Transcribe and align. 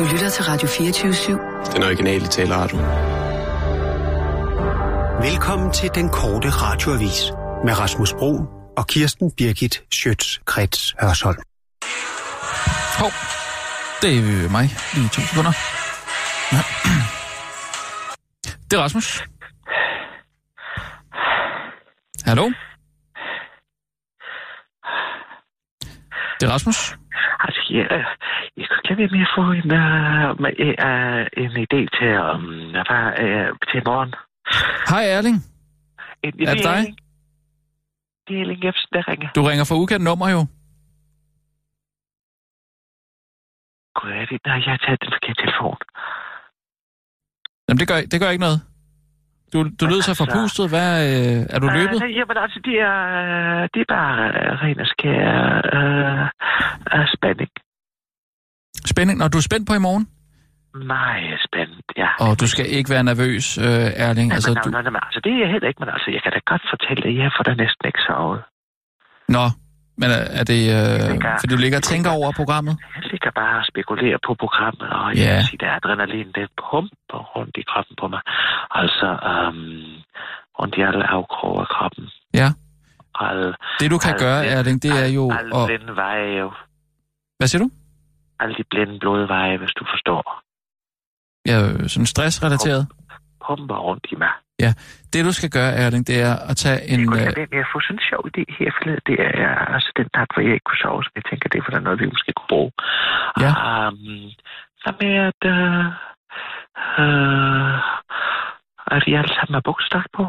Du 0.00 0.04
lytter 0.04 0.28
til 0.28 0.44
Radio 0.44 0.68
24-7. 0.68 1.74
Den 1.74 1.82
originale 1.82 2.26
taleradio. 2.26 2.78
Velkommen 5.28 5.72
til 5.72 5.90
den 5.94 6.08
korte 6.08 6.48
radioavis 6.50 7.32
med 7.64 7.78
Rasmus 7.78 8.12
Bro 8.12 8.32
og 8.76 8.86
Kirsten 8.86 9.30
Birgit 9.36 9.82
Schøtz-Krets 9.94 10.94
Hørsholm. 11.00 11.42
Hov, 12.98 13.10
det 14.02 14.18
er 14.18 14.50
mig. 14.50 14.70
Lige 14.94 15.08
to 15.08 15.20
sekunder. 15.20 15.52
Det 18.70 18.78
er 18.78 18.82
Rasmus. 18.82 19.24
Hallo? 22.24 22.50
Det 26.40 26.48
er 26.48 26.52
Rasmus. 26.52 26.99
Altså, 27.44 27.60
jeg, 27.76 27.86
jeg 28.56 28.66
kunne 28.68 29.02
ikke 29.02 29.16
lade 29.16 29.26
at 29.28 29.34
få 29.38 29.44
en, 29.60 29.68
uh, 30.88 31.24
en 31.42 31.52
idé 31.64 31.80
til, 31.96 32.10
um, 32.30 32.44
hvad, 32.86 33.04
uh, 33.24 33.48
til 33.70 33.80
morgen. 33.88 34.12
Hej 34.90 35.04
Erling. 35.16 35.38
En, 36.22 36.34
en 36.40 36.48
Er 36.48 36.54
det 36.54 36.64
dig? 36.64 36.78
Erling. 36.80 36.96
Det 38.26 38.36
er 38.36 38.40
Erling 38.40 38.64
Jebsen, 38.64 38.88
der 38.92 39.08
ringer. 39.10 39.28
Du 39.36 39.42
ringer 39.42 39.64
fra 39.68 39.76
ukendt 39.82 40.04
nummer 40.04 40.28
jo. 40.36 40.40
Gud, 43.96 44.10
er 44.10 44.26
det? 44.30 44.38
Nej, 44.46 44.58
jeg 44.66 44.72
har 44.74 44.80
taget 44.86 45.00
den 45.04 45.12
forkerte 45.16 45.40
telefon. 45.42 45.78
Jamen, 47.68 47.80
det 47.80 47.88
gør, 47.88 47.98
det 48.12 48.20
gør 48.20 48.30
ikke 48.30 48.46
noget. 48.48 48.60
Du, 49.52 49.58
du 49.80 49.84
lød 49.92 50.02
så 50.02 50.14
forpustet. 50.22 50.64
Hvad, 50.74 50.92
øh, 51.10 51.54
er 51.54 51.58
du 51.58 51.66
løbet? 51.78 51.98
Nej, 52.00 52.12
jamen, 52.18 52.36
altså, 52.44 52.58
det 52.68 52.76
er, 52.90 52.98
uh, 53.24 53.62
det 53.74 53.80
er 53.84 53.88
bare 53.98 54.18
uh, 54.28 54.62
ren 54.62 54.80
og 54.84 54.86
skær 54.86 55.24
uh, 55.78 56.24
uh, 56.94 57.06
spænding. 57.16 57.50
Spænding. 58.92 59.18
Når 59.18 59.28
du 59.28 59.38
er 59.38 59.46
spændt 59.50 59.66
på 59.68 59.74
i 59.74 59.82
morgen? 59.88 60.04
Meget 60.74 61.38
spændt, 61.46 61.86
ja. 62.02 62.10
Og 62.24 62.40
du 62.40 62.46
skal 62.52 62.66
ikke 62.76 62.90
være 62.94 63.04
nervøs, 63.10 63.58
øh, 63.58 64.04
Erling. 64.06 64.28
Nej, 64.28 64.34
Altså, 64.36 64.50
men, 64.50 64.62
du... 64.64 64.70
nej, 64.70 64.82
nej, 64.82 64.92
nej, 64.96 65.04
altså, 65.08 65.20
det 65.24 65.32
er 65.32 65.38
jeg 65.44 65.50
heller 65.54 65.68
ikke, 65.68 65.80
men 65.82 65.90
altså, 65.94 66.08
jeg 66.14 66.20
kan 66.24 66.32
da 66.36 66.40
godt 66.52 66.64
fortælle, 66.72 67.02
at 67.10 67.16
jeg 67.22 67.30
får 67.36 67.42
da 67.48 67.52
næsten 67.62 67.84
ikke 67.90 68.02
sovet. 68.08 68.40
Nå, 69.36 69.44
men 70.00 70.08
er, 70.16 70.22
er 70.40 70.44
det... 70.52 70.60
Øh, 70.76 71.10
ligger- 71.12 71.36
fordi 71.40 71.52
du 71.56 71.60
ligger 71.64 71.78
og 71.82 71.86
tænker 71.92 72.10
over 72.18 72.28
programmet? 72.40 72.74
Jeg 72.96 73.04
ligger 73.12 73.30
bare 73.40 73.56
og 73.60 73.64
spekulerer 73.72 74.18
på 74.26 74.32
programmet, 74.44 74.88
og 74.98 75.06
Ja. 75.14 75.20
jeg 75.20 75.34
kan 75.36 75.44
sige, 75.52 75.66
at 75.66 75.74
adrenalin, 75.78 76.28
det 76.38 76.46
pumper 76.62 77.20
rundt 77.36 77.54
i 77.62 77.64
kroppen 77.70 77.94
på 78.00 78.06
mig. 78.14 78.22
Altså, 78.80 79.08
um, 79.30 79.60
rundt 80.58 80.74
i 80.78 80.80
alle 80.88 81.04
afkrog 81.16 81.54
af 81.64 81.68
kroppen. 81.76 82.04
Ja. 82.40 82.48
Alle, 83.26 83.48
Det 83.80 83.90
du 83.94 83.98
kan 84.04 84.10
alle 84.14 84.24
gøre, 84.26 84.40
blinde- 84.42 84.58
Erling, 84.58 84.76
det 84.84 84.92
er 85.04 85.08
jo... 85.18 85.24
Alle 85.38 85.52
At... 85.56 85.66
blinde 85.68 85.92
veje, 85.96 86.42
Hvad 87.38 87.48
siger 87.50 87.62
du? 87.64 87.68
alle 88.42 88.54
de 88.60 88.64
blinde 88.70 88.94
blodveje, 89.02 89.56
hvis 89.58 89.72
du 89.80 89.84
forstår, 89.92 90.22
Ja, 91.50 91.88
sådan 91.88 92.06
stressrelateret. 92.06 92.86
pumper 93.46 93.76
rundt 93.88 94.06
i 94.12 94.14
mig. 94.22 94.32
Det 95.12 95.24
du 95.28 95.32
skal 95.38 95.50
gøre, 95.58 95.72
Erling, 95.82 96.06
det 96.10 96.16
er 96.28 96.34
at 96.50 96.56
tage 96.64 96.80
en... 96.92 97.00
Jeg 97.00 97.08
Øh, 97.08 97.24
lade 97.26 97.36
være 97.40 97.54
med 97.54 97.62
at 97.66 97.70
få 97.74 97.78
sådan 97.80 97.96
en 97.96 98.06
sjov 98.10 98.22
idé 98.30 98.42
her 98.58 98.70
forleden. 98.76 99.02
Det 99.10 99.18
er 99.44 99.54
altså 99.74 99.90
den 99.98 100.08
nat, 100.16 100.28
hvor 100.32 100.42
jeg 100.46 100.54
ikke 100.56 100.68
kunne 100.68 100.82
sove, 100.84 101.02
så 101.04 101.10
jeg 101.18 101.24
tænker, 101.30 101.46
det 101.48 101.58
er 101.58 101.64
for 101.64 101.72
der 101.72 101.80
er 101.80 101.86
noget, 101.88 102.00
vi 102.02 102.14
måske 102.14 102.32
kunne 102.36 102.52
bruge. 102.54 102.72
Ja. 103.44 103.52
Um, 103.88 103.98
så 104.82 104.88
med 105.00 105.14
at, 105.30 105.40
uh, 105.54 105.86
uh, 107.02 107.74
at 108.94 109.02
vi 109.06 109.12
alle 109.20 109.32
sammen 109.36 109.54
har 109.58 109.64
buksedragt 109.70 110.12
på. 110.18 110.24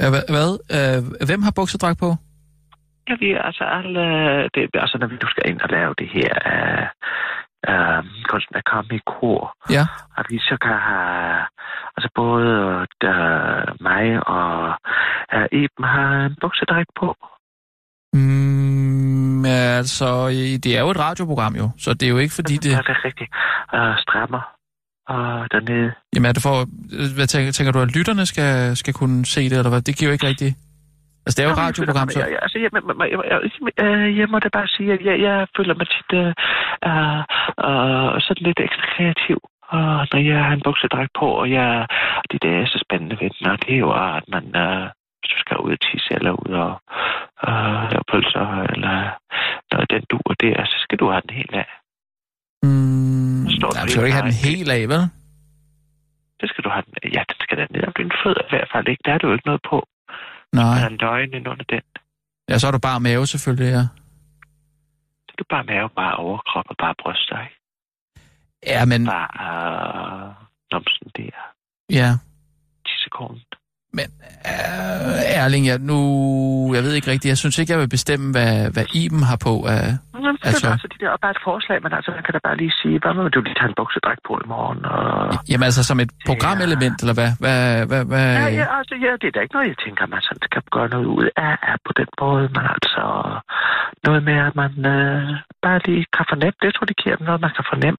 øh, 0.00 0.08
hvad? 0.12 0.24
hvad? 0.34 0.50
Øh, 0.76 1.00
hvem 1.28 1.42
har 1.46 1.54
buksedragt 1.60 1.98
på? 2.04 2.10
Ja, 3.08 3.14
vi 3.22 3.28
er 3.38 3.42
altså 3.48 3.64
alle, 3.78 4.04
det, 4.54 4.62
altså 4.84 4.96
når 4.98 5.06
vi 5.12 5.16
nu 5.22 5.28
skal 5.28 5.44
ind 5.50 5.60
og 5.60 5.70
lave 5.76 5.94
det 6.00 6.08
her 6.16 6.32
uh, 6.52 6.86
uh, 7.72 8.00
kunsten 8.30 8.56
at 8.56 8.64
komme 8.72 8.90
i 8.98 9.00
kor, 9.14 9.42
Ja. 9.76 9.84
at 10.18 10.26
vi 10.30 10.38
så 10.38 10.56
kan 10.64 10.78
have, 10.90 11.40
altså 11.96 12.08
både 12.14 12.50
uh, 13.10 13.82
mig 13.88 14.06
og 14.36 14.50
uh, 15.36 15.46
Iben 15.62 15.84
har 15.94 16.10
en 16.26 16.36
buksedragt 16.40 16.90
på. 17.00 17.08
Mm, 18.12 19.44
altså, 19.80 20.28
det 20.64 20.76
er 20.76 20.80
jo 20.80 20.90
et 20.90 20.98
radioprogram 20.98 21.54
jo, 21.56 21.70
så 21.78 21.94
det 21.94 22.02
er 22.06 22.10
jo 22.10 22.18
ikke 22.18 22.34
fordi 22.34 22.56
det... 22.56 22.70
Ja, 22.70 22.76
det 22.76 22.88
er 22.98 23.04
rigtigt. 23.04 23.30
Uh, 23.76 23.94
strammer 24.04 24.42
og 25.08 25.48
dernede. 25.52 25.92
Jamen 26.14 26.28
er 26.28 26.32
det 26.32 26.42
for... 26.42 26.56
Hvad 27.16 27.26
tænker, 27.26 27.52
tænker 27.52 27.72
du, 27.72 27.80
at 27.80 27.96
lytterne 27.96 28.26
skal, 28.26 28.76
skal 28.76 28.94
kunne 28.94 29.26
se 29.26 29.42
det, 29.50 29.58
eller 29.58 29.68
hvad? 29.70 29.82
Det 29.82 29.96
giver 29.98 30.08
jo 30.08 30.12
ikke 30.12 30.26
rigtigt... 30.26 30.56
Altså, 31.24 31.34
det 31.36 31.42
er 31.42 31.48
jo 31.48 31.56
et 31.56 31.64
radioprogram, 31.66 32.08
så... 32.08 32.18
Jeg, 32.20 32.30
jeg, 32.34 32.40
altså, 32.44 32.58
jeg, 32.64 32.70
jeg, 32.74 32.82
jeg, 33.12 33.20
jeg, 33.32 33.40
jeg, 33.78 34.16
jeg 34.20 34.28
må 34.32 34.38
da 34.38 34.48
bare 34.58 34.68
sige, 34.76 34.92
at 34.96 35.02
jeg, 35.08 35.16
jeg 35.26 35.36
føler 35.56 35.74
mig 35.80 35.86
tit 35.94 36.10
uh, 36.22 37.20
uh, 37.68 38.12
sådan 38.26 38.46
lidt 38.48 38.60
ekstra 38.66 38.86
kreativ. 38.94 39.38
Og 39.76 39.88
når 40.12 40.20
jeg 40.30 40.44
har 40.46 40.54
en 40.54 40.66
buksedragt 40.68 41.12
på, 41.20 41.26
og 41.42 41.46
jeg, 41.50 41.86
det 42.30 42.42
der 42.42 42.52
er 42.60 42.66
så 42.66 42.78
spændende 42.86 43.16
ved 43.20 43.30
den, 43.36 43.46
og 43.52 43.58
det 43.62 43.72
er 43.74 43.82
jo, 43.86 43.90
at 44.16 44.24
man, 44.34 44.44
uh, 44.64 44.84
hvis 45.18 45.30
du 45.34 45.38
skal 45.42 45.56
ud 45.64 45.72
og 45.76 45.80
tisse 45.86 46.10
eller 46.18 46.32
ud 46.42 46.52
og 46.64 46.72
uh, 47.48 47.82
lave 47.92 48.04
pølser, 48.12 48.46
eller 48.74 48.96
noget 49.72 49.90
den 49.94 50.04
du 50.10 50.18
og 50.30 50.36
der, 50.44 50.56
så 50.72 50.76
skal 50.84 50.98
du 50.98 51.06
have 51.12 51.22
den 51.26 51.34
helt 51.40 51.54
af. 51.62 51.68
Mm, 52.66 53.42
nej, 53.74 53.82
du 53.84 53.90
skal 53.90 54.00
jo 54.00 54.08
ikke 54.08 54.20
have 54.20 54.30
den 54.30 54.42
helt 54.48 54.70
af, 54.76 54.82
vel? 54.92 55.04
Det 56.40 56.46
skal 56.50 56.64
du 56.64 56.70
have 56.74 56.84
den 56.86 56.94
Ja, 57.16 57.22
den 57.30 57.38
skal 57.44 57.56
da 57.58 57.66
ned 57.70 57.82
om 57.88 57.94
dine 57.98 58.14
fødder 58.22 58.44
i 58.48 58.52
hvert 58.54 58.68
fald 58.72 58.86
ikke. 58.88 59.02
Der 59.04 59.12
er 59.14 59.18
du 59.18 59.26
jo 59.28 59.32
ikke 59.36 59.50
noget 59.50 59.62
på. 59.70 59.78
Nej. 60.54 60.74
Der 60.78 60.84
er 60.84 60.88
en 60.88 60.96
løgn 60.96 61.34
ind 61.34 61.48
under 61.48 61.64
den. 61.74 61.82
Ja, 62.48 62.58
så 62.58 62.66
er 62.66 62.70
du 62.70 62.78
bare 62.78 63.00
mave 63.00 63.26
selvfølgelig, 63.26 63.70
ja. 63.78 63.84
Så 65.24 65.30
er 65.34 65.38
du 65.38 65.44
bare 65.50 65.64
mave, 65.64 65.88
bare 66.00 66.16
overkrop 66.16 66.64
og 66.68 66.76
bare 66.76 66.94
bryster, 67.02 67.40
ikke? 67.46 67.60
Ja, 68.66 68.84
men... 68.84 69.06
Bare 69.06 69.32
uh, 70.28 70.34
nomsen 70.72 71.08
der. 71.16 71.36
Ja. 71.90 72.10
Tissekorn. 72.86 73.40
Men 73.98 74.08
øh, 74.52 75.40
Erling, 75.40 75.62
jeg, 75.70 75.78
nu... 75.90 75.98
Jeg 76.76 76.82
ved 76.86 76.92
ikke 76.98 77.10
rigtigt. 77.12 77.32
Jeg 77.32 77.38
synes 77.42 77.58
ikke, 77.58 77.72
jeg 77.72 77.80
vil 77.82 77.88
bestemme, 77.96 78.26
hvad, 78.36 78.54
hvad 78.74 78.86
Iben 79.02 79.22
har 79.30 79.38
på 79.48 79.54
af... 79.76 79.84
Jamen, 80.24 80.38
Altså- 80.42 80.48
altså, 80.48 80.66
altså, 80.76 80.88
det 80.92 80.98
der 81.00 81.10
er 81.16 81.22
bare 81.26 81.34
et 81.38 81.42
forslag, 81.50 81.78
men 81.84 81.92
altså, 81.96 82.10
man 82.16 82.22
kan 82.26 82.32
da 82.36 82.40
bare 82.48 82.58
lige 82.62 82.74
sige, 82.82 82.96
hvad 83.02 83.12
med, 83.16 83.22
du 83.36 83.40
lige 83.48 83.56
tager 83.60 83.70
en 83.72 83.78
buksedragt 83.80 84.20
på 84.28 84.32
i 84.44 84.46
morgen, 84.54 84.80
og... 84.94 85.04
Jamen 85.50 85.64
altså, 85.68 85.82
som 85.90 85.96
et 86.04 86.10
programelement, 86.30 86.96
eller 87.02 87.16
hvad? 87.20 87.30
Hvad, 87.42 87.60
hvad, 87.90 88.02
hvad? 88.10 88.26
Ja, 88.40 88.46
ja, 88.60 88.66
altså, 88.78 88.94
ja, 89.04 89.10
det 89.20 89.26
er 89.28 89.34
da 89.36 89.40
ikke 89.44 89.54
noget, 89.56 89.68
jeg 89.72 89.78
tænker, 89.84 90.02
man 90.14 90.22
sådan 90.28 90.42
skal 90.48 90.62
gøre 90.76 90.88
noget 90.94 91.06
ud 91.16 91.26
af, 91.48 91.54
af 91.70 91.76
på 91.86 91.92
den 92.00 92.10
måde, 92.22 92.44
men 92.54 92.64
altså, 92.76 93.04
noget 94.06 94.20
med, 94.28 94.36
at 94.48 94.54
man 94.62 94.72
øh, 94.94 95.22
bare 95.64 95.78
lige 95.88 96.04
kan 96.16 96.24
fornemme, 96.32 96.56
det 96.60 96.66
jeg 96.68 96.74
tror, 96.76 96.86
det 96.92 96.98
giver 97.02 97.16
noget, 97.28 97.40
man 97.46 97.52
kan 97.58 97.64
fornemme. 97.72 97.98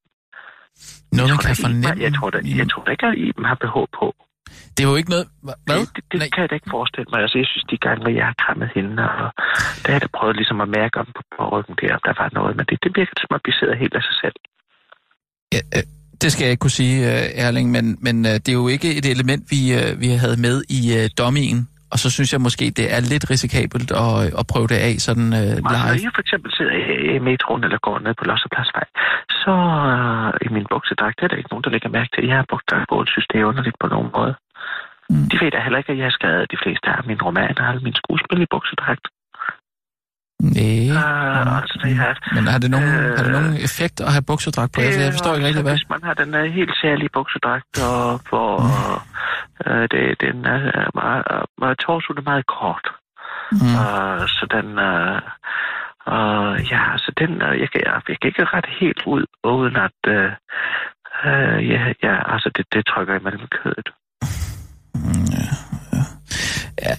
Noget, 1.17 1.29
man 1.34 1.39
kan 1.50 1.55
fornemme? 1.66 2.03
Jeg 2.05 2.13
tror 2.17 2.29
da, 2.35 2.38
jeg 2.61 2.67
tror 2.72 2.84
da 2.85 2.91
ikke, 2.95 3.07
at 3.11 3.17
Iben 3.28 3.45
har 3.51 3.57
behov 3.66 3.85
på. 4.00 4.07
Det 4.73 4.81
er 4.83 4.89
jo 4.91 4.95
ikke 5.01 5.13
noget... 5.16 5.25
Hva- 5.45 5.59
Hvad? 5.67 5.79
Det, 5.79 5.89
det, 5.95 6.03
det 6.11 6.19
Nej. 6.19 6.29
kan 6.33 6.41
jeg 6.44 6.50
da 6.50 6.56
ikke 6.59 6.73
forestille 6.78 7.09
mig. 7.11 7.19
Altså, 7.25 7.38
jeg 7.41 7.47
synes, 7.51 7.66
de 7.72 7.78
gange, 7.85 8.00
hvor 8.03 8.13
jeg 8.19 8.25
har 8.31 8.38
krammet 8.44 8.69
hende, 8.75 8.91
og 9.22 9.28
der 9.81 9.88
har 9.91 9.95
jeg 9.97 10.03
da 10.06 10.09
prøvet 10.17 10.35
ligesom 10.39 10.57
at 10.66 10.69
mærke 10.79 10.95
om 11.03 11.07
på, 11.17 11.22
på 11.35 11.41
ryggen 11.53 11.75
der, 11.81 11.91
om 11.97 12.01
der 12.07 12.13
var 12.22 12.29
noget, 12.39 12.53
men 12.57 12.66
det, 12.69 12.75
det 12.84 12.91
virker 13.00 13.16
som 13.22 13.31
om, 13.35 13.41
vi 13.50 13.53
sidder 13.59 13.75
helt 13.84 13.95
af 14.00 14.03
sig 14.09 14.17
selv. 14.23 14.38
Ja, 15.55 15.61
øh, 15.75 15.84
det 16.22 16.29
skal 16.31 16.44
jeg 16.45 16.51
ikke 16.53 16.63
kunne 16.66 16.79
sige, 16.84 16.95
øh, 17.11 17.44
Erling, 17.45 17.67
men, 17.75 17.85
men 18.05 18.16
øh, 18.25 18.35
det 18.44 18.50
er 18.50 18.59
jo 18.63 18.67
ikke 18.75 18.89
et 19.00 19.05
element, 19.16 19.44
vi, 19.53 19.59
øh, 19.79 19.89
vi 20.03 20.07
havde 20.23 20.38
med 20.47 20.55
i 20.78 20.79
øh, 20.97 21.05
dummien. 21.19 21.59
Og 21.95 22.00
så 22.03 22.09
synes 22.16 22.29
jeg 22.33 22.41
måske, 22.47 22.66
det 22.79 22.88
er 22.95 23.01
lidt 23.13 23.25
risikabelt 23.33 23.89
at, 24.06 24.16
at 24.39 24.45
prøve 24.53 24.67
det 24.73 24.79
af 24.89 24.94
sådan 25.07 25.28
øh, 25.39 25.39
Altså, 25.39 25.61
når 25.66 25.79
live. 25.85 26.06
jeg 26.07 26.13
for 26.17 26.23
eksempel 26.25 26.50
sidder 26.57 26.73
i 27.16 27.19
metroen 27.29 27.63
eller 27.67 27.79
går 27.88 27.97
ned 28.06 28.13
på 28.19 28.25
Lossepladsvej, 28.29 28.88
så 29.41 29.53
øh, 29.94 30.29
i 30.45 30.50
min 30.55 30.66
buksedragt, 30.73 31.17
er 31.23 31.28
der 31.29 31.38
ikke 31.41 31.51
nogen, 31.53 31.66
der 31.66 31.73
lægger 31.75 31.89
mærke 31.97 32.11
til. 32.13 32.23
Jeg 32.31 32.38
har 32.41 32.47
brugt 32.51 32.67
dragt 32.72 32.88
på, 32.89 32.95
og 33.01 33.07
synes, 33.13 33.28
det 33.31 33.38
er 33.39 33.45
underligt 33.51 33.78
på 33.84 33.88
nogen 33.95 34.09
måde. 34.17 34.34
Mm. 35.09 35.25
De 35.31 35.35
ved 35.41 35.50
da 35.51 35.59
heller 35.66 35.79
ikke, 35.81 35.91
at 35.94 36.00
jeg 36.01 36.07
har 36.09 36.17
skrevet 36.19 36.51
de 36.53 36.61
fleste 36.63 36.88
af 37.00 37.03
mine 37.09 37.22
romaner 37.28 37.61
og 37.63 37.69
alle 37.69 37.84
mine 37.88 38.00
skuespil 38.01 38.39
i 38.45 38.53
buksedragt. 38.55 39.05
Nej. 40.53 41.41
Øh, 41.41 41.57
altså, 41.57 41.79
det 41.83 41.95
har, 41.95 42.11
Men 42.35 42.47
har 42.47 42.59
det, 42.59 42.72
nogen, 42.72 42.94
Øh, 42.95 43.17
har 43.17 43.23
det 43.23 43.31
nogen 43.31 43.56
effekt 43.67 44.01
at 44.01 44.11
have 44.16 44.25
buksedragt 44.31 44.72
på? 44.73 44.81
Altså, 44.81 45.02
jeg 45.02 45.11
forstår 45.11 45.35
ikke 45.35 45.47
rigtig, 45.47 45.64
hvad... 45.64 45.73
Hvis 45.73 45.90
man 45.90 46.03
har 46.03 46.14
den 46.14 46.35
uh, 46.35 46.43
helt 46.59 46.75
særlige 46.81 47.09
buksedragt, 47.14 47.73
og 47.91 48.19
hvor 48.29 48.52
uh, 49.66 49.84
det, 49.93 50.03
den 50.25 50.46
er 50.46 50.61
uh, 50.78 50.87
meget, 51.02 51.23
uh, 51.61 52.17
er 52.19 52.29
meget 52.31 52.46
kort. 52.58 52.87
Mm. 53.52 53.73
Uh, 53.79 54.22
så 54.37 54.43
den... 54.55 54.67
Uh, 54.90 55.17
uh, 56.14 56.53
ja, 56.72 56.81
altså 56.93 57.11
den... 57.22 57.31
Uh, 57.46 57.53
jeg, 57.61 57.69
kan, 57.72 57.81
jeg, 57.85 58.02
jeg 58.09 58.17
kan 58.19 58.28
ikke 58.31 58.46
ret 58.55 58.69
helt 58.79 59.02
ud, 59.14 59.23
uden 59.43 59.75
at... 59.87 59.99
Uh, 60.08 60.31
uh, 61.25 61.58
ja, 61.73 61.81
ja, 62.05 62.16
altså 62.34 62.49
det, 62.55 62.66
det 62.73 62.81
trykker 62.91 63.16
imellem 63.19 63.47
kødet. 63.58 63.90
Ja, 65.35 65.47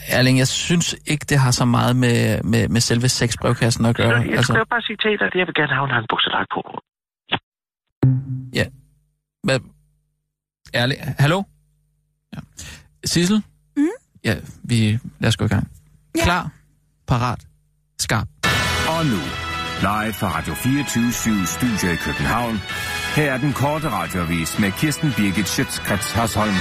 Erling, 0.08 0.38
jeg 0.38 0.48
synes 0.48 0.96
ikke, 1.06 1.26
det 1.28 1.38
har 1.38 1.50
så 1.50 1.64
meget 1.64 1.96
med, 1.96 2.42
med, 2.42 2.68
med 2.68 2.80
selve 2.80 3.08
sexbrevkassen 3.08 3.84
at 3.86 3.96
gøre. 3.96 4.22
Så 4.22 4.28
jeg 4.28 4.36
Altså, 4.36 4.52
skal 4.52 4.66
bare 4.70 4.82
sige 4.82 4.96
til 4.96 5.18
dig, 5.18 5.26
at 5.26 5.34
jeg 5.34 5.46
vil 5.46 5.54
gerne 5.54 5.68
have, 5.68 5.82
at 5.82 5.86
hun 5.86 5.90
har 5.90 5.98
en 5.98 6.06
buksedragt 6.10 6.48
på. 6.54 6.62
hvad? 9.46 9.60
Erling, 10.74 11.00
hallo? 11.18 11.42
Ja. 12.34 12.38
Sissel? 13.04 13.42
Mm? 13.76 13.88
Ja, 14.24 14.34
vi... 14.64 14.98
Lad 15.20 15.28
os 15.28 15.36
gå 15.36 15.44
i 15.44 15.48
gang. 15.48 15.70
Ja. 16.16 16.24
Klar, 16.24 16.50
parat, 17.06 17.46
skarp. 17.98 18.28
Og 18.88 19.06
nu, 19.06 19.20
live 19.80 20.12
fra 20.12 20.38
Radio 20.38 20.54
24 20.54 21.46
Studio 21.46 21.92
i 21.92 21.96
København. 21.96 22.54
Her 23.16 23.32
er 23.32 23.38
den 23.38 23.52
korte 23.52 23.88
radiovis 23.90 24.58
med 24.58 24.72
Kirsten 24.72 25.12
Birgit 25.16 25.48
Schøtzgrads 25.48 26.12
Hasholm. 26.12 26.54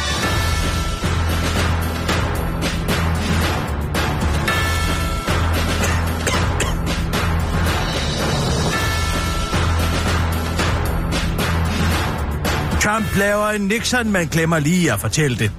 Trump 12.95 13.17
laver 13.17 13.49
en 13.49 13.61
Nixon, 13.61 14.11
man 14.11 14.27
glemmer 14.27 14.59
lige 14.59 14.93
at 14.93 14.99
fortælle 14.99 15.37
det. 15.37 15.51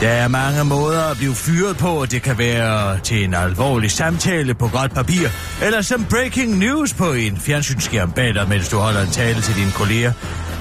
Der 0.00 0.08
er 0.08 0.28
mange 0.28 0.64
måder 0.64 1.02
at 1.10 1.16
blive 1.16 1.34
fyret 1.34 1.76
på, 1.76 2.06
det 2.10 2.22
kan 2.22 2.38
være 2.38 2.98
til 2.98 3.24
en 3.24 3.34
alvorlig 3.34 3.90
samtale 3.90 4.54
på 4.54 4.68
godt 4.68 4.94
papir, 4.94 5.28
eller 5.62 5.82
som 5.82 6.04
breaking 6.10 6.58
news 6.58 6.94
på 6.94 7.12
en 7.12 7.36
fjernsynsskærm 7.36 8.12
bag 8.12 8.34
dig, 8.34 8.48
mens 8.48 8.68
du 8.68 8.76
holder 8.76 9.00
en 9.02 9.10
tale 9.10 9.40
til 9.40 9.54
dine 9.56 9.70
kolleger. 9.70 10.12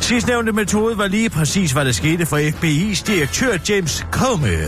Sidstnævnte 0.01 0.51
metode 0.51 0.97
var 0.97 1.07
lige 1.07 1.29
præcis, 1.29 1.71
hvad 1.71 1.85
der 1.85 1.91
skete 1.91 2.25
for 2.25 2.37
FBI's 2.37 3.07
direktør 3.07 3.57
James 3.69 4.05
Comey, 4.11 4.67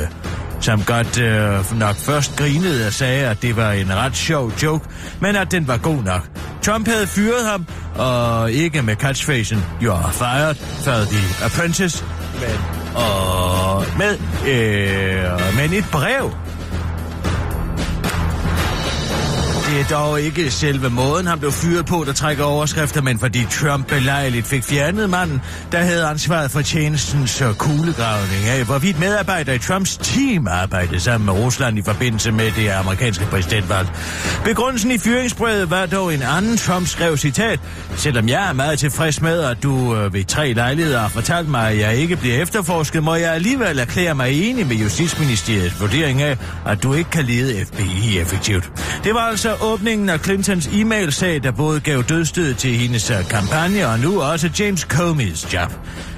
som 0.66 0.84
godt 0.84 1.20
øh, 1.20 1.80
nok 1.80 1.96
først 1.96 2.36
grinede 2.36 2.88
og 2.88 2.94
sagde, 2.94 3.28
at 3.28 3.42
det 3.42 3.56
var 3.56 3.72
en 3.72 3.96
ret 3.96 4.18
sjov 4.18 4.52
joke, 4.64 4.86
men 5.20 5.36
at 5.36 5.52
den 5.52 5.68
var 5.68 5.78
god 5.78 6.04
nok. 6.04 6.30
Trump 6.62 6.88
havde 6.88 7.08
fyret 7.08 7.46
ham, 7.46 7.66
og 7.96 8.52
ikke 8.52 8.82
med 8.82 8.96
catchphrasen, 8.96 9.58
you're 9.82 10.12
fired, 10.12 10.56
for 10.56 10.92
the 10.92 11.46
apprentice, 11.46 12.06
men, 12.34 12.58
og 12.96 13.84
med, 13.98 14.18
øh, 14.48 15.56
men 15.56 15.74
et 15.74 15.86
brev, 15.92 16.32
Det 19.76 19.84
er 19.92 19.98
dog 19.98 20.22
ikke 20.22 20.52
selve 20.52 20.90
måden, 20.90 21.28
han 21.28 21.40
blev 21.40 21.52
fyret 21.52 21.86
på, 21.86 22.04
der 22.08 22.14
trækker 22.14 22.44
overskrifter, 22.44 23.02
men 23.02 23.20
fordi 23.20 23.46
Trump 23.52 23.88
belejligt 23.88 24.48
fik 24.48 24.64
fjernet 24.64 25.10
manden, 25.10 25.42
der 25.72 25.78
havde 25.78 26.06
ansvaret 26.06 26.52
for 26.52 26.62
tjenestens 26.62 27.42
øh, 27.42 27.54
kuglegravning 27.54 28.46
af, 28.48 28.66
hvorvidt 28.66 29.00
medarbejdere 29.00 29.56
i 29.56 29.60
Trumps 29.60 29.98
team 29.98 30.48
arbejdede 30.48 31.00
sammen 31.00 31.26
med 31.26 31.34
Rusland 31.44 31.78
i 31.78 31.82
forbindelse 31.82 32.32
med 32.32 32.52
det 32.52 32.70
amerikanske 32.70 33.26
præsidentvalg. 33.26 33.88
Begrundelsen 34.44 34.92
i 34.92 34.98
fyringsbrevet 34.98 35.70
var 35.70 35.86
dog 35.86 36.14
en 36.14 36.22
anden 36.22 36.58
Trump 36.58 36.88
skrev 36.88 37.18
citat, 37.18 37.60
selvom 37.98 38.30
jeg 38.30 38.50
er 38.50 38.54
meget 38.54 38.80
tilfreds 38.80 39.22
med, 39.22 39.40
at 39.40 39.64
du 39.64 39.96
øh, 39.96 40.14
ved 40.14 40.24
tre 40.24 40.54
lejligheder 40.54 41.00
har 41.00 41.10
fortalt 41.10 41.50
mig, 41.50 41.72
at 41.72 41.80
jeg 41.80 41.96
ikke 41.96 42.16
bliver 42.16 42.42
efterforsket, 42.42 43.04
må 43.04 43.16
jeg 43.16 43.34
alligevel 43.34 43.80
erklære 43.80 44.16
mig 44.16 44.50
enig 44.50 44.68
med 44.68 44.76
Justitsministeriets 44.76 45.82
vurdering 45.82 46.22
af, 46.22 46.38
at 46.66 46.84
du 46.84 46.94
ikke 46.94 47.10
kan 47.10 47.26
lede 47.26 47.66
FBI 47.66 48.20
effektivt. 48.20 48.72
Det 49.04 49.14
var 49.14 49.22
altså 49.22 49.56
åbningen 49.66 50.10
af 50.10 50.20
Clintons 50.20 50.70
e-mail-sag, 50.74 51.44
der 51.44 51.52
både 51.52 51.80
gav 51.80 52.04
dødstød 52.04 52.54
til 52.54 52.76
hendes 52.76 53.10
øh, 53.10 53.28
kampagne 53.30 53.88
og 53.88 54.00
nu 54.00 54.22
også 54.22 54.50
James 54.60 54.88
Comey's 54.94 55.54
job. 55.54 55.72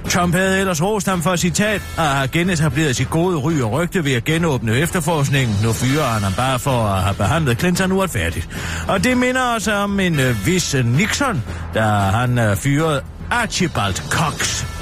Trump 0.10 0.36
havde 0.36 0.60
ellers 0.60 0.84
rost 0.84 1.08
ham 1.08 1.22
for 1.22 1.36
citat 1.36 1.82
og 1.98 2.04
har 2.04 2.28
genetableret 2.28 2.96
sit 2.96 3.10
gode 3.10 3.38
ry 3.38 3.62
og 3.62 3.72
rygte 3.72 4.06
ved 4.06 4.14
at 4.14 4.24
genåbne 4.24 4.78
efterforskningen. 4.78 5.56
Nu 5.64 5.74
fyrer 5.74 6.04
han 6.04 6.24
ham 6.24 6.34
bare 6.34 6.60
for 6.60 6.84
at 6.84 7.02
have 7.04 7.16
behandlet 7.16 7.60
Clinton 7.60 7.92
uretfærdigt. 7.92 8.50
Og 8.88 9.04
det 9.04 9.18
minder 9.18 9.56
os 9.56 9.68
om 9.68 10.00
en 10.00 10.20
øh, 10.20 10.46
vis 10.46 10.74
øh, 10.74 10.86
Nixon, 10.86 11.44
da 11.74 11.82
han 11.82 12.58
fyrede 12.58 13.02
Archibald 13.32 13.96
Cox 14.10 14.77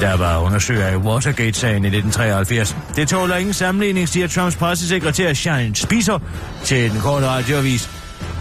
der 0.00 0.16
var 0.16 0.38
undersøger 0.38 0.88
i 0.88 0.96
Watergate-sagen 0.96 1.84
i 1.84 1.88
1973. 1.88 2.76
Det 2.96 3.08
tåler 3.08 3.36
ingen 3.36 3.54
sammenligning, 3.54 4.08
siger 4.08 4.28
Trumps 4.28 4.56
pressesekretær 4.56 5.32
Sean 5.32 5.74
Spicer 5.74 6.18
til 6.64 6.90
den 6.90 7.00
korte 7.00 7.26
radioavis. 7.26 7.90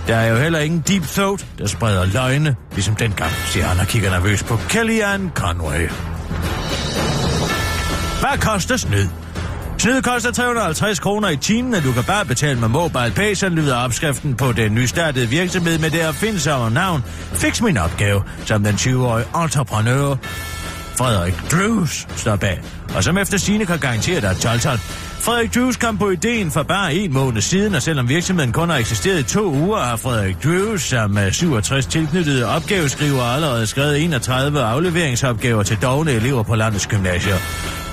Der 0.07 0.15
er 0.15 0.27
jo 0.27 0.35
heller 0.35 0.59
ingen 0.59 0.83
deep 0.87 1.03
throat, 1.03 1.45
der 1.57 1.67
spreder 1.67 2.05
løgne, 2.05 2.55
ligesom 2.73 2.95
dengang, 2.95 3.31
siger 3.45 3.65
han 3.65 3.79
og 3.79 3.87
kigger 3.87 4.09
nervøs 4.09 4.43
på 4.43 4.59
Kellyanne 4.69 5.31
Conway. 5.35 5.89
Hvad 8.19 8.41
koster 8.41 8.77
snyd? 8.77 9.07
Snyd 9.77 10.01
koster 10.01 10.31
350 10.31 10.99
kroner 10.99 11.29
i 11.29 11.37
timen, 11.37 11.73
og 11.73 11.83
du 11.83 11.91
kan 11.91 12.03
bare 12.03 12.25
betale 12.25 12.59
med 12.59 12.67
mobile 12.67 13.11
pay, 13.15 13.33
så 13.33 13.49
lyder 13.49 13.75
opskriften 13.75 14.35
på 14.35 14.51
den 14.51 14.73
nystartede 14.75 15.27
virksomhed 15.27 15.79
med 15.79 15.89
det 15.89 16.07
opfindsomme 16.07 16.69
navn 16.69 17.03
Fix 17.33 17.61
min 17.61 17.77
opgave, 17.77 18.23
som 18.45 18.63
den 18.63 18.75
20-årige 18.75 19.43
entreprenør 19.43 20.15
Frederik 20.97 21.33
Drews 21.51 22.07
står 22.15 22.35
bag, 22.35 22.61
og 22.95 23.03
som 23.03 23.17
efter 23.17 23.37
sine 23.37 23.65
kan 23.65 23.79
garantere 23.79 24.21
dig 24.21 24.35
12 24.35 24.79
Frederik 25.19 25.55
Drews 25.55 25.77
kom 25.77 25.97
på 25.97 26.09
ideen 26.09 26.51
for 26.51 26.63
bare 26.63 26.95
en 26.95 27.13
måned 27.13 27.41
siden, 27.41 27.75
og 27.75 27.81
selvom 27.81 28.09
virksomheden 28.09 28.51
kun 28.51 28.69
har 28.69 28.77
eksisteret 28.77 29.19
i 29.19 29.23
to 29.23 29.45
uger, 29.45 29.79
har 29.79 29.95
Frederik 29.95 30.43
Drews, 30.43 30.81
som 30.81 31.17
øh, 31.17 31.23
er 31.23 31.31
67 31.31 31.85
tilknyttede 31.85 32.45
opgaveskriver, 32.45 33.23
allerede 33.23 33.67
skrevet 33.67 34.03
31 34.03 34.61
afleveringsopgaver 34.61 35.63
til 35.63 35.77
dogne 35.81 36.11
elever 36.11 36.43
på 36.43 36.55
landets 36.55 36.87
gymnasier. 36.87 37.86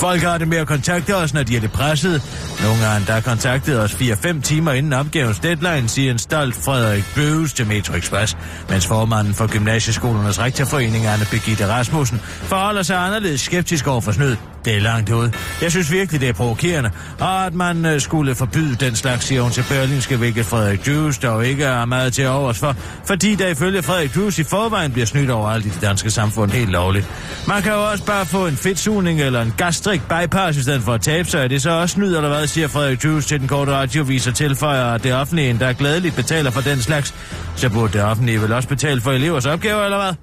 Folk 0.00 0.22
har 0.22 0.38
det 0.38 0.48
med 0.48 0.58
at 0.58 0.66
kontakte 0.66 1.16
os, 1.16 1.34
når 1.34 1.42
de 1.42 1.56
er 1.56 1.60
det 1.60 1.72
presset. 1.72 2.22
Nogle 2.62 2.78
har 2.78 2.96
endda 2.96 3.20
kontaktet 3.20 3.80
os 3.80 3.92
4-5 3.94 4.40
timer 4.40 4.72
inden 4.72 4.92
opgavens 4.92 5.38
deadline, 5.38 5.88
siger 5.88 6.10
en 6.10 6.18
stolt 6.18 6.54
Frederik 6.54 7.04
Bøves 7.14 7.52
til 7.52 7.66
Metro 7.66 7.94
Express, 7.94 8.36
mens 8.70 8.86
formanden 8.86 9.34
for 9.34 9.46
Gymnasieskolernes 9.52 10.40
rektorforening, 10.40 11.06
Anne 11.06 11.26
Birgitte 11.30 11.66
Rasmussen, 11.66 12.20
forholder 12.22 12.82
sig 12.82 12.96
anderledes 12.96 13.40
skeptisk 13.40 13.86
over 13.86 14.00
for 14.00 14.12
snyd. 14.12 14.36
Det 14.66 14.76
er 14.76 14.80
langt 14.80 15.10
ud. 15.10 15.30
Jeg 15.62 15.70
synes 15.70 15.92
virkelig, 15.92 16.20
det 16.20 16.28
er 16.28 16.32
provokerende, 16.32 16.90
og 17.20 17.46
at 17.46 17.54
man 17.54 17.86
øh, 17.86 18.00
skulle 18.00 18.34
forbyde 18.34 18.74
den 18.74 18.96
slags, 18.96 19.24
siger 19.24 19.42
hun 19.42 19.50
til 19.50 19.64
Berlinske, 19.68 20.16
hvilket 20.16 20.46
Frederik 20.46 20.86
Drews 20.86 21.18
dog 21.18 21.46
ikke 21.46 21.64
er 21.64 21.84
meget 21.84 22.12
til 22.12 22.28
overs 22.28 22.58
for, 22.58 22.76
fordi 23.04 23.34
der 23.34 23.48
ifølge 23.48 23.82
Frederik 23.82 24.14
Drews 24.14 24.38
i 24.38 24.44
forvejen 24.44 24.92
bliver 24.92 25.06
snydt 25.06 25.30
overalt 25.30 25.66
i 25.66 25.68
det 25.68 25.80
danske 25.80 26.10
samfund 26.10 26.50
helt 26.50 26.70
lovligt. 26.70 27.10
Man 27.48 27.62
kan 27.62 27.72
jo 27.72 27.90
også 27.90 28.04
bare 28.04 28.26
få 28.26 28.46
en 28.46 28.56
fedtsugning 28.56 29.20
eller 29.20 29.42
en 29.42 29.54
gastrik 29.56 30.02
bypass 30.08 30.58
i 30.58 30.62
stedet 30.62 30.82
for 30.82 30.92
at 30.92 31.00
tabe 31.00 31.28
sig. 31.28 31.44
Er 31.44 31.48
det 31.48 31.62
så 31.62 31.70
også 31.70 31.94
snyd, 31.94 32.16
eller 32.16 32.28
hvad, 32.28 32.46
siger 32.46 32.68
Frederik 32.68 33.02
Drews 33.02 33.26
til 33.26 33.40
den 33.40 33.48
korte 33.48 33.72
radiovis 33.72 34.26
og 34.26 34.34
tilføjer, 34.34 34.84
at 34.84 35.04
det 35.04 35.14
offentlige, 35.14 35.58
der 35.58 35.72
gladeligt 35.72 36.16
betaler 36.16 36.50
for 36.50 36.60
den 36.60 36.82
slags, 36.82 37.14
så 37.56 37.70
burde 37.70 37.92
det 37.92 38.02
offentlige 38.02 38.42
vel 38.42 38.52
også 38.52 38.68
betale 38.68 39.00
for 39.00 39.12
elevers 39.12 39.46
opgaver, 39.46 39.84
eller 39.84 39.98
hvad? 39.98 40.14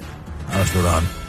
Afslutter 0.60 0.90
han. 0.90 1.23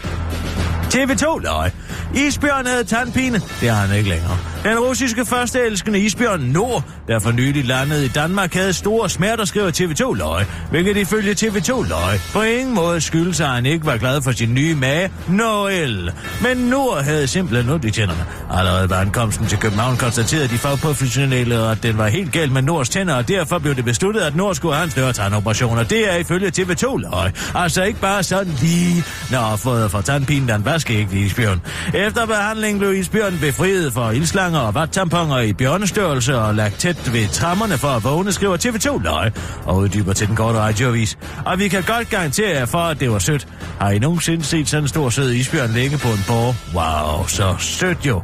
TV2 0.95 1.39
løg. 1.39 1.71
Isbjørn 2.15 2.67
havde 2.67 2.85
tandpine. 2.85 3.41
Det 3.61 3.71
har 3.71 3.87
han 3.87 3.97
ikke 3.97 4.09
længere. 4.09 4.39
Den 4.65 4.79
russiske 4.79 5.25
førsteelskende 5.27 5.99
isbjørn 5.99 6.41
Nord, 6.41 6.85
der 7.09 7.19
for 7.19 7.31
nylig 7.31 7.65
landede 7.65 8.05
i 8.05 8.09
Danmark, 8.09 8.55
havde 8.55 8.73
store 8.73 9.11
smerter, 9.11 9.45
skriver 9.45 9.71
TV2 9.71 10.15
løg, 10.15 10.47
hvilket 10.71 10.97
ifølge 10.97 11.33
TV2 11.33 11.89
løg 11.89 12.21
på 12.33 12.43
ingen 12.43 12.75
måde 12.75 13.01
skyldes, 13.01 13.41
at 13.41 13.49
han 13.49 13.67
ikke 13.67 13.87
var 13.87 13.97
glad 13.97 14.23
for 14.23 14.33
sin 14.33 14.55
nye 14.55 14.75
mage, 14.75 15.11
Noel. 15.29 16.13
Men 16.43 16.57
Nord 16.57 17.05
havde 17.05 17.27
simpelthen 17.27 17.73
ondt 17.73 17.85
i 17.85 17.91
tænderne. 17.91 18.25
Allerede 18.51 18.91
ved 18.91 18.97
ankomsten 18.97 19.47
til 19.47 19.59
København 19.59 19.97
konstaterede 19.97 20.49
de 20.49 20.59
fagprofessionelle, 20.59 21.71
at 21.71 21.83
den 21.83 21.99
var 21.99 22.09
helt 22.09 22.33
galt 22.33 22.53
med 22.53 22.63
Nords 22.63 22.89
tænder, 22.89 23.15
og 23.15 23.29
derfor 23.29 23.59
blev 23.59 23.75
det 23.75 23.85
besluttet, 23.85 24.21
at 24.21 24.37
Nord 24.37 24.55
skulle 24.55 24.75
have 24.75 24.85
en 24.85 24.91
større 24.91 25.13
tandoperation, 25.13 25.79
og 25.79 25.91
det 25.91 26.13
er 26.13 26.17
ifølge 26.17 26.53
TV2 26.59 26.97
løg. 26.97 27.33
Altså 27.55 27.83
ikke 27.83 28.01
bare 28.01 28.23
sådan 28.23 28.53
lige, 28.61 29.05
når 29.31 29.57
fået 29.57 29.91
fra 29.91 30.03
tandpinen, 30.03 30.49
den 30.49 30.63
skægt 30.85 31.13
i 31.13 31.25
isbjørn. 31.25 31.61
Efter 31.95 32.27
behandlingen 32.27 32.79
blev 32.79 32.95
isbjørnen 32.95 33.39
befriet 33.39 33.93
for 33.93 34.11
ildslanger 34.11 34.61
og 34.61 34.75
vattamponer 34.75 35.39
i 35.39 35.53
bjørnestørrelse 35.53 36.39
og 36.39 36.55
lagt 36.55 36.81
tæt 36.81 37.13
ved 37.13 37.29
trammerne 37.29 37.79
for 37.79 37.89
at 37.89 38.05
vågne, 38.05 38.33
skriver 38.33 38.57
TV2 38.57 39.03
løg 39.03 39.33
og 39.65 39.77
uddyber 39.77 40.13
til 40.13 40.29
den 40.29 40.37
korte 40.37 40.59
radioavis. 40.59 41.19
Og 41.47 41.59
vi 41.59 41.69
kan 41.69 41.83
godt 41.83 42.11
garantere 42.11 42.51
jer 42.51 42.67
for, 42.67 42.79
at 42.79 43.01
det 43.01 43.11
var 43.11 43.19
sødt. 43.19 43.49
Har 43.81 43.91
I 43.91 43.99
nogensinde 43.99 44.45
set 44.45 44.69
sådan 44.69 44.85
en 44.85 44.89
stor 44.89 45.11
sød 45.11 45.33
isbjørn 45.33 45.71
ligge 45.71 45.99
på 45.99 46.09
en 46.09 46.25
borg? 46.27 46.55
Wow, 46.75 47.27
så 47.27 47.55
sødt 47.59 48.07
jo. 48.07 48.23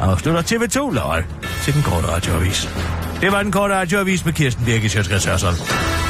Afslutter 0.00 0.42
TV2 0.42 0.94
løg 0.94 1.24
til 1.62 1.74
den 1.74 1.82
korte 1.82 2.06
radioavis. 2.06 2.68
Det 3.20 3.32
var 3.32 3.42
den 3.42 3.52
korte 3.52 3.74
radioavis 3.74 4.24
med 4.24 4.32
Kirsten 4.32 4.64
Birgit 4.64 4.90
Sjøtskreds 4.90 6.01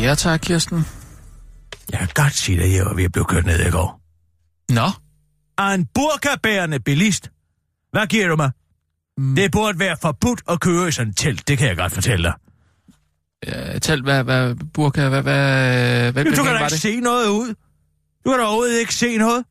Ja 0.00 0.14
tak, 0.14 0.40
Kirsten. 0.40 0.84
Jeg 1.92 1.98
kan 1.98 2.08
godt 2.14 2.32
sige 2.34 2.58
dig, 2.62 2.74
jeg 2.74 2.84
var 2.86 2.94
ved 2.94 3.04
at 3.04 3.12
blive 3.12 3.24
kørt 3.24 3.46
ned 3.46 3.66
i 3.66 3.70
går. 3.70 4.00
Nå, 4.72 4.90
Af 5.58 5.74
en 5.74 5.86
burkabærende 5.94 6.80
bilist. 6.80 7.30
Hvad 7.92 8.06
giver 8.06 8.28
du 8.28 8.36
mig? 8.36 8.50
Mm. 9.18 9.34
Det 9.34 9.52
burde 9.52 9.78
være 9.78 9.96
forbudt 10.02 10.42
at 10.48 10.60
køre 10.60 10.88
i 10.88 10.90
sådan 10.92 11.10
et 11.10 11.16
telt, 11.16 11.48
det 11.48 11.58
kan 11.58 11.68
jeg 11.68 11.76
godt 11.76 11.92
fortælle 11.92 12.22
dig. 12.24 12.34
øh, 13.74 13.80
tæl, 13.80 14.02
hvad, 14.02 14.24
hvad, 14.24 14.54
Burka, 14.74 15.08
hvad, 15.08 15.22
hvad, 15.22 16.12
hvad, 16.12 16.24
Men 16.24 16.34
du 16.34 16.42
kan 16.42 16.52
da 16.52 16.58
ikke 16.58 16.70
det? 16.70 16.80
se 16.80 17.00
noget 17.00 17.28
ud. 17.28 17.54
Du 18.24 18.30
kan 18.30 18.38
da 18.38 18.44
overhovedet 18.44 18.80
ikke 18.80 18.94
se 18.94 19.16
noget. 19.16 19.44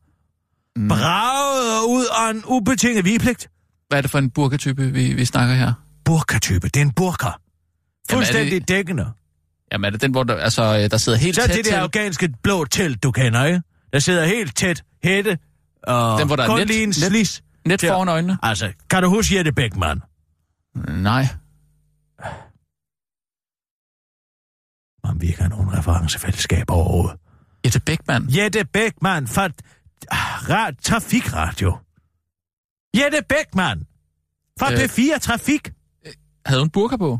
Mm. 0.76 0.88
Braget 0.88 1.86
ud 1.88 2.06
af 2.20 2.30
en 2.30 2.42
ubetinget 2.46 3.04
vigepligt. 3.04 3.50
Hvad 3.88 3.98
er 3.98 4.02
det 4.02 4.10
for 4.10 4.18
en 4.18 4.30
burkatype, 4.30 4.86
vi, 4.92 5.12
vi 5.14 5.24
snakker 5.24 5.54
her? 5.54 5.72
Burkatype, 6.04 6.68
det 6.68 6.76
er 6.76 6.84
en 6.84 6.92
burka. 6.92 7.26
Jamen, 7.26 7.34
er 8.10 8.14
Fuldstændig 8.14 8.60
det- 8.60 8.68
dækkende. 8.68 9.12
Jamen 9.72 9.84
er 9.84 9.90
det 9.90 10.00
den, 10.02 10.10
hvor 10.10 10.22
der, 10.22 10.34
altså, 10.36 10.62
øh, 10.62 10.90
der 10.90 10.96
sidder 10.96 11.18
helt 11.18 11.34
Så 11.36 11.46
tæt 11.46 11.54
det 11.56 11.64
der 11.64 11.80
afghanske 11.80 12.28
blå 12.42 12.64
telt, 12.64 13.02
du 13.02 13.10
kender, 13.10 13.44
ikke? 13.44 13.62
Der 13.92 13.98
sidder 13.98 14.24
helt 14.24 14.56
tæt, 14.56 14.84
hætte, 15.04 15.38
og 15.82 16.18
Den, 16.18 16.26
hvor 16.26 16.36
der 16.36 16.42
er 16.42 16.48
kun 16.48 16.58
net- 16.60 16.66
lige 16.66 16.82
en 16.82 16.88
net- 16.88 16.94
slis. 16.94 17.42
Net 17.64 17.80
til- 17.80 17.88
foran 17.88 18.08
øjnene? 18.08 18.38
Altså, 18.42 18.72
kan 18.90 19.02
du 19.02 19.08
huske 19.08 19.36
Jette 19.36 19.52
Beckmann? 19.52 20.00
Nej. 20.88 21.26
Om 25.02 25.20
vi 25.20 25.26
ikke 25.26 25.42
har 25.42 25.48
nogen 25.48 25.78
referencefællesskab 25.78 26.70
overhovedet. 26.70 27.18
Jette 27.64 27.80
Beckmann. 27.80 28.26
Jette 28.36 28.64
Beckmann 28.64 29.26
fra 29.28 29.44
ah, 30.10 30.68
ra- 30.68 30.80
Trafikradio. 30.82 31.78
Jette 32.96 33.22
Beckmann 33.28 33.86
fra 34.58 34.72
Øh. 34.72 34.78
P4 34.78 35.18
Trafik. 35.18 35.70
Havde 36.46 36.60
hun 36.60 36.70
burka 36.70 36.96
på? 36.96 37.18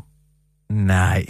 Nej. 0.69 1.25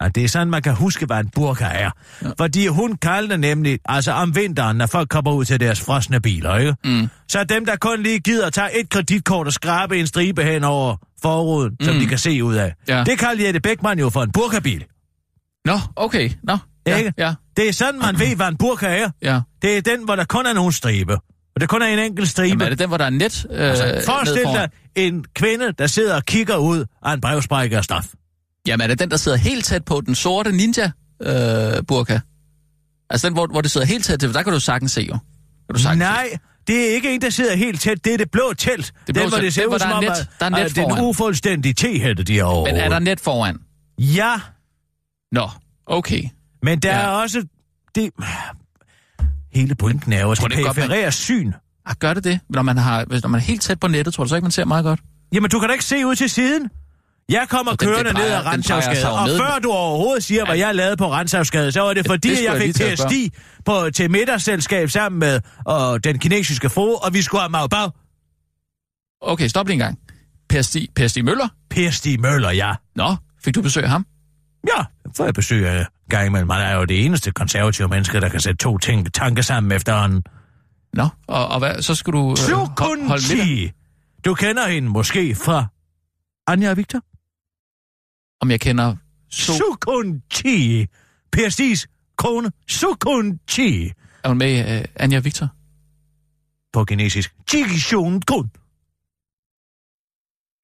Og 0.00 0.14
det 0.14 0.24
er 0.24 0.28
sådan, 0.28 0.50
man 0.50 0.62
kan 0.62 0.74
huske, 0.74 1.06
hvad 1.06 1.20
en 1.20 1.30
burka 1.34 1.64
er. 1.64 1.90
Ja. 2.22 2.28
Fordi 2.38 2.66
hun 2.66 2.96
kaldte 2.96 3.36
nemlig, 3.38 3.78
altså 3.84 4.12
om 4.12 4.36
vinteren, 4.36 4.76
når 4.76 4.86
folk 4.86 5.08
kommer 5.08 5.32
ud 5.32 5.44
til 5.44 5.60
deres 5.60 5.80
frosne 5.80 6.20
biler, 6.20 6.56
ikke? 6.56 6.74
Mm. 6.84 7.08
Så 7.28 7.44
dem, 7.44 7.64
der 7.66 7.76
kun 7.76 8.02
lige 8.02 8.18
gider 8.18 8.50
tage 8.50 8.80
et 8.80 8.90
kreditkort 8.90 9.46
og 9.46 9.52
skrabe 9.52 9.98
en 10.00 10.06
stribe 10.06 10.42
hen 10.44 10.64
over 10.64 10.96
forruden, 11.22 11.76
mm. 11.80 11.84
som 11.86 11.94
de 11.94 12.06
kan 12.06 12.18
se 12.18 12.44
ud 12.44 12.54
af. 12.54 12.74
Ja. 12.88 13.04
Det 13.04 13.18
kalder 13.18 13.44
Jette 13.44 13.60
Beckmann 13.60 14.00
jo 14.00 14.10
for 14.10 14.22
en 14.22 14.32
burkabil. 14.32 14.84
Nå, 15.64 15.78
okay. 15.96 16.30
Nå. 16.42 16.58
Ja, 16.86 16.96
Ikke? 16.96 17.12
ja, 17.18 17.34
Det 17.56 17.68
er 17.68 17.72
sådan, 17.72 18.00
man 18.00 18.18
ved, 18.18 18.36
hvad 18.36 18.48
en 18.48 18.56
burka 18.56 18.86
er. 18.86 19.10
ja. 19.22 19.40
Det 19.62 19.76
er 19.78 19.82
den, 19.82 20.04
hvor 20.04 20.16
der 20.16 20.24
kun 20.24 20.46
er 20.46 20.52
nogle 20.52 20.72
stribe. 20.72 21.14
Og 21.54 21.60
det 21.60 21.68
kun 21.68 21.82
er 21.82 21.86
en 21.86 21.98
enkelt 21.98 22.28
stribe. 22.28 22.48
Jamen, 22.48 22.62
er 22.62 22.68
det 22.68 22.78
den, 22.78 22.88
hvor 22.88 22.96
der 22.96 23.04
er 23.04 23.10
net 23.10 23.46
øh, 23.50 23.68
altså, 23.70 24.02
forestil 24.06 24.42
dig 24.42 24.68
en 24.96 25.24
kvinde, 25.34 25.72
der 25.72 25.86
sidder 25.86 26.16
og 26.16 26.24
kigger 26.24 26.56
ud 26.56 26.84
af 27.04 27.12
en 27.14 27.20
brevsprække 27.20 27.76
af 27.76 27.84
stof. 27.84 28.04
Jamen, 28.68 28.82
er 28.84 28.86
det 28.88 28.98
den, 28.98 29.10
der 29.10 29.16
sidder 29.16 29.38
helt 29.38 29.64
tæt 29.64 29.84
på 29.84 30.00
den 30.00 30.14
sorte 30.14 30.52
ninja-burka? 30.52 32.18
altså 33.10 33.26
den, 33.26 33.34
hvor, 33.34 33.46
hvor 33.46 33.60
det 33.60 33.70
sidder 33.70 33.86
helt 33.86 34.04
tæt 34.04 34.20
til, 34.20 34.34
der 34.34 34.42
kan 34.42 34.52
du 34.52 34.60
sagtens 34.60 34.92
se 34.92 35.00
jo. 35.00 35.12
Kan 35.12 35.74
du 35.74 35.78
sagtens 35.80 35.98
Nej, 36.00 36.38
det 36.66 36.90
er 36.90 36.94
ikke 36.94 37.14
en, 37.14 37.20
der 37.20 37.30
sidder 37.30 37.56
helt 37.56 37.80
tæt. 37.80 38.04
Det 38.04 38.14
er 38.14 38.18
det 38.18 38.30
blå 38.30 38.52
telt. 38.58 38.92
Det 39.06 39.14
blå 39.14 39.22
den, 39.22 39.30
hvor 39.30 39.38
det 39.38 39.54
ser 39.54 39.62
Den, 39.62 39.66
ud 39.66 39.70
hvor 39.70 39.78
som 39.78 39.88
der 39.88 39.94
er 39.94 39.98
om, 39.98 40.04
net- 40.04 40.26
der 40.40 40.46
er 40.46 40.50
net 40.50 40.58
at 40.58 40.70
foran. 40.72 41.04
ufuldstændig 41.04 41.76
tehætte, 41.76 42.22
de 42.22 42.32
har 42.36 42.40
se. 42.40 42.44
over. 42.44 42.66
Men 42.66 42.76
er 42.76 42.88
der 42.88 42.98
net 42.98 43.20
foran? 43.20 43.58
Ja, 43.98 44.40
Nå, 45.32 45.48
okay. 45.86 46.22
men 46.62 46.78
der 46.80 46.90
Ja. 46.96 47.00
er 47.00 47.06
også... 47.06 47.44
Det... 47.94 48.10
Hele 49.54 49.74
pointen 49.74 50.12
er 50.12 50.20
jo, 50.20 50.30
at 50.30 50.38
det 50.38 50.58
er 50.58 50.62
godt, 50.64 50.76
man- 50.88 51.12
syn. 51.12 51.52
Ah, 51.86 51.94
gør 51.98 52.14
det 52.14 52.24
det? 52.24 52.40
Når 52.50 52.62
man, 52.62 52.76
har, 52.78 53.04
når 53.22 53.28
man 53.28 53.40
er 53.40 53.44
helt 53.44 53.62
tæt 53.62 53.80
på 53.80 53.88
nettet, 53.88 54.14
tror 54.14 54.24
du 54.24 54.28
så 54.28 54.34
ikke, 54.36 54.44
man 54.44 54.50
ser 54.52 54.64
meget 54.64 54.84
godt? 54.84 55.00
Jamen, 55.32 55.50
du 55.50 55.58
kan 55.60 55.68
da 55.68 55.72
ikke 55.72 55.84
se 55.84 56.06
ud 56.06 56.14
til 56.16 56.30
siden. 56.30 56.68
Jeg 57.28 57.46
kommer 57.48 57.72
Og 57.72 57.80
den- 57.80 57.88
kørende 57.88 58.04
den 58.08 58.16
peger- 58.16 58.28
ned 58.28 58.34
ad 58.36 58.42
den 58.44 58.46
Renshavsgade, 58.52 59.06
jo 59.08 59.12
og 59.14 59.28
før 59.38 59.58
du 59.62 59.70
overhovedet 59.70 60.24
siger, 60.24 60.44
hvad 60.46 60.56
jeg 60.56 60.74
lavede 60.74 60.96
på 60.96 61.12
Renshavsgade, 61.12 61.72
så 61.72 61.80
var 61.80 61.94
det 61.94 62.06
fordi, 62.06 62.28
det 62.28 62.36
det 62.38 62.38
skulle 62.38 62.52
jeg 62.52 62.62
fik 62.62 62.74
til 62.74 62.84
at 62.84 63.32
på, 63.64 63.90
til 63.90 64.10
middagsselskab 64.10 64.90
sammen 64.90 65.18
med 65.18 65.40
og 65.64 66.04
den 66.04 66.18
kinesiske 66.18 66.70
frue, 66.70 66.98
og 67.04 67.14
vi 67.14 67.22
skulle 67.22 67.40
have 67.40 67.50
Mau 67.50 67.66
Bag. 67.66 67.90
Okay, 69.20 69.48
stop 69.48 69.66
lige 69.66 69.74
en 69.74 69.78
gang. 69.78 69.98
Per 70.48 70.62
Stig, 70.62 70.88
per 70.96 71.06
Stig 71.08 71.24
Møller? 71.24 71.48
Per 71.70 71.90
Stig 71.90 72.20
Møller, 72.20 72.50
ja. 72.50 72.72
Nå, 72.96 73.16
fik 73.44 73.54
du 73.54 73.62
besøg 73.62 73.82
af 73.84 73.90
ham? 73.90 74.06
Ja, 74.76 74.84
får 75.16 75.24
jeg 75.24 75.34
besøg 75.34 75.66
af 75.68 75.86
gang 76.10 76.26
imellem. 76.26 76.50
Han 76.50 76.62
er 76.62 76.74
jo 76.76 76.84
det 76.84 77.04
eneste 77.04 77.30
konservative 77.30 77.88
menneske, 77.88 78.20
der 78.20 78.28
kan 78.28 78.40
sætte 78.40 78.56
to 78.58 78.78
ting, 78.78 79.14
tanker 79.14 79.42
sammen 79.42 79.72
efterhånden. 79.72 80.22
Nå, 80.94 81.08
og, 81.26 81.48
og 81.48 81.58
hvad, 81.58 81.82
så 81.82 81.94
skal 81.94 82.12
du 82.12 82.30
øh, 82.30 82.34
ho- 82.34 83.08
holde 83.08 83.22
middag? 83.36 83.72
Du 84.24 84.34
kender 84.34 84.68
hende 84.68 84.88
måske 84.88 85.34
fra 85.34 85.66
Anja 86.46 86.70
og 86.70 86.76
Victor? 86.76 87.00
Om 88.40 88.50
jeg 88.50 88.60
kender 88.60 88.96
so, 89.30 89.52
Sukunchi! 89.52 90.86
Per 91.32 91.48
Stigs 91.48 91.88
kone, 92.16 92.52
Sukunchi! 92.68 93.92
er 94.24 94.28
hun 94.28 94.38
med 94.38 94.78
øh, 94.78 94.84
Anja 94.96 95.18
Victor? 95.18 95.48
På 96.72 96.84
kinesisk. 96.84 97.34
Jigishun 97.54 98.22
Kun. 98.22 98.50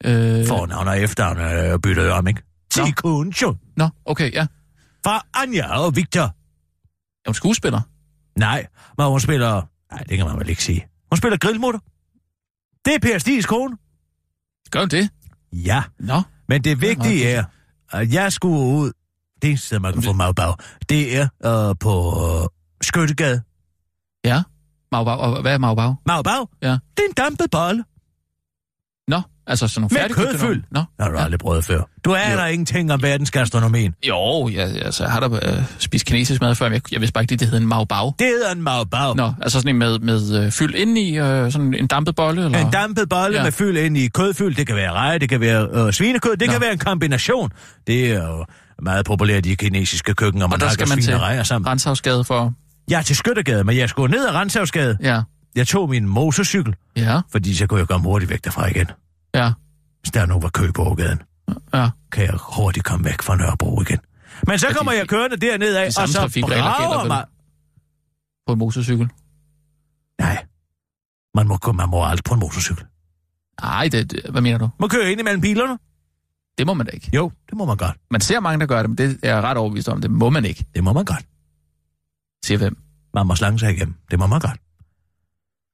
Øh, 0.05 0.47
Fornavn 0.47 0.89
og 0.89 1.01
efternavn 1.01 1.39
er 1.39 1.79
byttet 1.79 2.11
om, 2.11 2.27
ikke? 2.27 2.43
Nå. 2.77 2.87
Jikun 2.87 3.33
Chun. 3.33 3.59
Nå, 3.77 3.89
okay, 4.05 4.33
ja. 4.33 4.47
Fra 5.05 5.27
Anja 5.35 5.79
og 5.79 5.97
Victor. 5.97 6.23
Er 6.23 7.29
hun 7.29 7.35
skuespiller? 7.35 7.81
Nej, 8.39 8.67
men 8.99 9.07
hun 9.07 9.21
spiller... 9.21 9.63
Nej, 9.93 10.03
det 10.03 10.17
kan 10.17 10.27
man 10.27 10.39
vel 10.39 10.49
ikke 10.49 10.65
sige. 10.65 10.87
Hun 11.11 11.17
spiller 11.17 11.39
grillmutter. 11.39 11.81
Det 12.85 12.95
er 12.95 12.99
Per 12.99 13.19
Stigs 13.19 13.47
kone. 13.47 13.77
Gør 14.71 14.81
hun 14.81 14.89
det? 14.89 15.11
Ja, 15.53 15.83
Nå, 15.99 16.23
men 16.49 16.65
det 16.65 16.81
vigtige 16.81 17.29
er, 17.29 17.45
at 17.93 18.13
jeg 18.13 18.33
skulle 18.33 18.59
ud... 18.59 18.93
Det 19.43 19.49
eneste 19.51 19.67
sted, 19.67 19.79
man 19.79 19.93
kan 19.93 20.03
få 20.03 20.13
magbag, 20.13 20.55
det 20.89 21.17
er 21.17 21.29
øh, 21.45 21.75
på 21.81 21.93
øh, 22.43 22.49
Skyttegade. 22.83 23.43
ja. 24.25 24.43
Maubag, 24.93 25.19
og 25.19 25.43
hvad 25.43 25.55
er 25.55 25.59
Maubag? 25.59 25.95
Magbag? 26.07 26.47
Ja. 26.63 26.69
Det 26.71 26.79
er 26.99 27.09
en 27.09 27.15
dampet 27.17 27.51
bolle. 27.51 27.85
Nå, 29.09 29.21
altså 29.47 29.69
sådan 29.69 29.89
nogle 29.93 30.09
Med 30.09 30.15
kødfyld. 30.15 30.63
Nå, 30.71 30.79
Det 30.81 30.87
har 31.01 31.09
du 31.11 31.19
ja. 31.19 31.25
aldrig 31.25 31.39
prøvet 31.41 31.65
før. 31.65 31.83
Du 32.05 32.11
er 32.11 32.31
Jo. 32.33 32.37
der 32.39 32.47
ingenting 32.47 32.93
om 32.93 33.03
verdensgastronomien. 33.03 33.95
Jo, 34.09 34.49
ja, 34.49 34.61
altså, 34.63 35.03
jeg 35.05 35.13
har 35.13 35.21
da 35.21 35.27
øh, 35.27 35.63
spist 35.79 36.07
kinesisk 36.07 36.41
mad 36.41 36.55
før, 36.55 36.67
men 36.67 36.73
jeg, 36.75 36.93
jeg 36.93 37.01
vidste 37.01 37.13
bare 37.13 37.23
ikke, 37.25 37.33
lige, 37.33 37.39
det 37.39 37.49
hed 37.49 37.59
en 37.61 37.67
Maubag. 37.67 38.07
Det 38.19 38.27
hedder 38.27 38.53
en 38.53 38.63
magbag. 38.63 39.17
Nå, 39.17 39.33
altså 39.43 39.59
sådan 39.61 39.69
en 39.69 39.79
med, 39.79 39.99
med 39.99 40.45
øh, 40.45 40.53
fyld 40.53 40.75
indeni, 40.75 41.19
øh, 41.19 41.53
sådan 41.53 41.75
en 41.75 41.87
dampet 41.87 42.15
bolle, 42.17 42.45
eller? 42.45 42.59
En 42.59 42.71
dampet 42.71 43.09
bolle 43.09 43.33
Ja. 43.35 43.39
ja. 43.39 43.45
med 43.45 43.53
fyld 43.53 43.77
ind 43.77 43.97
i 43.99 44.09
kødfyld. 44.09 44.55
Det 44.55 44.67
kan 44.67 44.77
være 44.77 44.93
reje, 44.93 45.19
det 45.19 45.29
kan 45.29 45.41
være 45.41 45.69
øh, 45.73 45.93
svinekød, 45.93 46.37
det 46.37 46.47
Nå. 46.49 46.53
kan 46.53 46.61
være 46.61 46.73
en 46.73 46.79
kombination. 46.79 47.51
Det 47.87 48.13
er 48.13 48.27
jo 48.29 48.45
meget 48.83 49.07
populært 49.07 49.47
i 49.47 49.51
de 49.51 49.57
kinesiske 49.57 50.15
køkkener, 50.15 50.47
man 50.47 50.53
og 50.53 50.61
der 50.61 50.69
skal 50.69 50.89
man 50.89 51.01
til 51.01 51.15
og 51.15 51.47
sammen. 51.47 51.69
Renshavsgade 51.71 52.25
for... 52.25 52.53
Jeg 52.91 52.99
er 52.99 53.03
til 53.03 53.17
Skyttegade, 53.17 53.65
men 53.65 53.77
jeg 53.77 53.89
skulle 53.89 54.17
ned 54.17 54.27
ad 54.27 54.35
Renshavsgade. 54.35 54.99
Ja, 55.03 55.21
Jeg 55.55 55.67
tog 55.69 55.89
min 55.91 56.09
motorcykel, 56.09 56.77
ja, 56.97 57.21
fordi 57.33 57.55
så 57.55 57.67
kunne 57.67 57.81
jeg 57.81 57.89
komme 57.89 58.09
hurtigt 58.09 58.31
væk 58.31 58.45
derfra 58.45 58.67
igen. 58.67 58.87
ja, 59.35 59.53
Hvis 60.01 60.11
der 60.11 60.27
nu 60.27 60.41
var 60.41 60.49
kø 60.49 60.71
på 60.73 60.83
ågaden, 60.85 61.23
ja. 61.75 61.91
kan 62.13 62.25
jeg 62.25 62.39
hurtigt 62.57 62.85
komme 62.87 63.05
væk 63.05 63.23
fra 63.23 63.37
Nørrebro 63.37 63.81
igen. 63.83 63.99
Men 64.47 64.59
så 64.59 64.67
Er 64.69 64.73
kommer 64.73 64.93
jeg 64.93 65.09
kørende 65.09 65.37
derned 65.37 65.75
af, 65.77 65.87
og 65.87 66.09
så 66.09 66.41
brager 66.43 67.07
mig... 67.07 67.25
På 68.47 68.53
en 68.53 68.59
motorcykel. 68.59 69.09
Nej, 70.19 70.45
man 71.35 71.49
må, 71.49 71.59
man 71.73 71.89
må 71.89 72.05
aldrig 72.05 72.25
på 72.25 72.35
en 72.35 72.41
motorcykel. 72.41 72.85
Nej, 73.63 73.89
det, 73.89 74.11
det, 74.11 74.21
hvad 74.31 74.43
mener 74.43 74.59
du? 74.59 74.69
Man 74.81 74.89
kører 74.89 75.09
ind 75.09 75.21
imellem 75.21 75.41
bilerne. 75.41 75.79
Det 76.59 76.67
må 76.67 76.75
man 76.75 76.87
da 76.87 76.93
ikke. 76.93 77.11
Jo, 77.15 77.33
det 77.51 77.59
må 77.59 77.65
man 77.65 77.77
godt. 77.77 77.97
Man 78.11 78.21
ser 78.21 78.41
mange, 78.41 78.61
der 78.61 78.67
gør 78.67 78.83
det, 78.83 78.91
men 78.91 78.99
det 78.99 79.19
er 79.23 79.35
jeg 79.35 79.43
ret 79.43 79.57
overbevist 79.57 79.89
om. 79.89 80.01
Det 80.01 80.11
må 80.11 80.31
man 80.31 80.45
ikke, 80.45 80.67
Det 80.75 80.85
må 80.85 80.93
man 80.93 81.05
godt. 81.05 81.27
siger 82.45 82.59
hvem. 82.59 82.77
Man 83.15 83.27
må 83.27 83.35
slange 83.35 83.59
sig 83.59 83.73
igennem. 83.73 83.95
Det 84.11 84.19
må 84.19 84.27
man 84.27 84.41
godt. 84.41 84.61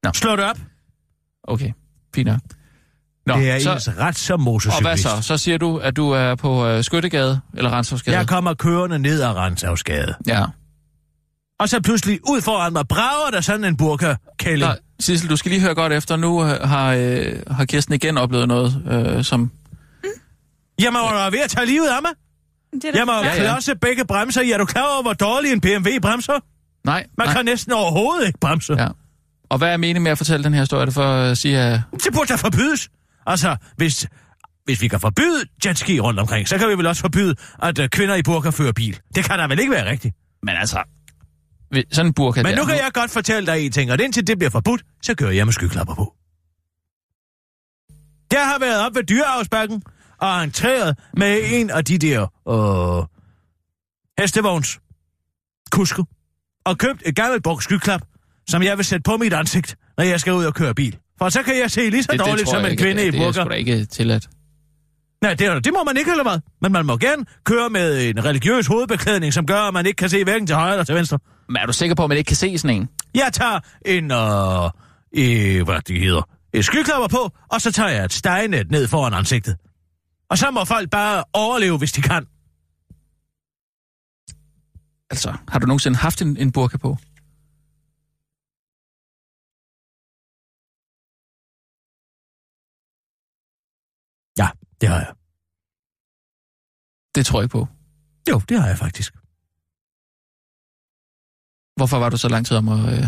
Nå. 0.04 0.10
Slå 0.14 0.36
det 0.36 0.44
op. 0.44 0.58
Okay, 1.44 1.72
fint 2.14 2.26
nok. 2.26 2.40
Nå, 3.26 3.36
det 3.36 3.50
er 3.50 3.58
så, 3.58 3.72
ens 3.72 3.88
ret 3.98 4.16
som 4.18 4.40
og 4.40 4.44
motorcyklist. 4.44 4.82
hvad 4.82 4.96
så? 4.96 5.22
Så 5.22 5.36
siger 5.36 5.58
du, 5.58 5.76
at 5.76 5.96
du 5.96 6.10
er 6.10 6.34
på 6.34 6.66
øh, 6.66 6.84
Skyttegade 6.84 7.40
eller 7.56 7.70
Renshavsgade? 7.76 8.16
Jeg 8.16 8.28
kommer 8.28 8.54
kørende 8.54 8.98
ned 8.98 9.22
ad 9.22 9.28
Renshavsgade. 9.36 10.14
Ja. 10.26 10.44
Og 11.60 11.68
så 11.68 11.80
pludselig 11.80 12.20
ud 12.28 12.40
foran 12.40 12.72
mig 12.72 12.88
brager 12.88 13.30
der 13.30 13.40
sådan 13.40 13.64
en 13.64 13.76
burka 13.76 14.14
kælling. 14.38 14.70
Nå, 14.70 14.76
Sissel, 15.00 15.30
du 15.30 15.36
skal 15.36 15.50
lige 15.50 15.60
høre 15.60 15.74
godt 15.74 15.92
efter. 15.92 16.16
Nu 16.16 16.44
øh, 16.44 16.60
har, 16.68 16.94
øh, 16.94 17.42
har 17.50 17.64
Kirsten 17.64 17.94
igen 17.94 18.18
oplevet 18.18 18.48
noget, 18.48 18.82
øh, 18.90 19.24
som... 19.24 19.50
Jeg 20.78 20.92
må 20.92 21.10
være 21.12 21.32
ved 21.32 21.38
at 21.40 21.50
tage 21.50 21.66
livet 21.66 21.88
af 21.88 22.02
mig. 22.02 22.10
Det 22.72 22.84
er 22.84 22.98
Jeg 22.98 23.06
må 23.06 23.12
ja. 23.12 23.34
klodse 23.36 23.74
begge 23.74 24.04
bremser. 24.04 24.40
i. 24.40 24.50
Er 24.50 24.58
du 24.58 24.64
klar 24.64 24.92
over, 24.92 25.02
hvor 25.02 25.12
dårlig 25.12 25.52
en 25.52 25.60
BMW 25.60 25.90
bremser? 26.02 26.32
Nej, 26.84 27.06
Man 27.18 27.26
nej. 27.26 27.34
kan 27.34 27.44
næsten 27.44 27.72
overhovedet 27.72 28.26
ikke 28.26 28.38
bremse. 28.38 28.72
Ja. 28.72 28.88
Og 29.50 29.58
hvad 29.58 29.68
er 29.72 29.76
meningen 29.76 30.02
med 30.02 30.12
at 30.12 30.18
fortælle 30.18 30.44
den 30.44 30.54
her 30.54 30.60
historie? 30.60 30.80
Er 30.80 30.84
det 30.84 30.94
for 30.94 31.04
at 31.04 31.38
sige, 31.38 31.58
at... 31.58 31.80
Det 31.92 32.12
burde 32.14 32.28
da 32.28 32.34
forbydes. 32.34 32.88
Altså, 33.26 33.56
hvis, 33.76 34.06
hvis 34.64 34.80
vi 34.82 34.88
kan 34.88 35.00
forbyde 35.00 35.44
jetski 35.66 36.00
rundt 36.00 36.20
omkring, 36.20 36.48
så 36.48 36.58
kan 36.58 36.68
vi 36.68 36.74
vel 36.74 36.86
også 36.86 37.00
forbyde, 37.00 37.34
at 37.62 37.78
uh, 37.78 37.86
kvinder 37.86 38.14
i 38.14 38.22
burka 38.22 38.50
fører 38.50 38.72
bil. 38.72 39.00
Det 39.14 39.24
kan 39.24 39.38
da 39.38 39.46
vel 39.46 39.58
ikke 39.58 39.72
være 39.72 39.90
rigtigt. 39.90 40.14
Men 40.42 40.56
altså... 40.56 40.82
Sådan 41.92 42.06
en 42.06 42.14
burka 42.14 42.42
Men 42.42 42.52
der, 42.52 42.58
nu 42.58 42.64
kan 42.64 42.74
jeg 42.74 42.90
godt 42.94 43.10
fortælle 43.10 43.52
dig 43.52 43.66
en 43.66 43.72
ting, 43.72 43.92
og 43.92 44.00
indtil 44.00 44.26
det 44.26 44.38
bliver 44.38 44.50
forbudt, 44.50 44.82
så 45.02 45.14
kører 45.14 45.30
jeg 45.30 45.46
med 45.46 45.52
skyklapper 45.52 45.94
på. 45.94 46.14
Jeg 48.32 48.46
har 48.46 48.58
været 48.58 48.86
op 48.86 48.94
ved 48.94 49.02
dyreafsbakken 49.04 49.82
og 50.18 50.44
entreret 50.44 50.98
med 51.16 51.40
en 51.44 51.70
af 51.70 51.84
de 51.84 51.98
der 51.98 52.20
øh, 52.48 53.06
hestevogns 54.18 54.80
kusker 55.70 56.04
og 56.64 56.78
købt 56.78 57.02
et 57.06 57.16
gammelt 57.16 57.42
brugt 57.42 57.64
skyklap, 57.64 58.02
som 58.50 58.62
jeg 58.62 58.76
vil 58.76 58.84
sætte 58.84 59.02
på 59.02 59.16
mit 59.16 59.32
ansigt, 59.32 59.76
når 59.98 60.04
jeg 60.04 60.20
skal 60.20 60.32
ud 60.32 60.44
og 60.44 60.54
køre 60.54 60.74
bil. 60.74 60.96
For 61.18 61.28
så 61.28 61.42
kan 61.42 61.58
jeg 61.58 61.70
se 61.70 61.90
lige 61.90 62.02
så 62.02 62.12
det, 62.12 62.20
det 62.20 62.26
dårligt 62.26 62.48
tror 62.48 62.54
som 62.54 62.64
en 62.64 62.70
ikke, 62.70 62.82
kvinde 62.82 63.02
i 63.06 63.10
Det 63.10 63.14
er 63.20 63.24
burka. 63.26 63.40
sgu 63.40 63.48
da 63.50 63.54
ikke 63.54 63.84
tilladt. 63.84 64.28
Nej, 65.22 65.34
det, 65.34 65.46
er- 65.46 65.58
det 65.60 65.72
må 65.72 65.84
man 65.84 65.96
ikke 65.96 66.10
heller 66.10 66.24
hvad. 66.24 66.40
Men 66.62 66.72
man 66.72 66.86
må 66.86 66.96
gerne 66.96 67.24
køre 67.44 67.70
med 67.70 68.08
en 68.08 68.24
religiøs 68.24 68.66
hovedbeklædning, 68.66 69.32
som 69.34 69.46
gør, 69.46 69.60
at 69.60 69.74
man 69.74 69.86
ikke 69.86 69.96
kan 69.96 70.08
se 70.08 70.24
hverken 70.24 70.46
til 70.46 70.56
højre 70.56 70.72
eller 70.72 70.84
til 70.84 70.94
venstre. 70.94 71.18
Men 71.48 71.56
er 71.56 71.66
du 71.66 71.72
sikker 71.72 71.94
på, 71.94 72.02
at 72.04 72.08
man 72.08 72.18
ikke 72.18 72.28
kan 72.28 72.36
se 72.36 72.58
sådan 72.58 72.76
en? 72.76 72.88
Jeg 73.14 73.30
tager 73.32 73.60
en, 73.86 74.10
øh, 74.12 74.64
øh, 75.58 75.64
hvad 75.64 75.80
det 75.80 76.00
hedder, 76.00 76.22
et 76.52 76.64
skyklapper 76.64 77.08
på, 77.08 77.30
og 77.50 77.60
så 77.60 77.72
tager 77.72 77.88
jeg 77.90 78.04
et 78.04 78.12
stejnet 78.12 78.70
ned 78.70 78.88
foran 78.88 79.14
ansigtet. 79.14 79.56
Og 80.30 80.38
så 80.38 80.50
må 80.50 80.64
folk 80.64 80.90
bare 80.90 81.24
overleve, 81.32 81.78
hvis 81.78 81.92
de 81.92 82.02
kan. 82.02 82.26
Altså, 85.10 85.32
har 85.48 85.58
du 85.58 85.66
nogensinde 85.66 85.96
haft 85.98 86.22
en, 86.22 86.36
en 86.36 86.52
burka 86.52 86.76
på? 86.78 86.96
Det 94.80 94.88
har 94.88 94.96
jeg. 94.96 95.12
Det 97.14 97.26
tror 97.26 97.40
jeg 97.40 97.50
på. 97.50 97.68
Jo, 98.30 98.40
det 98.48 98.60
har 98.60 98.68
jeg 98.68 98.78
faktisk. 98.78 99.12
Hvorfor 101.76 101.98
var 101.98 102.08
du 102.08 102.16
så 102.16 102.28
lang 102.28 102.46
tid 102.46 102.56
om 102.56 102.68
at, 102.68 102.98
øh, 102.98 103.04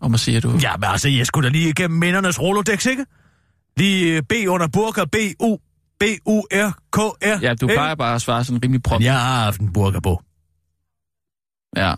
om 0.00 0.14
at 0.14 0.20
sige, 0.20 0.36
at 0.36 0.42
du... 0.42 0.50
Ja, 0.62 0.76
men 0.76 0.84
altså, 0.84 1.08
jeg 1.08 1.26
skulle 1.26 1.48
da 1.48 1.52
lige 1.52 1.68
igennem 1.68 1.98
mindernes 1.98 2.40
Rolodex, 2.40 2.86
ikke? 2.86 3.06
Lige 3.76 4.16
øh, 4.16 4.22
B 4.22 4.32
under 4.48 4.68
burka, 4.68 5.04
B, 5.04 5.16
U, 5.40 5.56
B, 6.00 6.02
U, 6.26 6.40
R, 6.40 6.70
K, 6.92 6.98
R. 6.98 7.38
Ja, 7.42 7.54
du 7.54 7.66
plejer 7.66 7.94
bare 7.94 8.14
at 8.14 8.22
svare 8.22 8.44
sådan 8.44 8.62
rimelig 8.64 8.82
prompt. 8.82 9.04
Jeg 9.04 9.20
har 9.20 9.44
haft 9.44 9.60
en 9.60 9.72
burka 9.72 10.00
på. 10.00 10.22
Ja. 11.76 11.94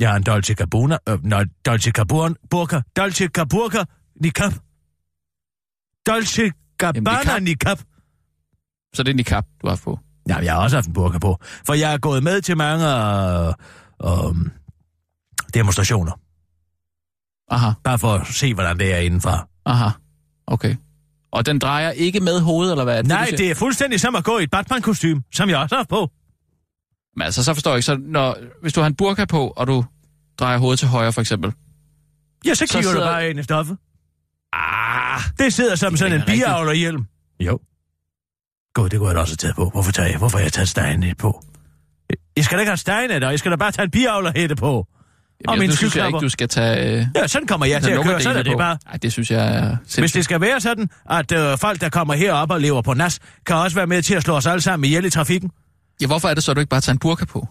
Jeg 0.00 0.10
har 0.10 0.16
en 0.16 0.22
Dolce 0.22 0.54
Gabbana, 0.54 0.98
øh, 1.08 1.24
nej, 1.24 1.44
Dolce 1.66 1.90
Gabbana, 1.90 2.34
burka, 2.50 2.80
Dolce 2.96 3.28
Gabbana, 3.28 3.84
niqab. 4.20 4.52
Dolce 6.06 6.52
Gabbana, 6.78 7.38
niqab. 7.38 7.78
Så 8.94 9.02
det 9.02 9.10
er 9.10 9.14
niqab, 9.14 9.44
du 9.62 9.68
har 9.68 9.80
på. 9.84 9.98
Ja, 10.28 10.36
jeg 10.36 10.52
har 10.52 10.60
også 10.62 10.76
haft 10.76 10.86
en 10.86 10.92
burka 10.92 11.18
på. 11.18 11.38
For 11.66 11.74
jeg 11.74 11.92
er 11.94 11.98
gået 11.98 12.22
med 12.22 12.40
til 12.40 12.56
mange 12.56 12.84
øh, 12.86 13.52
øh, 14.04 14.34
demonstrationer. 15.54 16.12
Aha, 17.50 17.70
Bare 17.84 17.98
for 17.98 18.14
at 18.14 18.26
se, 18.26 18.54
hvordan 18.54 18.78
det 18.78 18.94
er 18.94 18.98
indenfra. 18.98 19.48
aha. 19.66 19.88
Okay. 20.46 20.76
Og 21.32 21.46
den 21.46 21.58
drejer 21.58 21.90
ikke 21.90 22.20
med 22.20 22.40
hovedet, 22.40 22.72
eller 22.72 22.84
hvad? 22.84 22.98
er 22.98 23.02
Nej, 23.02 23.20
du 23.20 23.26
siger? 23.26 23.36
det 23.36 23.50
er 23.50 23.54
fuldstændig 23.54 24.00
som 24.00 24.14
at 24.16 24.24
gå 24.24 24.38
i 24.38 24.42
et 24.42 24.50
Batman-kostume, 24.50 25.22
som 25.34 25.48
jeg 25.48 25.58
også 25.58 25.76
har 25.76 25.84
på. 25.84 26.10
Men 27.16 27.22
altså, 27.22 27.44
så 27.44 27.54
forstår 27.54 27.70
jeg 27.70 27.76
ikke. 27.78 27.86
Så 27.86 27.96
når, 28.00 28.36
hvis 28.62 28.72
du 28.72 28.80
har 28.80 28.86
en 28.86 28.94
burka 28.94 29.24
på, 29.24 29.48
og 29.56 29.66
du 29.66 29.84
drejer 30.38 30.58
hovedet 30.58 30.78
til 30.78 30.88
højre, 30.88 31.12
for 31.12 31.20
eksempel. 31.20 31.52
Ja, 32.46 32.54
så 32.54 32.66
kigger 32.66 32.82
så 32.82 32.88
sidder- 32.88 33.06
du 33.06 33.10
bare 33.12 33.30
ind 33.30 33.38
i 33.38 33.42
stoffet. 33.42 33.76
Ah, 34.52 35.20
det 35.38 35.52
sidder 35.54 35.76
som 35.76 35.96
sådan 35.96 36.20
en 36.20 36.22
biavlerhjelm. 36.26 37.06
Jo. 37.40 37.58
God, 38.74 38.88
det 38.88 38.98
kunne 38.98 39.08
jeg 39.08 39.14
da 39.14 39.20
også 39.20 39.32
have 39.32 39.36
taget 39.36 39.56
på. 39.56 39.68
Hvorfor, 39.70 39.92
tager 39.92 40.08
jeg, 40.08 40.18
hvorfor 40.18 40.38
har 40.38 40.42
jeg 40.44 40.52
taget 40.52 40.68
stejnet 40.68 41.16
på? 41.16 41.42
Jeg 42.36 42.44
skal 42.44 42.58
da 42.58 42.60
ikke 42.60 42.70
have 42.70 42.76
stejnet, 42.76 43.24
og 43.24 43.30
jeg 43.30 43.38
skal 43.38 43.50
da 43.50 43.56
bare 43.56 43.72
tage 43.72 43.84
en 43.84 43.90
biavlerhætte 43.90 44.56
på. 44.56 44.76
og 44.78 44.88
Jamen, 45.48 45.58
mine 45.60 45.70
nu 45.72 45.76
synes 45.76 45.96
jeg 45.96 46.06
ikke, 46.06 46.18
du 46.18 46.28
skal 46.28 46.48
tage... 46.48 46.98
Øh, 47.00 47.06
Ja, 47.14 47.26
sådan 47.26 47.48
kommer 47.48 47.66
jeg 47.66 47.82
til 47.82 47.90
at 47.90 48.02
køre. 48.04 48.20
Sådan 48.20 48.38
er 48.38 48.42
det 48.42 48.52
på. 48.52 48.58
bare. 48.58 48.78
Nej, 48.86 48.96
det 48.96 49.12
synes 49.12 49.30
jeg 49.30 49.56
er 49.56 49.76
Hvis 50.00 50.12
det 50.12 50.24
skal 50.24 50.40
være 50.40 50.60
sådan, 50.60 50.90
at 51.10 51.32
øh, 51.32 51.58
folk, 51.58 51.80
der 51.80 51.88
kommer 51.88 52.14
herop 52.14 52.50
og 52.50 52.60
lever 52.60 52.82
på 52.82 52.94
nas, 52.94 53.20
kan 53.46 53.56
også 53.56 53.74
være 53.76 53.86
med 53.86 54.02
til 54.02 54.14
at 54.14 54.22
slå 54.22 54.34
os 54.34 54.46
alle 54.46 54.60
sammen 54.60 54.84
ihjel 54.84 55.04
i 55.04 55.10
trafikken. 55.10 55.50
Ja, 56.00 56.06
hvorfor 56.06 56.28
er 56.28 56.34
det 56.34 56.42
så, 56.44 56.50
at 56.50 56.56
du 56.56 56.60
ikke 56.60 56.70
bare 56.70 56.80
tager 56.80 56.94
en 56.94 56.98
burka 56.98 57.24
på? 57.24 57.48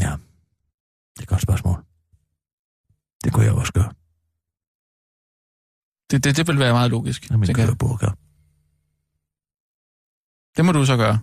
Ja, 0.00 0.12
det 1.14 1.18
er 1.18 1.22
et 1.22 1.28
godt 1.28 1.42
spørgsmål. 1.42 1.84
Det 3.24 3.32
kunne 3.32 3.44
jeg 3.44 3.52
også 3.54 3.72
gøre. 3.72 3.92
Det, 6.10 6.24
det, 6.24 6.36
det 6.36 6.46
vil 6.48 6.58
være 6.58 6.72
meget 6.72 6.90
logisk. 6.90 7.22
Tænker 7.28 7.46
jeg. 7.46 7.56
kører 7.56 7.74
burger. 7.74 8.10
Det 10.56 10.64
må 10.64 10.72
du 10.72 10.86
så 10.86 10.96
gøre. 10.96 11.18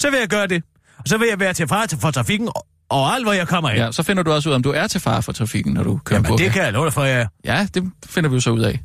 Så 0.00 0.10
vil 0.10 0.18
jeg 0.18 0.28
gøre 0.28 0.46
det. 0.46 0.62
Og 0.98 1.04
så 1.06 1.18
vil 1.18 1.28
jeg 1.28 1.40
være 1.40 1.52
til 1.54 1.68
far 1.68 1.86
for 2.00 2.10
trafikken 2.10 2.48
og, 2.88 3.14
alt, 3.14 3.24
hvor 3.24 3.32
jeg 3.32 3.48
kommer 3.48 3.70
hen. 3.70 3.78
Ja, 3.78 3.92
så 3.92 4.02
finder 4.02 4.22
du 4.22 4.32
også 4.32 4.48
ud 4.48 4.52
af, 4.52 4.56
om 4.56 4.62
du 4.62 4.70
er 4.70 4.86
til 4.86 5.00
fare 5.00 5.22
for 5.22 5.32
trafikken, 5.32 5.74
når 5.74 5.82
du 5.82 6.00
kører 6.04 6.18
en 6.18 6.24
Jamen, 6.24 6.32
burka. 6.32 6.44
det 6.44 6.52
kan 6.52 6.62
jeg 6.62 6.72
love 6.72 6.84
dig 6.84 6.92
for, 6.92 7.04
er. 7.04 7.26
Ja, 7.44 7.68
det 7.74 7.92
finder 8.06 8.30
vi 8.30 8.34
jo 8.34 8.40
så 8.40 8.50
ud 8.50 8.60
af. 8.60 8.80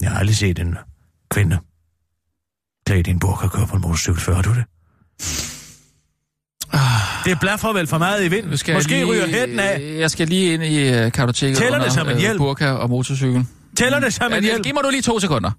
Jeg 0.00 0.10
har 0.10 0.18
aldrig 0.18 0.36
set 0.36 0.58
en 0.58 0.76
kvinde 1.30 1.58
klædt 2.86 3.06
i 3.06 3.10
en 3.10 3.18
burka 3.18 3.48
køre 3.48 3.66
på 3.66 3.76
en 3.76 3.82
motorcykel 3.82 4.20
før, 4.20 4.34
har 4.34 4.42
du 4.42 4.54
det? 4.54 4.64
Det 7.24 7.40
blaffer 7.40 7.72
vel 7.72 7.86
for 7.86 7.98
meget 7.98 8.24
i 8.24 8.28
vind. 8.28 8.46
Nu 8.46 8.56
skal 8.56 8.74
Måske 8.74 8.88
lige, 8.90 9.04
ryger 9.04 9.26
hætten 9.26 9.58
af. 9.60 9.80
Jeg 9.98 10.10
skal 10.10 10.28
lige 10.28 10.54
ind 10.54 10.62
i 10.62 11.04
uh, 11.06 11.12
kartoteket 11.12 11.56
Tæller 11.58 11.78
det 11.78 11.84
under, 11.84 11.94
som 11.94 12.06
en 12.08 12.12
øh, 12.14 12.18
hjelm? 12.20 12.38
burka 12.38 12.70
og 12.70 12.88
motorcykel. 12.90 13.46
Tæller 13.76 14.00
det 14.00 14.14
som 14.14 14.26
en 14.32 14.32
Ja, 14.32 14.40
hjælp? 14.40 14.62
Giv 14.64 14.74
mig 14.74 14.84
du 14.84 14.90
lige 14.90 15.02
to 15.02 15.20
sekunder. 15.20 15.50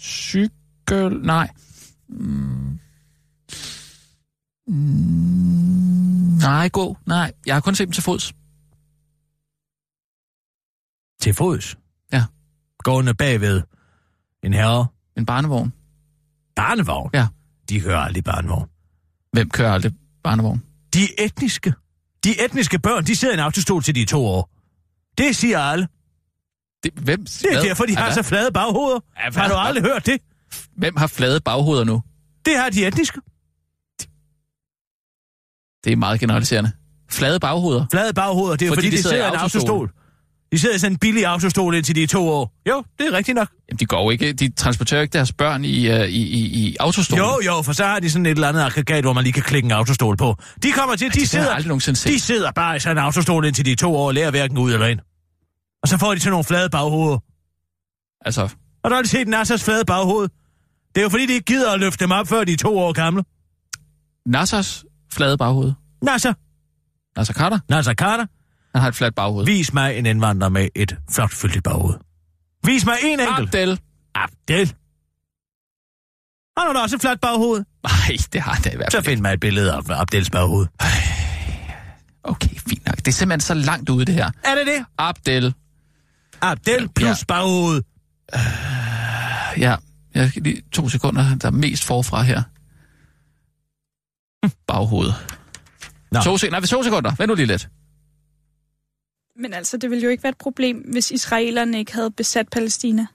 Cykel... 0.00 1.20
Nej. 1.26 1.48
Mm. 2.08 2.78
Mm. 4.66 4.74
Nej, 6.38 6.68
gå. 6.68 6.96
Nej, 7.06 7.32
jeg 7.46 7.54
har 7.54 7.60
kun 7.60 7.74
set 7.74 7.86
dem 7.88 7.92
til 7.92 8.02
fods. 8.02 8.32
Til 11.22 11.34
fods? 11.34 11.76
Ja. 12.12 12.24
Gående 12.78 13.14
bagved 13.14 13.62
en 14.42 14.52
herre. 14.52 14.86
En 15.16 15.26
barnevogn. 15.26 15.72
Barnevogn? 16.56 17.10
Ja. 17.14 17.26
De 17.70 17.80
kører 17.80 17.98
aldrig 17.98 18.24
barnevogn. 18.24 18.68
Hvem 19.32 19.50
kører 19.50 19.72
aldrig 19.72 19.92
barnevogn? 20.24 20.62
De 20.94 21.20
etniske. 21.24 21.74
De 22.24 22.44
etniske 22.44 22.78
børn, 22.78 23.04
de 23.04 23.16
sidder 23.16 23.34
i 23.34 23.36
en 23.36 23.40
autostol 23.40 23.82
til 23.82 23.94
de 23.94 24.04
to 24.04 24.26
år. 24.26 24.50
Det 25.18 25.36
siger 25.36 25.58
alle. 25.58 25.88
Det, 26.84 26.92
hvem? 26.92 27.24
Det 27.24 27.46
er 27.52 27.62
derfor, 27.62 27.84
de 27.84 27.96
har 27.96 28.12
så 28.12 28.22
flade 28.22 28.52
baghoveder. 28.52 29.00
Ja, 29.18 29.30
hvad? 29.30 29.42
Har 29.42 29.48
du 29.48 29.54
aldrig 29.54 29.84
hørt 29.84 30.06
det? 30.06 30.20
Hvem 30.76 30.96
har 30.96 31.06
flade 31.06 31.40
baghoveder 31.40 31.84
nu? 31.84 32.02
Det 32.44 32.56
har 32.56 32.70
de 32.70 32.86
etniske. 32.86 33.20
Det 35.84 35.92
er 35.92 35.96
meget 35.96 36.20
generaliserende. 36.20 36.72
Flade 37.10 37.40
baghoveder? 37.40 37.86
Flade 37.90 38.14
baghoveder, 38.14 38.56
det 38.56 38.66
er 38.66 38.70
fordi, 38.70 38.86
fordi 38.86 38.96
de, 38.96 39.02
sidder 39.02 39.24
i 39.24 39.28
en 39.28 39.34
autostol. 39.34 39.92
De 40.52 40.58
sidder 40.58 40.74
i 40.74 40.78
sådan 40.78 40.92
en 40.92 40.98
billig 40.98 41.26
autostol 41.26 41.74
indtil 41.74 41.94
de 41.94 42.02
er 42.02 42.06
to 42.06 42.28
år. 42.28 42.52
Jo, 42.68 42.84
det 42.98 43.06
er 43.06 43.12
rigtigt 43.12 43.34
nok. 43.36 43.48
Jamen, 43.68 43.78
de 43.78 43.86
går 43.86 44.10
ikke. 44.10 44.32
De 44.32 44.52
transporterer 44.52 45.02
ikke 45.02 45.12
deres 45.12 45.32
børn 45.32 45.64
i, 45.64 45.90
uh, 45.90 45.96
i, 45.96 46.22
i, 46.22 46.68
i 46.68 46.76
autostolen. 46.80 47.24
Jo, 47.24 47.40
jo, 47.46 47.62
for 47.62 47.72
så 47.72 47.84
har 47.84 48.00
de 48.00 48.10
sådan 48.10 48.26
et 48.26 48.30
eller 48.30 48.48
andet 48.48 48.62
aggregat, 48.62 49.04
hvor 49.04 49.12
man 49.12 49.24
lige 49.24 49.32
kan 49.32 49.42
klikke 49.42 49.66
en 49.66 49.72
autostol 49.72 50.16
på. 50.16 50.36
De 50.62 50.72
kommer 50.72 50.96
til, 50.96 51.06
de 51.06 51.20
det 51.20 51.32
har 51.32 51.60
jeg 51.62 51.82
sidder, 51.82 52.10
de 52.10 52.20
sidder 52.20 52.52
bare 52.52 52.76
i 52.76 52.80
sådan 52.80 52.96
en 52.96 53.02
autostol 53.02 53.44
indtil 53.44 53.64
de 53.64 53.72
er 53.72 53.76
to 53.76 53.96
år 53.96 54.06
og 54.06 54.14
lærer 54.14 54.30
hverken 54.30 54.58
ud 54.58 54.72
eller 54.72 54.86
ind. 54.86 55.00
Og 55.82 55.88
så 55.88 55.98
får 55.98 56.14
de 56.14 56.20
sådan 56.20 56.30
nogle 56.30 56.44
flade 56.44 56.70
baghoveder. 56.70 57.18
Altså, 58.24 58.42
Og 58.84 58.90
der 58.90 58.96
har 58.96 59.02
de 59.02 59.08
set 59.08 59.28
Nassers 59.28 59.64
flade 59.64 59.84
baghoved. 59.84 60.28
Det 60.94 61.00
er 61.00 61.02
jo 61.02 61.08
fordi, 61.08 61.26
de 61.26 61.32
ikke 61.32 61.44
gider 61.44 61.72
at 61.72 61.80
løfte 61.80 62.04
dem 62.04 62.12
op, 62.12 62.28
før 62.28 62.44
de 62.44 62.52
er 62.52 62.56
to 62.56 62.78
år 62.78 62.92
gamle. 62.92 63.24
Nassers 64.26 64.84
flade 65.12 65.36
baghoved. 65.38 65.72
Nasser, 66.02 66.34
Nasser 67.16 67.34
Carter, 67.34 67.58
Nasser 67.68 67.94
Carter, 67.94 68.26
han 68.74 68.80
har 68.80 68.88
et 68.88 68.94
fladt 68.94 69.14
baghoved. 69.14 69.46
vis 69.46 69.72
mig 69.72 69.98
en 69.98 70.06
indvandrer 70.06 70.48
med 70.48 70.68
et 70.74 70.96
flot 71.10 71.32
fyldigt 71.32 71.64
baghoved. 71.64 71.94
Vis 72.64 72.84
mig 72.84 72.96
en 73.04 73.20
enkelt. 73.20 73.48
Abdel. 73.48 73.80
Abdel. 74.14 74.66
Han 76.58 76.66
har 76.66 76.72
da 76.72 76.78
også 76.78 76.96
et 76.96 77.02
fladt 77.02 77.20
baghoved. 77.20 77.64
Nej, 77.82 78.16
det 78.32 78.40
har 78.40 78.52
han 78.52 78.62
da 78.62 78.70
i 78.70 78.76
hvert 78.76 78.92
Så 78.92 78.96
fald 78.96 79.04
find 79.04 79.20
mig 79.20 79.32
et 79.32 79.40
billede 79.40 79.72
af 79.72 80.00
Abdels 80.00 80.30
baghoved. 80.30 80.66
Okay, 82.22 82.48
fint 82.68 82.86
nok. 82.86 82.96
Det 82.96 83.08
er 83.08 83.12
simpelthen 83.12 83.40
så 83.40 83.54
langt 83.54 83.88
ude, 83.88 84.04
det 84.04 84.14
her. 84.14 84.30
Er 84.44 84.54
det 84.54 84.66
det? 84.66 84.84
Abdel. 84.98 85.54
Abdel 86.40 86.88
plus 86.88 87.08
Ja. 87.08 87.14
baghoved. 87.28 87.82
Ja, 89.56 89.76
jeg 90.14 90.28
skal 90.28 90.42
lige 90.42 90.62
to 90.72 90.88
sekunder, 90.88 91.34
der 91.36 91.46
er 91.48 91.52
mest 91.52 91.84
forfra 91.84 92.22
her. 92.22 92.42
Baghoved. 94.66 95.12
Nå. 96.12 96.20
To, 96.20 96.36
sek- 96.36 96.50
nej, 96.50 96.60
to 96.60 96.82
sekunder. 96.82 97.14
Vent 97.18 97.28
nu 97.28 97.34
lige 97.34 97.46
lidt. 97.46 97.68
Men 99.40 99.54
altså, 99.54 99.76
det 99.76 99.90
ville 99.90 100.02
jo 100.02 100.10
ikke 100.10 100.22
være 100.22 100.30
et 100.30 100.38
problem, 100.38 100.76
hvis 100.92 101.10
israelerne 101.10 101.78
ikke 101.78 101.94
havde 101.94 102.10
besat 102.10 102.48
Palæstina. 102.48 103.06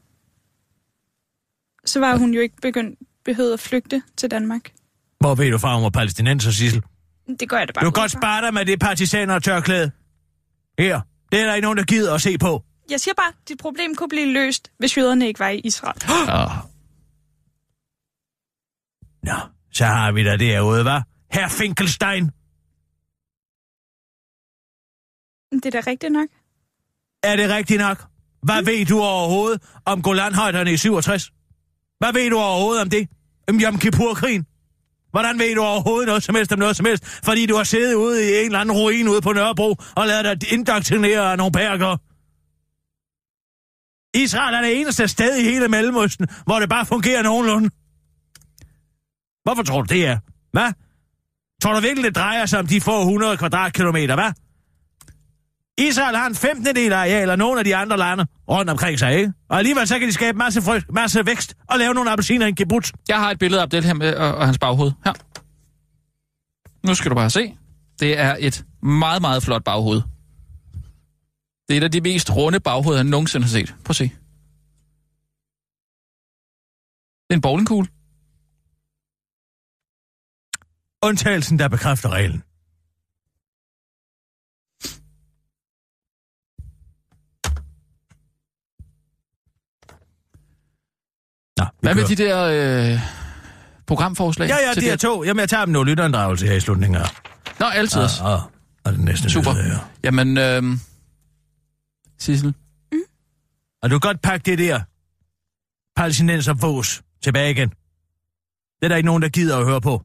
Så 1.85 1.99
var 1.99 2.17
hun 2.17 2.33
jo 2.33 2.41
ikke 2.41 2.55
begyndt 2.61 2.99
behøvet 3.25 3.53
at 3.53 3.59
flygte 3.59 4.01
til 4.17 4.31
Danmark. 4.31 4.71
Hvor 5.19 5.35
ved 5.35 5.51
du 5.51 5.57
fra, 5.57 5.75
hun 5.75 5.83
var 5.83 5.89
palæstinenser, 5.89 6.51
Sissel? 6.51 6.83
Det 7.39 7.49
gør 7.49 7.57
jeg 7.57 7.67
da 7.67 7.73
bare 7.73 7.85
Du 7.85 7.91
kan 7.91 8.01
godt 8.01 8.11
spare 8.11 8.45
dig 8.45 8.53
med 8.53 8.65
det 8.65 8.79
partisaner 8.79 9.39
tørklæde. 9.39 9.91
Her. 10.79 11.01
Det 11.31 11.39
er 11.39 11.45
der 11.45 11.53
ikke 11.55 11.65
nogen, 11.65 11.77
der 11.77 11.83
gider 11.83 12.13
at 12.13 12.21
se 12.21 12.37
på. 12.37 12.63
Jeg 12.89 12.99
siger 12.99 13.13
bare, 13.13 13.31
dit 13.49 13.57
problem 13.57 13.95
kunne 13.95 14.09
blive 14.09 14.33
løst, 14.33 14.71
hvis 14.77 14.97
jøderne 14.97 15.27
ikke 15.27 15.39
var 15.39 15.49
i 15.49 15.59
Israel. 15.59 16.01
Oh, 16.09 16.51
Nå, 19.29 19.39
så 19.71 19.85
har 19.85 20.11
vi 20.11 20.23
da 20.23 20.37
derude, 20.37 20.81
hva'? 20.81 21.01
Herr 21.31 21.49
Finkelstein. 21.49 22.31
Det 25.63 25.75
er 25.75 25.81
da 25.81 25.89
rigtigt 25.91 26.13
nok. 26.13 26.27
Er 27.23 27.35
det 27.35 27.49
rigtigt 27.49 27.79
nok? 27.79 28.05
Hvad 28.43 28.61
mm. 28.61 28.67
ved 28.67 28.85
du 28.85 29.01
overhovedet 29.01 29.61
om 29.85 30.01
Golanhøjderne 30.01 30.73
i 30.73 30.77
67? 30.77 31.31
Hvad 31.99 32.13
ved 32.13 32.29
du 32.29 32.37
overhovedet 32.37 32.81
om 32.81 32.89
det? 32.89 33.09
Om 33.47 33.59
Yom 33.59 33.79
Kippur-krigen? 33.79 34.45
Hvordan 35.11 35.39
ved 35.39 35.55
du 35.55 35.61
overhovedet 35.61 36.07
noget 36.07 36.23
som 36.23 36.35
helst 36.35 36.51
om 36.51 36.59
noget 36.59 36.75
som 36.75 36.85
helst? 36.85 37.05
Fordi 37.05 37.45
du 37.45 37.55
har 37.55 37.63
siddet 37.63 37.93
ude 37.93 38.23
i 38.23 38.39
en 38.39 38.45
eller 38.45 38.59
anden 38.59 38.75
ruin 38.75 39.07
ude 39.07 39.21
på 39.21 39.33
Nørrebro 39.33 39.75
og 39.95 40.07
lavet 40.07 40.41
dig 40.41 40.53
indoktrinere 40.53 41.31
af 41.31 41.37
nogle 41.37 41.51
perker. 41.51 41.97
Israel 44.17 44.55
er 44.55 44.61
det 44.61 44.79
eneste 44.79 45.07
sted 45.07 45.37
i 45.37 45.43
hele 45.43 45.67
Mellemøsten, 45.67 46.27
hvor 46.45 46.59
det 46.59 46.69
bare 46.69 46.85
fungerer 46.85 47.23
nogenlunde. 47.23 47.69
Hvorfor 49.43 49.63
tror 49.63 49.81
du 49.81 49.93
det 49.93 50.07
er? 50.07 50.17
Hvad? 50.51 50.73
Tror 51.61 51.73
du 51.73 51.79
virkelig, 51.79 52.03
det 52.03 52.15
drejer 52.15 52.45
sig 52.45 52.59
om 52.59 52.67
de 52.67 52.81
få 52.81 52.99
100 52.99 53.37
kvadratkilometer, 53.37 54.15
hvad? 54.15 54.31
Israel 55.77 56.15
har 56.15 56.27
en 56.27 56.35
15. 56.35 56.75
del 56.75 56.93
af 56.93 56.97
areal 56.97 57.29
af 57.29 57.37
nogle 57.37 57.59
af 57.59 57.65
de 57.65 57.75
andre 57.75 57.97
lande 57.97 58.25
rundt 58.49 58.69
omkring 58.69 58.99
sig, 58.99 59.15
ikke? 59.15 59.33
Og 59.49 59.57
alligevel 59.57 59.87
så 59.87 59.99
kan 59.99 60.07
de 60.07 60.13
skabe 60.13 60.37
masse, 60.37 60.61
frygt, 60.61 60.91
masse 60.93 61.25
vækst 61.25 61.55
og 61.69 61.79
lave 61.79 61.93
nogle 61.93 62.11
appelsiner 62.11 62.45
i 62.45 62.49
en 62.49 62.55
kibbutz. 62.55 62.91
jeg 63.07 63.19
har 63.19 63.31
et 63.31 63.39
billede 63.39 63.61
af 63.61 63.65
Abdel 63.65 63.83
her 63.83 63.93
med, 63.93 64.15
og, 64.15 64.35
og 64.35 64.45
hans 64.45 64.57
baghoved. 64.57 64.91
Her. 65.05 65.13
Nu 66.87 66.95
skal 66.95 67.11
du 67.11 67.15
bare 67.15 67.29
se. 67.29 67.57
Det 67.99 68.19
er 68.19 68.35
et 68.39 68.65
meget, 68.81 69.21
meget 69.21 69.43
flot 69.43 69.63
baghoved. 69.63 70.01
Det 71.67 71.73
er 71.73 71.77
et 71.77 71.83
af 71.83 71.91
de 71.91 72.01
mest 72.01 72.35
runde 72.35 72.59
baghoveder, 72.59 72.97
jeg 72.99 73.03
nogensinde 73.03 73.45
har 73.45 73.51
set. 73.51 73.75
Prøv 73.83 73.89
at 73.89 73.95
se. 73.95 74.03
Det 77.23 77.29
er 77.29 77.35
en 77.35 77.41
bowlingkugle. 77.41 77.87
Undtagelsen, 81.03 81.59
der 81.59 81.67
bekræfter 81.67 82.09
reglen. 82.09 82.43
Hvad 91.85 91.95
med 91.95 92.05
de 92.05 92.15
der 92.15 92.93
øh, 92.93 92.99
programforslag? 93.87 94.47
Ja, 94.47 94.55
ja, 94.67 94.73
de 94.73 94.81
her 94.81 94.95
to. 94.95 95.23
Jamen, 95.23 95.39
jeg 95.39 95.49
tager 95.49 95.65
dem 95.65 95.71
nu. 95.73 95.83
Lytterinddragelse 95.83 96.47
her 96.47 96.53
i 96.53 96.59
slutningen 96.59 97.01
af. 97.01 97.09
Nå, 97.59 97.65
altid. 97.65 98.01
Og, 98.01 98.09
og, 98.21 98.41
og 98.83 98.93
den 98.93 99.05
næste 99.05 99.29
Super. 99.29 99.53
nyhed, 99.53 99.71
ja. 99.71 99.77
Jamen, 100.03 100.37
øh, 100.37 100.77
Sissel, 102.19 102.53
Og 103.83 103.89
du 103.89 103.99
kan 103.99 104.09
godt 104.09 104.21
pakke 104.21 104.45
det 104.45 104.59
der 104.59 104.81
palæstinenser 105.99 106.53
vås 106.53 107.01
tilbage 107.23 107.51
igen. 107.51 107.69
Det 107.69 108.83
er 108.83 108.87
der 108.87 108.95
ikke 108.95 109.07
nogen, 109.07 109.21
der 109.21 109.29
gider 109.29 109.57
at 109.57 109.65
høre 109.65 109.81
på. 109.81 110.01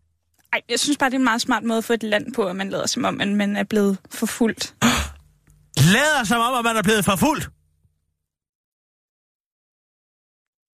Ej, 0.53 0.61
jeg 0.71 0.81
synes 0.81 0.99
bare, 0.99 1.11
det 1.11 1.15
er 1.15 1.19
en 1.19 1.25
meget 1.25 1.41
smart 1.41 1.63
måde 1.63 1.79
at 1.79 1.85
få 1.85 1.93
et 1.93 2.03
land 2.03 2.35
på, 2.35 2.45
at 2.45 2.57
man 2.57 2.71
lader 2.71 2.87
som 2.87 3.05
om, 3.05 3.21
at 3.21 3.29
man 3.29 3.57
er 3.57 3.65
blevet 3.65 3.99
forfulgt. 4.11 4.75
Lader 5.95 6.25
som 6.25 6.41
om, 6.41 6.59
at 6.59 6.65
man 6.65 6.77
er 6.77 6.83
blevet 6.83 7.05
forfulgt. 7.05 7.51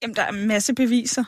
Jamen, 0.03 0.17
der 0.17 0.23
er 0.23 0.29
en 0.33 0.49
masse 0.49 0.75
beviser. 0.75 1.25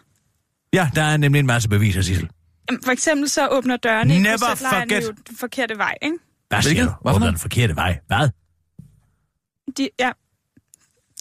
Ja, 0.73 0.91
der 0.95 1.03
er 1.03 1.17
nemlig 1.17 1.41
en 1.41 1.47
masse 1.47 1.69
beviser, 1.69 2.03
Sissel. 2.03 2.31
Jamen, 2.71 2.83
for 2.85 2.93
eksempel 2.93 3.29
så 3.29 3.49
åbner 3.49 3.77
dørene 3.77 4.15
ikke 4.15 4.23
Never 4.23 4.37
på 4.39 4.45
sætlejren 4.57 4.89
forget. 4.91 5.09
jo 5.09 5.15
den 5.29 5.37
forkerte 5.37 5.79
vej, 5.79 5.95
ikke? 6.03 6.19
Hvad 6.49 6.63
siger 6.63 6.85
du? 6.85 6.91
Hvad 7.03 7.13
for 7.13 7.17
Åbner 7.17 7.27
den 7.31 7.39
forkerte 7.39 7.77
vej. 7.77 8.01
Hvad? 8.07 8.29
De, 9.77 9.89
ja, 10.01 10.11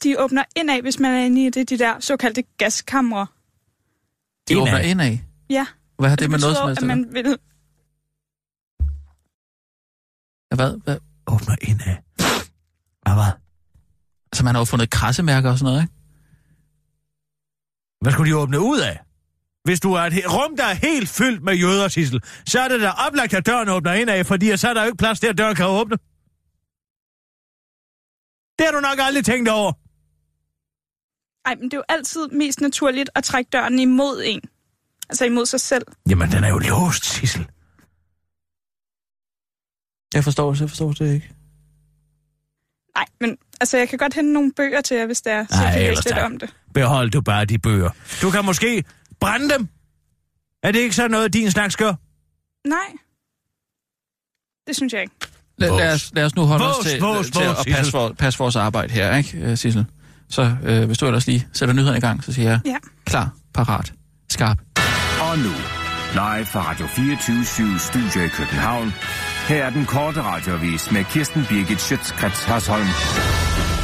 de 0.04 0.20
åbner 0.20 0.44
indad, 0.56 0.82
hvis 0.82 1.00
man 1.00 1.14
er 1.14 1.26
inde 1.26 1.46
i 1.46 1.50
det, 1.50 1.70
de 1.70 1.78
der 1.78 2.00
såkaldte 2.00 2.44
gaskamre. 2.58 3.28
de 4.48 4.54
Indad. 4.54 4.62
åbner 4.74 4.80
indad. 4.80 5.18
Ja, 5.50 5.66
Hvad 6.00 6.10
har 6.10 6.16
det, 6.16 6.30
med 6.32 6.40
noget 6.40 6.58
som 6.58 6.68
helst? 6.68 6.82
at 6.82 6.88
Man... 6.88 6.98
man 7.02 7.14
vil... 7.14 7.38
Hvad, 10.56 10.84
hvad? 10.84 10.98
Åbner 11.28 11.56
indad. 11.62 11.96
Hvad, 13.02 13.14
hvad? 13.14 13.32
Altså, 14.32 14.44
man 14.44 14.56
har 14.56 14.62
jo 14.62 14.66
fundet 14.66 14.90
krassemærker 14.90 15.50
og 15.52 15.58
sådan 15.58 15.72
noget, 15.74 15.82
ikke? 15.84 15.94
Hvad 18.02 18.12
skulle 18.12 18.32
de 18.32 18.38
åbne 18.38 18.60
ud 18.60 18.80
af? 18.80 19.00
Hvis 19.64 19.80
du 19.80 19.94
er 19.94 20.02
et 20.02 20.14
rum, 20.28 20.58
der 20.58 20.64
er 20.64 20.74
helt 20.74 21.10
fyldt 21.10 21.44
med 21.44 21.54
jøder, 21.54 21.88
Sissel, 21.88 22.24
så 22.46 22.60
er 22.60 22.68
det 22.68 22.82
da 22.82 22.90
oplagt, 23.08 23.34
at 23.34 23.46
døren 23.46 23.70
åbner 23.70 23.94
indad, 23.94 24.24
fordi 24.24 24.58
så 24.58 24.70
er 24.70 24.74
der 24.74 24.82
jo 24.82 24.86
ikke 24.86 24.98
plads 24.98 25.20
til, 25.20 25.28
at 25.28 25.38
døren 25.38 25.56
kan 25.56 25.66
åbne. 25.66 25.98
Det 28.58 28.66
har 28.66 28.72
du 28.72 28.80
nok 28.80 29.00
aldrig 29.00 29.26
tænkt 29.26 29.50
over. 29.50 29.72
Ej, 31.46 31.56
men 31.56 31.64
det 31.64 31.74
er 31.74 31.78
jo 31.78 31.84
altid 31.90 32.28
mest 32.28 32.62
naturligt 32.62 33.10
at 33.16 33.24
trække 33.24 33.50
døren 33.50 33.80
imod 33.80 34.22
en. 34.26 34.42
Altså 35.10 35.26
imod 35.26 35.46
sig 35.46 35.60
selv. 35.60 35.86
Jamen, 36.10 36.32
den 36.32 36.44
er 36.44 36.50
jo 36.50 36.58
låst, 36.58 37.06
Sissel. 37.06 37.48
Jeg 40.14 40.24
forstår 40.24 40.52
det, 40.52 40.62
jeg 40.62 40.70
forstår 40.70 40.92
det 40.92 41.14
ikke. 41.14 41.37
Nej, 42.98 43.06
men 43.22 43.38
altså, 43.62 43.78
jeg 43.78 43.90
kan 43.90 43.98
godt 44.00 44.14
hente 44.14 44.34
nogle 44.34 44.52
bøger 44.56 44.82
til 44.82 44.98
jer, 44.98 45.06
hvis 45.06 45.22
det 45.22 45.34
er, 45.34 45.46
så 45.50 45.56
Ej, 45.56 45.62
jeg 45.64 45.74
kan 45.74 45.82
læse 45.82 46.04
lidt 46.06 46.16
tak. 46.16 46.26
om 46.26 46.40
det. 46.40 46.50
Behold 46.74 47.10
du 47.12 47.22
bare 47.22 47.46
de 47.46 47.58
bøger. 47.60 47.90
Du 48.22 48.30
kan 48.32 48.46
måske 48.46 48.84
brænde 49.20 49.50
dem. 49.50 49.68
Er 50.64 50.72
det 50.72 50.80
ikke 50.80 50.96
så 50.96 51.08
noget, 51.08 51.34
din 51.34 51.52
slags 51.52 51.76
gør? 51.76 51.94
Nej. 52.68 52.78
Det 54.68 54.76
synes 54.76 54.94
jeg 54.94 55.02
ikke. 55.02 55.14
Lad, 55.58 55.70
lad, 55.78 55.94
os, 55.94 56.12
lad 56.14 56.26
os 56.26 56.36
nu 56.36 56.42
holde 56.46 56.66
Vås, 56.66 56.78
os 56.78 56.86
til, 56.86 57.02
vås, 57.02 57.26
til 57.32 57.46
vås, 57.48 57.58
at 57.68 57.74
passe, 57.76 57.92
for, 57.92 58.14
passe 58.20 58.40
vores 58.40 58.56
arbejde 58.56 58.94
her, 58.94 59.18
ikke, 59.18 59.38
øh, 59.38 59.58
Sissel? 59.58 59.86
Så 60.30 60.56
øh, 60.64 60.86
hvis 60.86 60.98
du 60.98 61.06
ellers 61.06 61.28
lige 61.28 61.48
sætter 61.54 61.76
nyhederne 61.76 61.98
i 61.98 62.02
gang, 62.02 62.24
så 62.24 62.34
siger 62.34 62.50
jeg 62.50 62.60
Ja. 62.66 62.78
klar, 63.06 63.30
parat, 63.54 63.94
skarp. 64.30 64.58
Og 65.22 65.38
nu, 65.38 65.52
live 66.14 66.46
fra 66.46 66.62
Radio 66.72 66.88
24 66.88 67.80
Studio 67.80 68.22
i 68.26 68.28
København. 68.28 68.94
Her 69.48 69.64
er 69.64 69.70
den 69.70 69.86
korte 69.86 70.22
radiovis 70.22 70.92
med 70.92 71.04
Kirsten 71.04 71.46
Birgit 71.50 71.82
Schøtzgrads 71.82 72.44
Hasholm. 72.44 72.88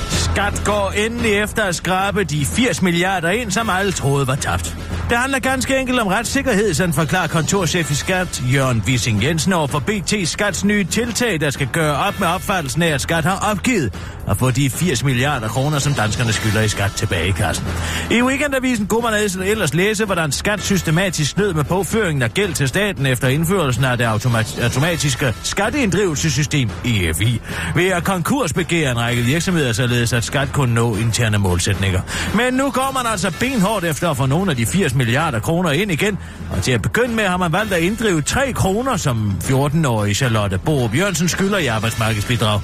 Skat 0.10 0.62
går 0.65 0.91
endelig 0.91 1.34
efter 1.34 1.63
at 1.63 1.76
skrabe 1.76 2.23
de 2.23 2.45
80 2.45 2.82
milliarder 2.82 3.30
ind, 3.30 3.52
som 3.52 3.69
alle 3.69 3.91
troede 3.91 4.28
var 4.28 4.36
tabt. 4.36 4.78
Det 5.13 5.21
handler 5.21 5.39
ganske 5.39 5.78
enkelt 5.78 5.99
om 5.99 6.08
retssikkerhed, 6.08 6.73
sådan 6.73 6.93
forklarer 6.93 7.28
kontorchef 7.28 7.91
i 7.91 7.95
Skat, 7.95 8.43
Jørgen 8.54 8.84
Wissing 8.88 9.23
Jensen, 9.23 9.54
over 9.54 9.67
for 9.67 9.80
BT 9.80 10.13
Skats 10.26 10.65
nye 10.65 10.84
tiltag, 10.84 11.41
der 11.41 11.49
skal 11.49 11.67
gøre 11.67 11.95
op 11.95 12.19
med 12.19 12.28
opfattelsen 12.28 12.82
af, 12.82 12.88
at 12.88 13.02
Skat 13.02 13.23
har 13.23 13.52
opgivet 13.52 13.93
at 14.28 14.38
få 14.38 14.52
de 14.52 14.69
80 14.69 15.04
milliarder 15.04 15.47
kroner, 15.47 15.80
som 15.80 15.93
danskerne 15.93 16.34
skylder 16.34 16.62
i 16.62 16.67
skat 16.67 16.91
tilbage 16.91 17.28
i 17.28 17.32
kassen. 17.32 17.65
I 18.12 18.21
weekendavisen 18.21 18.88
kunne 18.88 19.02
man 19.02 19.13
altså 19.13 19.43
ellers 19.43 19.73
læse, 19.73 20.06
hvordan 20.06 20.32
Skat 20.32 20.62
systematisk 20.62 21.32
snød 21.32 21.54
med 21.54 21.63
påføringen 21.63 22.21
af 22.21 22.34
gæld 22.34 22.54
til 22.54 22.67
staten 22.67 23.06
efter 23.06 23.28
indførelsen 23.28 23.84
af 23.84 23.97
det 23.97 24.06
automat- 24.06 24.63
automatiske 24.63 25.34
skatteinddrivelsessystem 25.43 26.69
EFI, 26.86 27.41
ved 27.76 27.88
at 27.88 28.04
konkursbegære 28.04 28.91
en 28.91 28.99
række 28.99 29.21
virksomheder, 29.21 29.73
således 29.73 30.13
at 30.13 30.23
Skat 30.23 30.52
kunne 30.52 30.73
nå 30.73 30.95
interne 30.95 31.38
målsætninger. 31.38 32.02
Men 32.36 32.54
nu 32.54 32.71
går 32.71 32.91
man 32.93 33.12
altså 33.12 33.34
benhårdt 33.39 33.86
efter 33.86 34.10
at 34.10 34.17
få 34.17 34.26
nogle 34.26 34.52
af 34.52 34.58
de 34.58 34.65
80 34.65 34.95
milliarder 35.04 35.39
kroner 35.39 35.72
ind 35.72 35.92
igen, 35.92 36.18
og 36.52 36.63
til 36.63 36.72
at 36.72 36.82
begynde 36.82 37.16
med 37.16 37.24
har 37.24 37.38
man 37.38 37.52
valgt 37.52 37.74
at 37.74 37.82
inddrive 37.82 38.22
3 38.22 38.54
kroner, 38.54 38.98
som 38.98 39.36
14-årige 39.44 40.13
Charlotte 40.13 40.58
Borup 40.58 40.96
Jørgensen 40.98 41.28
skylder 41.28 41.58
i 41.58 41.68
arbejdsmarkedsbidrag. 41.68 42.60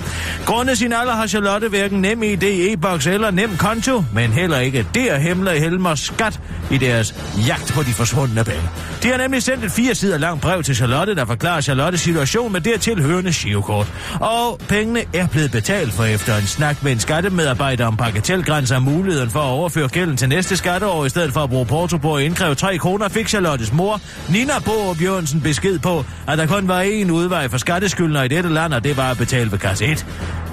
Grundet 0.46 0.78
sin 0.78 0.94
alder 0.94 1.14
har 1.14 1.28
Charlotte 1.28 1.70
hverken 1.70 2.02
nem 2.02 2.24
ID, 2.24 2.44
e-boks 2.44 3.08
eller 3.08 3.32
nem 3.32 3.58
konto, 3.58 4.04
men 4.14 4.32
heller 4.32 4.60
ikke 4.60 4.86
der 4.96 5.18
hemler 5.18 5.54
Helmer 5.54 5.96
skat 5.96 6.40
i 6.72 6.78
deres 6.78 7.16
jagt 7.48 7.74
på 7.74 7.84
de 7.84 7.94
forsvundne 7.94 8.44
penge. 8.44 8.70
De 9.04 9.08
har 9.08 9.18
nemlig 9.18 9.44
sendt 9.44 9.66
et 9.66 9.72
fire 9.72 9.96
sider 9.96 10.18
langt 10.18 10.42
brev 10.42 10.64
til 10.64 10.76
Charlotte, 10.76 11.16
der 11.16 11.26
forklarer 11.26 11.62
Charlottes 11.62 12.02
situation 12.02 12.52
med 12.52 12.62
dertil 12.62 13.04
hørende 13.04 13.34
girokort. 13.34 13.94
Og 14.20 14.60
pengene 14.68 15.02
er 15.14 15.28
blevet 15.28 15.52
betalt 15.52 15.94
for 15.94 16.04
efter 16.04 16.36
en 16.36 16.48
snak 16.48 16.84
med 16.84 16.92
en 16.92 17.00
skattemedarbejder 17.00 17.86
om 17.86 17.98
bagatelgrænser 17.98 18.76
og 18.76 18.82
muligheden 18.82 19.30
for 19.30 19.40
at 19.40 19.46
overføre 19.46 19.88
gælden 19.88 20.18
til 20.18 20.30
næste 20.30 20.58
skatteår, 20.58 21.06
i 21.06 21.10
stedet 21.10 21.34
for 21.34 21.44
at 21.44 21.50
bruge 21.50 21.66
porto 21.66 21.98
på 21.98 22.18
at 22.20 22.26
indkræve 22.26 22.56
3 22.56 22.78
kroner, 22.78 23.10
fik 23.10 23.28
Charlottes 23.28 23.74
mor, 23.74 24.02
Nina 24.30 24.54
Borup 24.66 25.02
Jørgensen, 25.02 25.42
besked 25.42 25.80
på, 25.80 26.06
at 26.28 26.38
der 26.38 26.48
kun 26.48 26.68
var 26.68 26.84
én 26.84 27.12
udvej 27.12 27.50
for 27.50 27.58
skatteskyldner 27.58 28.24
i 28.24 28.28
dette 28.28 28.50
land, 28.50 28.74
og 28.74 28.84
det 28.84 28.98
var 28.98 29.12
at 29.12 29.18
betale 29.18 29.52
ved 29.52 29.60
kasse 29.60 29.86
1. 29.86 30.06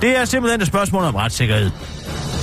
Det 0.02 0.16
er 0.16 0.24
simpelthen 0.24 0.60
et 0.60 0.66
spørgsmål 0.66 1.04
om 1.04 1.14
retssikkerhed. 1.14 1.70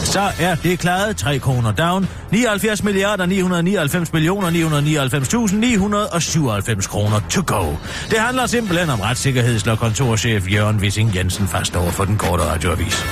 Så 0.03 0.31
er 0.39 0.55
det 0.55 0.79
klaret 0.79 1.17
3 1.17 1.39
kroner 1.39 1.71
down. 1.71 2.09
79 2.31 2.83
milliarder 2.83 3.25
999 3.25 4.13
millioner 4.13 4.49
999.997 4.49 6.89
kroner 6.89 7.19
to 7.29 7.41
go. 7.45 7.75
Det 8.09 8.19
handler 8.19 8.45
simpelthen 8.45 8.89
om 8.89 8.99
retssikkerhed, 8.99 9.59
slår 9.59 9.75
kontorchef 9.75 10.51
Jørgen 10.51 10.77
Wissing 10.77 11.15
Jensen 11.15 11.47
fast 11.47 11.75
over 11.75 11.91
for 11.91 12.05
den 12.05 12.17
korte 12.17 12.43
radioavis. 12.43 13.05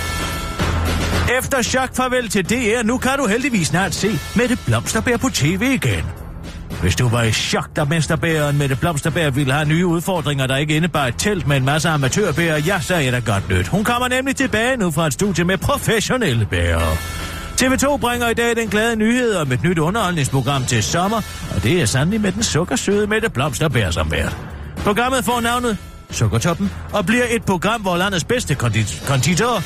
Efter 1.38 1.62
chok 1.62 1.96
farvel 1.96 2.30
til 2.30 2.50
DR, 2.50 2.84
nu 2.84 2.98
kan 2.98 3.12
du 3.18 3.28
heldigvis 3.28 3.68
snart 3.68 3.94
se 3.94 4.20
Mette 4.36 4.58
Blomsterbær 4.66 5.18
på 5.18 5.30
tv 5.34 5.62
igen. 5.62 6.06
Hvis 6.82 6.96
du 6.96 7.10
var 7.10 7.24
i 7.24 7.32
chok, 7.32 7.76
da 7.76 7.84
mesterbæren 7.84 8.58
Mette 8.58 8.76
Blomsterbær 8.76 9.30
ville 9.30 9.54
have 9.54 9.66
nye 9.66 9.86
udfordringer, 9.86 10.48
der 10.48 10.58
ikke 10.58 10.76
indebar 10.76 11.08
et 11.08 11.16
telt 11.18 11.48
med 11.48 11.58
en 11.58 11.66
masse 11.66 11.90
amatørbærer, 11.90 12.58
ja, 12.58 12.80
så 12.80 12.96
er 12.96 13.12
det 13.12 13.26
godt 13.26 13.50
nyt. 13.50 13.68
Hun 13.68 13.84
kommer 13.84 14.08
nemlig 14.08 14.36
tilbage 14.36 14.78
nu 14.78 14.92
fra 14.92 15.08
et 15.08 15.14
studie 15.14 15.44
med 15.44 15.58
professionelle 15.58 16.46
bærer. 16.46 16.96
TV2 17.62 17.98
bringer 17.98 18.30
i 18.30 18.34
dag 18.34 18.56
den 18.56 18.68
glade 18.68 18.96
nyhed 18.96 19.36
om 19.36 19.52
et 19.52 19.64
nyt 19.64 19.80
underholdningsprogram 19.80 20.66
til 20.66 20.84
sommer, 20.84 21.22
og 21.56 21.64
det 21.64 21.82
er 21.82 21.86
sandelig 21.86 22.22
med 22.22 22.32
den 22.32 22.44
sukkersøde 22.44 23.08
Mette 23.08 23.30
Blomsterbær 23.30 23.92
som 23.92 24.12
vært. 24.12 24.38
Programmet 24.78 25.26
får 25.26 25.42
navnet 25.42 25.78
Sukkertoppen 26.12 26.72
og 26.94 27.06
bliver 27.06 27.26
et 27.30 27.44
program, 27.44 27.82
hvor 27.82 27.98
landets 27.98 28.24
bedste 28.24 28.54
kondit- 28.54 29.08
konditorer 29.08 29.62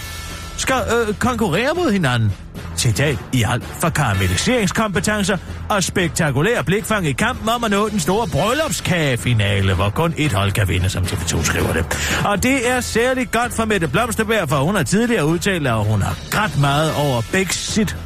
skal 0.57 0.75
øh, 0.75 1.15
konkurrere 1.15 1.69
mod 1.75 1.91
hinanden. 1.91 2.33
Citat 2.77 3.17
i 3.33 3.43
alt 3.47 3.63
for 3.63 3.89
karamelliseringskompetencer 3.89 5.37
og 5.69 5.83
spektakulær 5.83 6.61
blikfang 6.61 7.07
i 7.07 7.11
kampen 7.11 7.49
om 7.49 7.63
at 7.63 7.71
nå 7.71 7.89
den 7.89 7.99
store 7.99 8.27
bryllupskagefinale, 8.27 9.73
hvor 9.73 9.89
kun 9.89 10.13
et 10.17 10.33
hold 10.33 10.51
kan 10.51 10.67
vinde, 10.67 10.89
som 10.89 11.03
TV2 11.03 11.43
skriver 11.43 11.73
det. 11.73 11.85
Og 12.25 12.43
det 12.43 12.69
er 12.69 12.79
særligt 12.81 13.31
godt 13.31 13.53
for 13.53 13.65
Mette 13.65 13.87
Blomsterberg, 13.87 14.49
for 14.49 14.55
hun 14.55 14.75
har 14.75 14.83
tidligere 14.83 15.25
udtalt, 15.25 15.67
at 15.67 15.85
hun 15.85 16.01
har 16.01 16.17
grædt 16.31 16.59
meget 16.59 16.93
over 16.95 17.21
Brexit. 17.31 17.97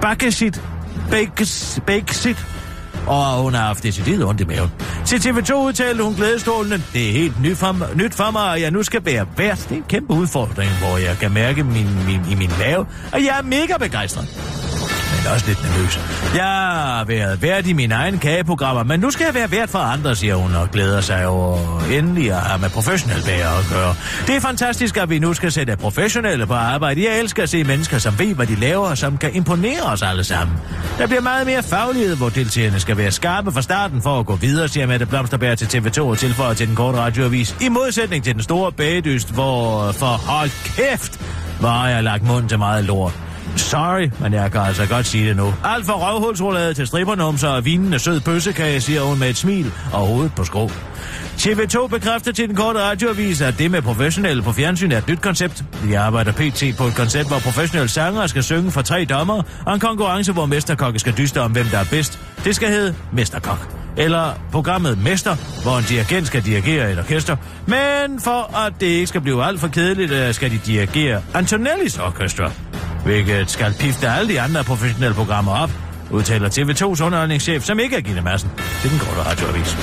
Brexit. 0.00 0.62
Brexit. 1.86 2.55
Og 3.06 3.42
hun 3.42 3.54
har 3.54 3.66
haft 3.66 3.82
decideret 3.82 4.24
ondt 4.24 4.40
i 4.40 4.44
maven. 4.44 4.70
Til 5.04 5.16
TV2 5.16 5.54
udtalte 5.54 6.02
hun 6.02 6.14
glædestrålende, 6.14 6.82
det 6.92 7.08
er 7.08 7.12
helt 7.12 7.42
nyt 7.42 7.56
for, 7.56 7.94
nyt 7.96 8.14
for 8.14 8.30
mig, 8.30 8.50
og 8.50 8.60
jeg 8.60 8.70
nu 8.70 8.82
skal 8.82 9.00
bære 9.00 9.26
værst. 9.36 9.68
Det 9.68 9.74
er 9.74 9.76
en 9.76 9.84
kæmpe 9.88 10.14
udfordring, 10.14 10.70
hvor 10.70 10.98
jeg 10.98 11.16
kan 11.20 11.32
mærke 11.32 11.64
min, 11.64 11.88
min, 12.06 12.20
i 12.30 12.34
min 12.34 12.50
mave, 12.58 12.86
og 13.12 13.20
jeg 13.24 13.38
er 13.38 13.42
mega 13.42 13.76
begejstret. 13.78 14.65
Men 15.26 15.30
da 15.30 15.34
også 15.34 15.46
lidt 15.46 15.62
nervøs. 15.62 15.98
Jeg 16.34 16.44
har 16.44 17.04
været 17.04 17.42
vært 17.42 17.66
i 17.66 17.72
mine 17.72 17.94
egne 17.94 18.18
kageprogrammer, 18.18 18.82
men 18.82 19.00
nu 19.00 19.10
skal 19.10 19.24
jeg 19.24 19.34
være 19.34 19.50
vært 19.50 19.68
for 19.68 19.78
andre, 19.78 20.16
siger 20.16 20.34
hun, 20.34 20.54
og 20.54 20.70
glæder 20.70 21.00
sig 21.00 21.26
over 21.26 21.80
endelig 21.92 22.32
at 22.32 22.40
have 22.40 22.60
med 22.60 22.70
professionelle 22.70 23.24
bager 23.24 23.58
at 23.58 23.66
gøre. 23.72 23.94
Det 24.26 24.36
er 24.36 24.40
fantastisk, 24.40 24.96
at 24.96 25.10
vi 25.10 25.18
nu 25.18 25.34
skal 25.34 25.52
sætte 25.52 25.76
professionelle 25.76 26.46
på 26.46 26.54
arbejde. 26.54 27.04
Jeg 27.04 27.18
elsker 27.18 27.42
at 27.42 27.48
se 27.48 27.64
mennesker, 27.64 27.98
som 27.98 28.18
ved, 28.18 28.34
hvad 28.34 28.46
de 28.46 28.54
laver, 28.54 28.88
og 28.88 28.98
som 28.98 29.18
kan 29.18 29.34
imponere 29.34 29.82
os 29.82 30.02
alle 30.02 30.24
sammen. 30.24 30.56
Der 30.98 31.06
bliver 31.06 31.22
meget 31.22 31.46
mere 31.46 31.62
faglighed, 31.62 32.16
hvor 32.16 32.28
deltagerne 32.28 32.80
skal 32.80 32.96
være 32.96 33.10
skarpe 33.10 33.52
fra 33.52 33.62
starten 33.62 34.02
for 34.02 34.20
at 34.20 34.26
gå 34.26 34.34
videre, 34.34 34.68
siger 34.68 34.86
Mette 34.86 35.06
Blomsterberg 35.06 35.58
til 35.58 35.78
TV2 35.78 36.00
og 36.00 36.18
tilføjer 36.18 36.54
til 36.54 36.66
den 36.66 36.76
korte 36.76 36.98
radioavis. 36.98 37.56
I 37.60 37.68
modsætning 37.68 38.24
til 38.24 38.34
den 38.34 38.42
store 38.42 38.72
bagedyst, 38.72 39.34
hvor 39.34 39.92
for 39.92 40.06
hold 40.06 40.50
kæft, 40.76 41.20
hvor 41.60 41.68
har 41.68 41.88
jeg 41.88 42.04
lagt 42.04 42.22
mund 42.22 42.48
til 42.48 42.58
meget 42.58 42.84
lort. 42.84 43.25
Sorry, 43.56 44.10
men 44.20 44.32
jeg 44.32 44.52
kan 44.52 44.60
altså 44.60 44.86
godt 44.86 45.06
sige 45.06 45.28
det 45.28 45.36
nu. 45.36 45.54
Alt 45.64 45.86
fra 45.86 45.92
røvhulsroulade 45.92 46.74
til 46.74 46.86
strippernumser 46.86 47.48
og 47.48 47.64
vinende 47.64 47.98
sød 47.98 48.20
pøssekage, 48.20 48.80
siger 48.80 49.02
hun 49.02 49.18
med 49.18 49.30
et 49.30 49.36
smil 49.36 49.72
og 49.92 50.06
hovedet 50.06 50.32
på 50.34 50.44
skrå. 50.44 50.70
TV2 51.38 51.86
bekræfter 51.86 52.32
til 52.32 52.48
den 52.48 52.56
korte 52.56 52.78
radioavis, 52.78 53.40
at 53.40 53.58
det 53.58 53.70
med 53.70 53.82
professionelle 53.82 54.42
på 54.42 54.52
fjernsyn 54.52 54.92
er 54.92 54.98
et 54.98 55.08
nyt 55.08 55.20
koncept. 55.20 55.64
De 55.84 55.98
arbejder 55.98 56.32
pt. 56.32 56.64
på 56.78 56.84
et 56.84 56.94
koncept, 56.94 57.28
hvor 57.28 57.38
professionelle 57.38 57.88
sangere 57.88 58.28
skal 58.28 58.42
synge 58.42 58.70
for 58.70 58.82
tre 58.82 59.04
dommer, 59.04 59.42
og 59.66 59.74
en 59.74 59.80
konkurrence, 59.80 60.32
hvor 60.32 60.46
mesterkokke 60.46 60.98
skal 60.98 61.14
dyste 61.18 61.40
om, 61.40 61.52
hvem 61.52 61.66
der 61.66 61.78
er 61.78 61.84
bedst. 61.90 62.18
Det 62.44 62.54
skal 62.56 62.68
hedde 62.68 62.94
Mesterkok. 63.12 63.68
Eller 63.96 64.32
programmet 64.52 64.98
Mester, 64.98 65.36
hvor 65.62 65.78
en 65.78 65.84
dirigent 65.84 66.26
skal 66.26 66.44
dirigere 66.44 66.92
et 66.92 66.98
orkester. 66.98 67.36
Men 67.66 68.20
for 68.20 68.56
at 68.66 68.72
det 68.80 68.86
ikke 68.86 69.06
skal 69.06 69.20
blive 69.20 69.44
alt 69.44 69.60
for 69.60 69.68
kedeligt, 69.68 70.12
øh, 70.12 70.34
skal 70.34 70.50
de 70.50 70.58
dirigere 70.66 71.22
Antonellis 71.34 71.98
orkester. 71.98 72.50
Hvilket 73.06 73.50
skal 73.50 73.74
pifte 73.80 74.08
alle 74.08 74.32
de 74.32 74.40
andre 74.40 74.64
professionelle 74.64 75.14
programmer 75.14 75.52
op, 75.52 75.70
udtaler 76.10 76.48
TV2's 76.48 77.04
underholdningschef, 77.04 77.62
som 77.62 77.78
ikke 77.78 77.96
er 77.96 78.00
Gitte 78.00 78.22
Madsen. 78.22 78.50
Det 78.56 78.84
er 78.84 78.88
den 78.88 78.98
korte 78.98 79.20
radioavis. 79.30 79.76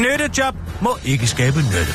Nyttejob 0.00 0.54
må 0.80 0.98
ikke 1.04 1.26
skabe 1.26 1.56
nytte. 1.56 1.92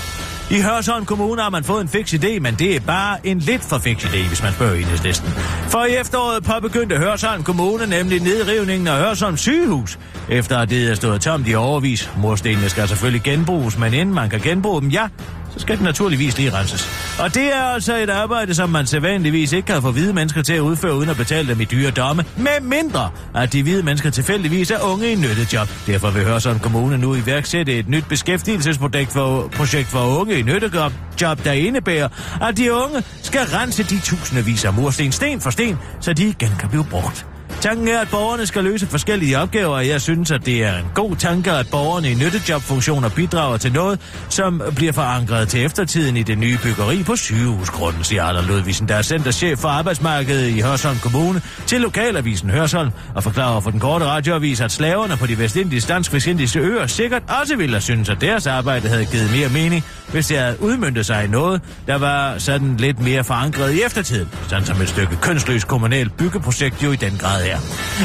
I 0.52 0.62
Hørsholm 0.62 1.06
Kommune 1.06 1.42
har 1.42 1.50
man 1.50 1.64
fået 1.64 1.82
en 1.82 1.88
fix 1.88 2.14
idé, 2.14 2.40
men 2.40 2.56
det 2.56 2.76
er 2.76 2.80
bare 2.80 3.28
en 3.28 3.40
lidt 3.40 3.62
for 3.62 3.78
fix 3.78 4.06
idé, 4.06 4.28
hvis 4.28 4.44
man 4.44 4.54
spørger 4.54 4.76
enhedslisten. 4.76 5.30
For 5.68 5.86
i 5.86 5.96
efteråret 5.96 6.44
påbegyndte 6.44 6.98
Hørsholm 6.98 7.44
Kommune 7.44 7.88
nemlig 7.88 8.20
nedrivningen 8.20 8.88
af 8.88 8.98
Hørsholm 8.98 9.38
sygehus, 9.38 10.00
efter 10.30 10.58
at 10.58 10.70
det 10.70 10.90
er 10.90 10.96
stået 10.96 11.22
tomt 11.22 11.48
i 11.48 11.56
overvis. 11.56 12.12
Murstenene 12.18 12.70
skal 12.70 12.88
selvfølgelig 12.88 13.24
genbruges, 13.24 13.78
men 13.78 13.94
inden 13.94 14.16
man 14.16 14.30
kan 14.30 14.40
genbruge 14.40 14.82
dem, 14.82 14.90
ja, 14.90 15.08
så 15.54 15.60
skal 15.60 15.78
den 15.78 15.84
naturligvis 15.84 16.38
lige 16.38 16.54
renses. 16.54 17.16
Og 17.20 17.36
det 17.36 17.56
er 17.56 17.64
altså 17.64 17.98
et 17.98 18.10
arbejde, 18.10 18.56
som 18.56 18.70
man 18.70 18.86
sædvanligvis 18.86 19.52
ikke 19.54 19.66
kan 19.66 19.82
få 19.82 19.92
hvide 19.92 20.14
mennesker 20.14 20.42
til 20.42 20.54
at 20.54 20.60
udføre, 20.60 20.96
uden 20.96 21.10
at 21.10 21.18
betale 21.18 21.48
dem 21.48 21.62
i 21.62 21.66
dyre 21.66 21.92
domme, 21.92 22.26
med 22.38 22.62
mindre 22.62 23.10
at 23.36 23.54
de 23.54 23.64
hvide 23.64 23.84
mennesker 23.84 24.10
tilfældigvis 24.10 24.72
er 24.72 24.80
unge 24.80 25.12
i 25.12 25.16
nyttejob. 25.16 25.70
Derfor 25.88 26.10
vil 26.10 26.24
Hørsholm 26.24 26.60
Kommune 26.60 26.98
nu 26.98 27.16
iværksætte 27.16 27.80
et 27.80 27.90
nyt 27.90 28.06
beskæftigelsesprojekt 28.10 29.12
for, 29.12 29.48
projekt 29.48 29.88
for 29.88 30.20
unge 30.20 30.40
i 30.40 30.42
nyttejob, 30.42 30.94
job, 31.22 31.44
der 31.44 31.52
indebærer, 31.52 32.08
at 32.42 32.58
de 32.58 32.74
unge 32.74 33.04
skal 33.22 33.42
rense 33.42 33.84
de 33.84 34.00
tusindvis 34.00 34.66
af 34.66 34.74
mursten 34.74 35.12
sten 35.12 35.42
for 35.42 35.50
sten, 35.50 35.78
så 36.00 36.14
de 36.14 36.24
igen 36.28 36.52
kan 36.60 36.70
blive 36.70 36.86
brugt. 36.86 37.26
Tanken 37.62 37.88
er, 37.88 38.00
at 38.00 38.08
borgerne 38.12 38.46
skal 38.46 38.64
løse 38.64 38.88
forskellige 38.88 39.40
opgaver, 39.40 39.76
og 39.76 39.88
jeg 39.88 40.02
synes, 40.02 40.32
at 40.32 40.46
det 40.46 40.64
er 40.64 40.78
en 40.78 40.86
god 40.96 41.16
tanke, 41.16 41.52
at 41.52 41.68
borgerne 41.72 42.12
i 42.12 42.14
nyttejobfunktioner 42.14 43.10
bidrager 43.10 43.58
til 43.58 43.74
noget, 43.74 44.00
som 44.30 44.62
bliver 44.76 44.92
forankret 44.92 45.48
til 45.48 45.66
eftertiden 45.66 46.18
i 46.18 46.24
det 46.24 46.38
nye 46.38 46.58
byggeri 46.64 47.04
på 47.04 47.16
sygehusgrunden, 47.16 48.04
siger 48.04 48.24
Arne 48.24 48.48
Ludvigsen, 48.48 48.88
der 48.88 48.96
er 48.96 49.02
centerchef 49.02 49.60
for 49.60 49.68
arbejdsmarkedet 49.68 50.48
i 50.48 50.60
Hørsholm 50.60 50.98
Kommune, 50.98 51.42
til 51.66 51.82
lokalavisen 51.82 52.50
Hørsholm, 52.50 52.92
og 53.16 53.24
forklarer 53.24 53.62
for 53.62 53.72
den 53.72 53.80
korte 53.80 54.06
radioavis, 54.06 54.62
at 54.62 54.72
slaverne 54.72 55.18
på 55.18 55.28
de 55.28 55.38
vestindiske 55.38 55.94
dansk 55.94 56.14
øer 56.56 56.88
sikkert 56.88 57.24
også 57.42 57.56
ville 57.56 57.74
have 57.74 57.82
synes, 57.82 58.10
at 58.10 58.22
deres 58.22 58.48
arbejde 58.48 58.88
havde 58.88 59.06
givet 59.06 59.32
mere 59.32 59.50
mening, 59.50 59.84
hvis 60.12 60.28
det 60.28 60.38
havde 60.38 60.62
udmyndtet 60.62 61.06
sig 61.06 61.26
i 61.26 61.28
noget, 61.28 61.62
der 61.88 61.98
var 61.98 62.38
sådan 62.38 62.78
lidt 62.78 63.00
mere 63.00 63.24
forankret 63.24 63.74
i 63.74 63.82
eftertiden, 63.82 64.30
sådan 64.48 64.66
som 64.66 64.82
et 64.82 64.90
stykke 64.90 65.16
kønsløst 65.16 65.68
kommunalt 65.68 66.18
byggeprojekt 66.18 66.84
jo 66.84 66.92
i 66.92 66.96
den 66.96 67.18
grad 67.20 67.48
er. 67.48 67.51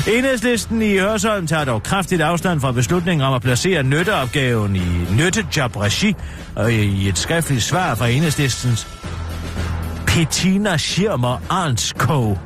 Enhedslisten 0.09 0.83
i 0.83 0.99
Hørsholm 0.99 1.47
tager 1.47 1.65
dog 1.65 1.83
kraftigt 1.83 2.23
afstand 2.23 2.61
fra 2.61 2.73
beslutningen 2.73 3.27
om 3.27 3.35
at 3.35 3.43
placere 3.43 3.83
nytteopgaven 3.83 4.77
i 4.77 5.07
nyttejob-regi, 5.11 6.15
og 6.55 6.73
i 6.73 7.09
et 7.09 7.19
skriftligt 7.19 7.63
svar 7.63 7.95
fra 7.95 8.09
Enhedslistens 8.09 8.87
Petina 10.07 10.77
Schirmer 10.77 11.43
Arnskov. 11.51 12.39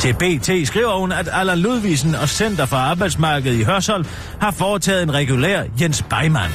Til 0.00 0.14
BT 0.14 0.68
skriver 0.68 0.98
hun, 0.98 1.12
at 1.12 1.28
Allan 1.32 1.58
Ludvigsen 1.58 2.14
og 2.14 2.28
Center 2.28 2.66
for 2.66 2.76
Arbejdsmarkedet 2.76 3.58
i 3.60 3.62
Hørsholm 3.62 4.06
har 4.40 4.50
foretaget 4.50 5.02
en 5.02 5.14
regulær 5.14 5.62
Jens 5.80 6.04
Beimann 6.10 6.52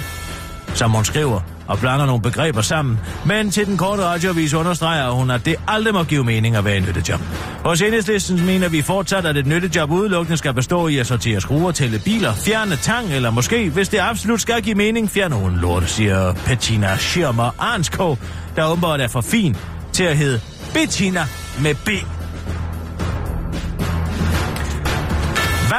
som 0.75 0.91
hun 0.91 1.05
skriver, 1.05 1.41
og 1.67 1.79
blander 1.79 2.05
nogle 2.05 2.21
begreber 2.21 2.61
sammen. 2.61 2.99
Men 3.25 3.51
til 3.51 3.65
den 3.65 3.77
korte 3.77 4.03
radioavis 4.03 4.53
understreger 4.53 5.09
hun, 5.09 5.31
at 5.31 5.45
det 5.45 5.55
aldrig 5.67 5.93
må 5.93 6.03
give 6.03 6.23
mening 6.23 6.55
at 6.55 6.65
være 6.65 6.77
en 6.77 6.83
nyttejob. 6.83 7.19
Hos 7.65 7.81
enhedslisten 7.81 8.45
mener 8.45 8.69
vi 8.69 8.81
fortsat, 8.81 9.25
at 9.25 9.37
et 9.37 9.47
nyttejob 9.47 9.91
udelukkende 9.91 10.37
skal 10.37 10.53
bestå 10.53 10.87
i 10.87 10.97
at 10.97 11.07
sortere 11.07 11.41
skruer, 11.41 11.71
tælle 11.71 11.99
biler, 11.99 12.33
fjerne 12.33 12.75
tang, 12.75 13.13
eller 13.13 13.31
måske, 13.31 13.69
hvis 13.69 13.89
det 13.89 13.99
absolut 13.99 14.41
skal 14.41 14.61
give 14.61 14.75
mening, 14.75 15.09
fjerne 15.09 15.35
hun 15.35 15.55
lort, 15.55 15.89
siger 15.89 16.33
Bettina 16.45 16.97
Schirmer 16.97 17.55
Arnskov, 17.59 18.17
der 18.55 18.71
åbenbart 18.71 19.01
er 19.01 19.07
for 19.07 19.21
fin 19.21 19.55
til 19.93 20.03
at 20.03 20.17
hedde 20.17 20.41
Bettina 20.73 21.21
med 21.61 21.75
B. 21.75 21.89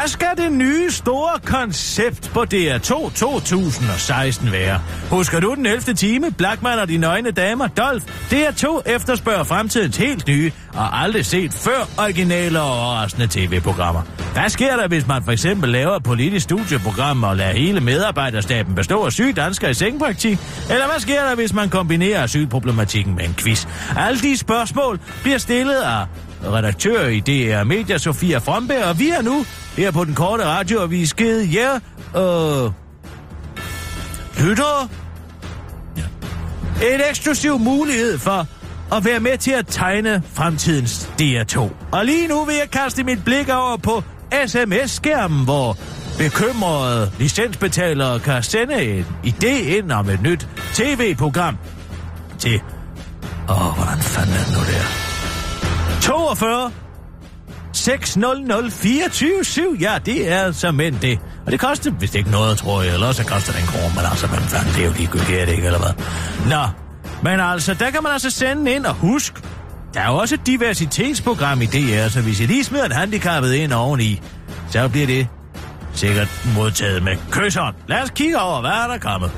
Hvad 0.00 0.09
skal 0.09 0.28
det 0.37 0.52
nye 0.52 0.90
store 0.90 1.40
koncept 1.44 2.30
på 2.33 2.44
DR2 2.54 3.14
2016 3.14 4.52
være? 4.52 4.80
Husker 5.11 5.40
du 5.40 5.54
den 5.54 5.66
11. 5.66 5.94
time, 5.94 6.30
Blackman 6.30 6.78
og 6.78 6.88
de 6.88 6.96
nøgne 6.96 7.30
damer, 7.30 7.66
Dolph? 7.66 8.04
DR2 8.07 8.80
efterspørger 8.87 9.44
fremtidens 9.44 9.96
helt 9.96 10.28
nye 10.28 10.52
og 10.74 11.02
aldrig 11.02 11.26
set 11.26 11.52
før 11.52 11.88
originale 11.98 12.61
og 12.61 12.72
overraskende 12.72 13.26
tv-programmer. 13.30 14.02
Hvad 14.33 14.48
sker 14.48 14.76
der, 14.76 14.88
hvis 14.88 15.07
man 15.07 15.24
for 15.24 15.33
eksempel 15.33 15.70
laver 15.70 15.96
et 15.96 16.02
politisk 16.02 16.44
studieprogram 16.44 17.24
og 17.24 17.37
lader 17.37 17.52
hele 17.52 17.80
medarbejderstaben 17.80 18.74
bestå 18.74 19.04
af 19.04 19.12
syge 19.12 19.33
danskere 19.33 19.70
i 19.70 19.74
sengepraktik? 19.74 20.38
Eller 20.70 20.87
hvad 20.87 21.00
sker 21.00 21.28
der, 21.28 21.35
hvis 21.35 21.52
man 21.52 21.68
kombinerer 21.68 22.22
asylproblematikken 22.22 23.14
med 23.16 23.24
en 23.24 23.35
quiz? 23.35 23.66
Alle 23.96 24.20
de 24.20 24.38
spørgsmål 24.38 25.00
bliver 25.22 25.38
stillet 25.38 25.76
af 25.76 26.07
redaktør 26.52 27.07
i 27.07 27.20
DR 27.20 27.64
Media, 27.64 27.98
Sofia 27.98 28.38
Fromberg, 28.38 28.85
og 28.85 28.98
vi 28.98 29.11
er 29.11 29.22
nu 29.22 29.44
her 29.76 29.90
på 29.90 30.04
den 30.04 30.14
korte 30.14 30.44
radioavis 30.44 31.14
givet 31.14 31.54
jer 31.54 31.74
øh, 32.16 32.70
lyttere 34.44 34.88
ja. 35.96 36.02
en 36.94 37.00
eksklusiv 37.11 37.59
mulighed 37.59 38.18
for 38.18 38.46
at 38.92 39.04
være 39.04 39.20
med 39.20 39.38
til 39.38 39.50
at 39.50 39.66
tegne 39.68 40.22
fremtidens 40.33 41.11
DR2. 41.20 41.61
Og 41.92 42.04
lige 42.04 42.28
nu 42.28 42.44
vil 42.44 42.54
jeg 42.54 42.70
kaste 42.70 43.04
mit 43.04 43.24
blik 43.24 43.48
over 43.48 43.76
på 43.76 44.02
sms-skærmen, 44.46 45.44
hvor 45.44 45.76
bekymrede 46.18 47.11
licensbetalere 47.18 48.20
kan 48.20 48.42
sende 48.42 48.98
en 48.98 49.07
idé 49.26 49.76
ind 49.76 49.92
om 49.92 50.09
et 50.09 50.22
nyt 50.22 50.48
tv-program 50.72 51.59
til... 52.38 52.61
Åh, 53.48 53.68
oh, 53.68 53.74
hvordan 53.76 53.98
fanden 53.98 54.35
er 54.35 54.44
det 54.44 54.52
nu 54.52 54.59
der? 54.59 55.13
42 56.04 56.72
600 57.72 58.70
Ja, 59.80 59.98
det 60.06 60.32
er 60.32 60.38
altså 60.38 60.60
så 60.60 60.72
men 60.72 60.98
det. 61.02 61.18
Og 61.46 61.52
det 61.52 61.60
koster 61.60 61.90
vist 61.90 62.14
ikke 62.14 62.30
noget, 62.30 62.58
tror 62.58 62.82
jeg. 62.82 62.94
Eller 62.94 63.12
så 63.12 63.24
koster 63.26 63.52
det 63.52 63.60
en 63.60 63.66
krone, 63.66 63.94
men 63.94 64.04
altså, 64.10 64.26
men 64.26 64.40
fanden, 64.40 64.74
det 64.74 64.80
er 64.80 64.86
jo 64.86 64.92
ligegyldigt, 64.96 65.46
det 65.46 65.48
ikke, 65.48 65.66
eller 65.66 65.78
hvad? 65.78 65.92
Nå, 66.50 66.68
men 67.22 67.40
altså, 67.40 67.74
der 67.74 67.90
kan 67.90 68.02
man 68.02 68.12
altså 68.12 68.30
sende 68.30 68.72
ind 68.72 68.86
og 68.86 68.94
husk, 68.94 69.32
der 69.94 70.00
er 70.00 70.06
jo 70.06 70.16
også 70.16 70.34
et 70.34 70.46
diversitetsprogram 70.46 71.62
i 71.62 71.66
DR, 71.66 72.08
så 72.08 72.20
hvis 72.20 72.40
jeg 72.40 72.48
lige 72.48 72.64
smider 72.64 72.84
et 72.84 72.92
handicappet 72.92 73.52
ind 73.54 73.72
oveni, 73.72 74.22
så 74.70 74.88
bliver 74.88 75.06
det 75.06 75.28
sikkert 75.94 76.28
modtaget 76.54 77.02
med 77.02 77.16
kysshånd. 77.30 77.74
Lad 77.88 78.02
os 78.02 78.10
kigge 78.10 78.40
over, 78.40 78.60
hvad 78.60 78.70
er 78.70 78.86
der 78.86 78.98
kommet. 78.98 79.30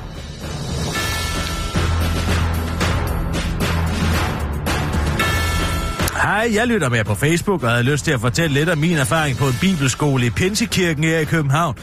Hej, 6.22 6.50
jeg 6.54 6.66
lytter 6.66 6.88
med 6.88 7.04
på 7.04 7.14
Facebook 7.14 7.62
og 7.62 7.70
havde 7.70 7.82
lyst 7.82 8.04
til 8.04 8.12
at 8.12 8.20
fortælle 8.20 8.54
lidt 8.54 8.68
om 8.68 8.78
min 8.78 8.96
erfaring 8.96 9.36
på 9.36 9.46
en 9.46 9.56
bibelskole 9.60 10.26
i 10.26 10.30
Pinsekirken 10.30 11.04
her 11.04 11.18
i 11.18 11.24
København, 11.24 11.74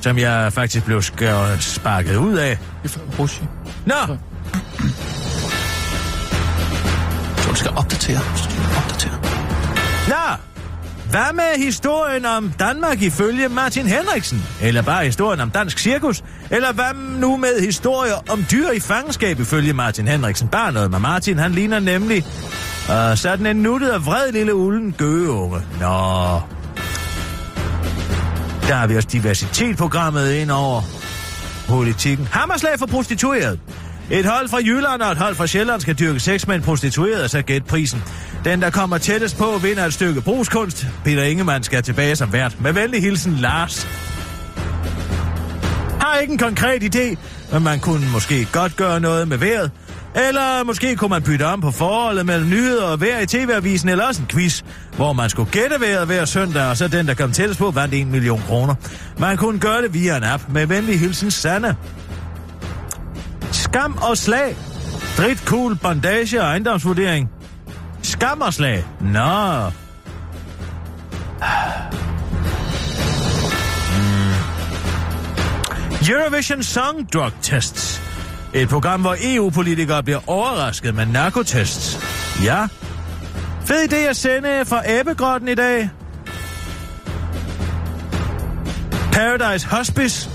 som 0.00 0.18
jeg 0.18 0.52
faktisk 0.52 0.84
blev 0.84 1.02
sparket 1.60 2.16
ud 2.16 2.34
af. 2.34 2.58
Rushi. 3.18 3.42
Nå! 3.86 3.94
Så 7.36 7.48
du 7.50 7.54
skal 7.54 7.70
opdatere. 7.76 8.20
Skal 8.36 8.60
opdatere. 8.76 9.20
Nå! 10.08 10.36
Hvad 11.10 11.32
med 11.34 11.64
historien 11.64 12.24
om 12.24 12.52
Danmark 12.58 13.02
ifølge 13.02 13.48
Martin 13.48 13.86
Henriksen? 13.86 14.42
Eller 14.62 14.82
bare 14.82 15.04
historien 15.04 15.40
om 15.40 15.50
dansk 15.50 15.78
cirkus? 15.78 16.24
Eller 16.50 16.72
hvad 16.72 17.18
nu 17.18 17.36
med 17.36 17.60
historier 17.64 18.14
om 18.28 18.44
dyr 18.50 18.70
i 18.70 18.80
fangenskab 18.80 19.40
ifølge 19.40 19.72
Martin 19.72 20.08
Henriksen? 20.08 20.48
Bare 20.48 20.72
noget 20.72 20.90
med 20.90 20.98
Martin, 20.98 21.38
han 21.38 21.52
ligner 21.52 21.78
nemlig 21.78 22.24
Øh, 22.90 23.10
uh, 23.10 23.16
sådan 23.16 23.46
en 23.46 23.56
nuttet 23.56 23.92
og 23.92 24.06
vred 24.06 24.32
lille 24.32 24.54
ulden 24.54 24.92
gøgeunge. 24.92 25.58
Nå. 25.80 26.40
Der 28.68 28.74
har 28.74 28.86
vi 28.86 28.96
også 28.96 29.08
diversitetprogrammet 29.12 30.32
ind 30.32 30.50
over 30.50 30.82
politikken. 31.68 32.28
Hammerslag 32.30 32.78
for 32.78 32.86
prostitueret. 32.86 33.60
Et 34.10 34.26
hold 34.26 34.48
fra 34.48 34.58
Jylland 34.58 35.02
og 35.02 35.12
et 35.12 35.18
hold 35.18 35.34
fra 35.34 35.46
Sjælland 35.46 35.80
skal 35.80 35.98
dyrke 35.98 36.20
sex 36.20 36.46
med 36.46 36.54
en 36.54 36.62
prostitueret, 36.62 37.24
og 37.24 37.30
så 37.30 37.42
gæt 37.42 37.64
prisen. 37.64 38.02
Den, 38.44 38.62
der 38.62 38.70
kommer 38.70 38.98
tættest 38.98 39.38
på, 39.38 39.58
vinder 39.62 39.84
et 39.84 39.94
stykke 39.94 40.20
brugskunst. 40.20 40.86
Peter 41.04 41.22
Ingemann 41.22 41.64
skal 41.64 41.82
tilbage 41.82 42.16
som 42.16 42.32
vært. 42.32 42.60
Med 42.60 42.72
venlig 42.72 43.02
hilsen, 43.02 43.36
Lars. 43.36 43.88
Har 46.00 46.18
ikke 46.18 46.32
en 46.32 46.38
konkret 46.38 46.94
idé, 46.94 47.16
men 47.52 47.62
man 47.62 47.80
kunne 47.80 48.10
måske 48.12 48.48
godt 48.52 48.76
gøre 48.76 49.00
noget 49.00 49.28
med 49.28 49.38
vejret. 49.38 49.70
Eller 50.14 50.64
måske 50.64 50.96
kunne 50.96 51.08
man 51.08 51.22
bytte 51.22 51.46
om 51.46 51.60
på 51.60 51.70
forholdet 51.70 52.26
mellem 52.26 52.48
nyheder 52.48 52.84
og 52.84 53.00
vejr 53.00 53.20
i 53.20 53.26
TV-avisen, 53.26 53.88
eller 53.88 54.06
også 54.06 54.22
en 54.22 54.28
quiz, 54.28 54.62
hvor 54.96 55.12
man 55.12 55.30
skulle 55.30 55.50
gætte 55.50 55.80
vejret 55.80 56.06
hver 56.06 56.24
søndag, 56.24 56.66
og 56.66 56.76
så 56.76 56.88
den, 56.88 57.06
der 57.06 57.14
kom 57.14 57.32
tættest 57.32 57.58
på, 57.60 57.70
vandt 57.70 57.94
1 57.94 58.06
million 58.06 58.42
kroner. 58.46 58.74
Man 59.18 59.36
kunne 59.36 59.58
gøre 59.58 59.82
det 59.82 59.94
via 59.94 60.16
en 60.16 60.24
app 60.24 60.42
med 60.48 60.66
venlig 60.66 61.00
hilsen 61.00 61.30
Sanne. 61.30 61.76
Skam 63.52 63.98
og 64.02 64.16
slag. 64.16 64.56
Drit, 65.16 65.38
cool, 65.44 65.76
bandage 65.76 66.40
og 66.40 66.46
ejendomsvurdering. 66.46 67.30
Skam 68.02 68.40
og 68.40 68.54
slag. 68.54 68.84
Nå. 69.00 69.70
Hmm. 71.38 71.90
Eurovision 76.10 76.62
Song 76.62 77.12
Drug 77.12 77.32
Tests. 77.42 78.09
Et 78.54 78.68
program, 78.68 79.00
hvor 79.00 79.16
EU-politikere 79.22 80.02
bliver 80.02 80.20
overrasket 80.26 80.94
med 80.94 81.06
narkotests. 81.06 81.98
Ja. 82.44 82.66
Fed 83.66 83.92
idé 83.92 83.96
at 83.96 84.16
sende 84.16 84.64
fra 84.64 84.90
Æbegrotten 84.90 85.48
i 85.48 85.54
dag. 85.54 85.90
Paradise 89.12 89.66
Hospice. 89.66 90.30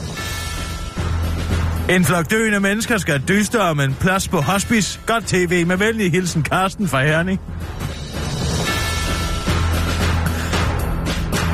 En 1.89 2.05
flok 2.05 2.31
døende 2.31 2.59
mennesker 2.59 2.97
skal 2.97 3.21
dyste 3.27 3.61
om 3.61 3.79
en 3.79 3.93
plads 3.99 4.27
på 4.27 4.41
hospice. 4.41 4.99
Godt 5.05 5.25
tv 5.27 5.65
med 5.65 5.77
venlig 5.77 6.11
hilsen 6.11 6.43
Karsten 6.43 6.87
fra 6.87 7.03
Herning. 7.03 7.41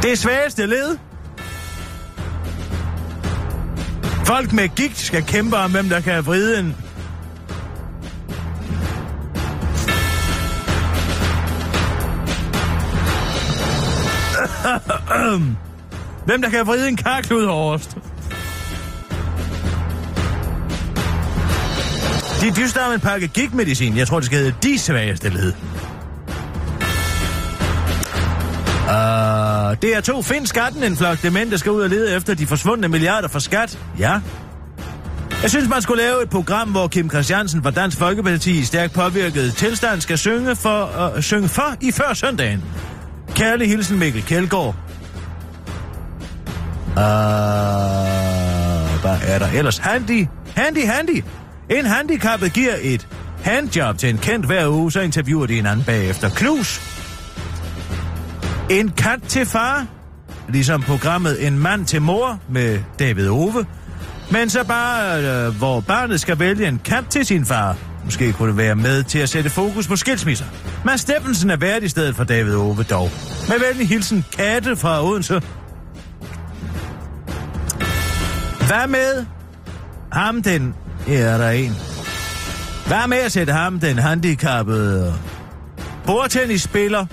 Det 0.03 0.19
svageste 0.19 0.65
led. 0.65 0.97
Folk 4.31 4.53
med 4.53 4.75
gigt 4.75 4.97
skal 4.97 5.23
kæmpe 5.23 5.57
om, 5.57 5.71
hvem 5.71 5.89
der 5.89 5.99
kan 5.99 6.25
vride 6.25 6.59
en... 6.59 6.65
hvem 16.25 16.41
der 16.41 16.49
kan 16.49 16.67
vride 16.67 16.87
en 16.87 16.95
karklud 16.95 17.47
hårdest. 17.47 17.97
De 22.41 22.51
dyster 22.61 22.81
om 22.85 22.93
en 22.93 22.99
pakke 22.99 23.27
gigtmedicin. 23.27 23.97
Jeg 23.97 24.07
tror, 24.07 24.19
det 24.19 24.25
skal 24.25 24.37
hedde 24.37 24.55
de 24.63 24.79
svageste 24.79 25.29
led. 25.29 25.53
Uh, 28.87 29.30
det 29.75 29.95
er 29.95 30.01
to 30.01 30.21
find 30.21 30.47
skatten 30.47 30.83
en 30.83 30.97
flok 30.97 31.23
demente 31.23 31.57
skal 31.57 31.71
ud 31.71 31.81
og 31.81 31.89
lede 31.89 32.15
efter 32.15 32.33
de 32.33 32.47
forsvundne 32.47 32.87
milliarder 32.87 33.27
for 33.27 33.39
skat. 33.39 33.79
Ja. 33.99 34.19
Jeg 35.41 35.49
synes, 35.49 35.69
man 35.69 35.81
skulle 35.81 36.03
lave 36.03 36.23
et 36.23 36.29
program, 36.29 36.69
hvor 36.69 36.87
Kim 36.87 37.09
Christiansen 37.09 37.63
fra 37.63 37.71
Dansk 37.71 37.97
Folkeparti 37.97 38.59
i 38.59 38.63
stærkt 38.63 38.93
påvirket 38.93 39.53
tilstand 39.55 40.01
skal 40.01 40.17
synge 40.17 40.55
for, 40.55 41.11
uh, 41.15 41.21
synge 41.21 41.49
for 41.49 41.75
i 41.81 41.91
før 41.91 42.13
søndagen. 42.13 42.63
Kærlig 43.35 43.67
hilsen 43.67 43.99
Mikkel 43.99 44.23
Kjeldgaard. 44.23 44.75
Uh, 46.87 46.93
hvad 49.01 49.17
er 49.27 49.39
der 49.39 49.47
ellers? 49.53 49.77
Handy, 49.77 50.27
handy, 50.55 50.85
handy. 50.85 51.23
En 51.69 51.85
handicappet 51.85 52.53
giver 52.53 52.73
et 52.81 53.07
handjob 53.43 53.97
til 53.97 54.09
en 54.09 54.17
kendt 54.17 54.45
hver 54.45 54.67
uge, 54.67 54.91
så 54.91 54.99
interviewer 55.01 55.45
de 55.45 55.59
en 55.59 55.65
anden 55.65 55.85
bagefter. 55.85 56.29
Knus. 56.29 57.00
En 58.71 58.89
kat 58.89 59.19
til 59.27 59.45
far. 59.45 59.85
Ligesom 60.49 60.81
programmet 60.81 61.47
En 61.47 61.59
mand 61.59 61.85
til 61.85 62.01
mor 62.01 62.39
med 62.49 62.79
David 62.99 63.29
Ove. 63.29 63.65
Men 64.31 64.49
så 64.49 64.63
bare, 64.63 65.23
øh, 65.23 65.55
hvor 65.57 65.79
barnet 65.79 66.21
skal 66.21 66.39
vælge 66.39 66.67
en 66.67 66.81
kat 66.85 67.05
til 67.09 67.25
sin 67.25 67.45
far. 67.45 67.77
Måske 68.05 68.33
kunne 68.33 68.49
det 68.49 68.57
være 68.57 68.75
med 68.75 69.03
til 69.03 69.19
at 69.19 69.29
sætte 69.29 69.49
fokus 69.49 69.87
på 69.87 69.95
skilsmisser. 69.95 70.45
Men 70.85 70.97
Steffensen 70.97 71.49
er 71.49 71.55
værd 71.55 71.83
i 71.83 71.89
stedet 71.89 72.15
for 72.15 72.23
David 72.23 72.55
Ove 72.55 72.83
dog. 72.83 73.09
Med 73.47 73.55
venlig 73.67 73.87
hilsen 73.87 74.25
Katte 74.37 74.75
fra 74.75 75.05
Odense. 75.05 75.41
Hvad 78.67 78.87
med 78.87 79.25
ham 80.11 80.43
den... 80.43 80.75
Ja, 81.07 81.13
er 81.13 81.37
der 81.37 81.49
en. 81.49 81.75
Hvad 82.87 83.07
med 83.07 83.17
at 83.17 83.31
sætte 83.31 83.53
ham 83.53 83.79
den 83.79 83.97
handicappede 83.97 85.13
bordtennisspiller 86.05 87.05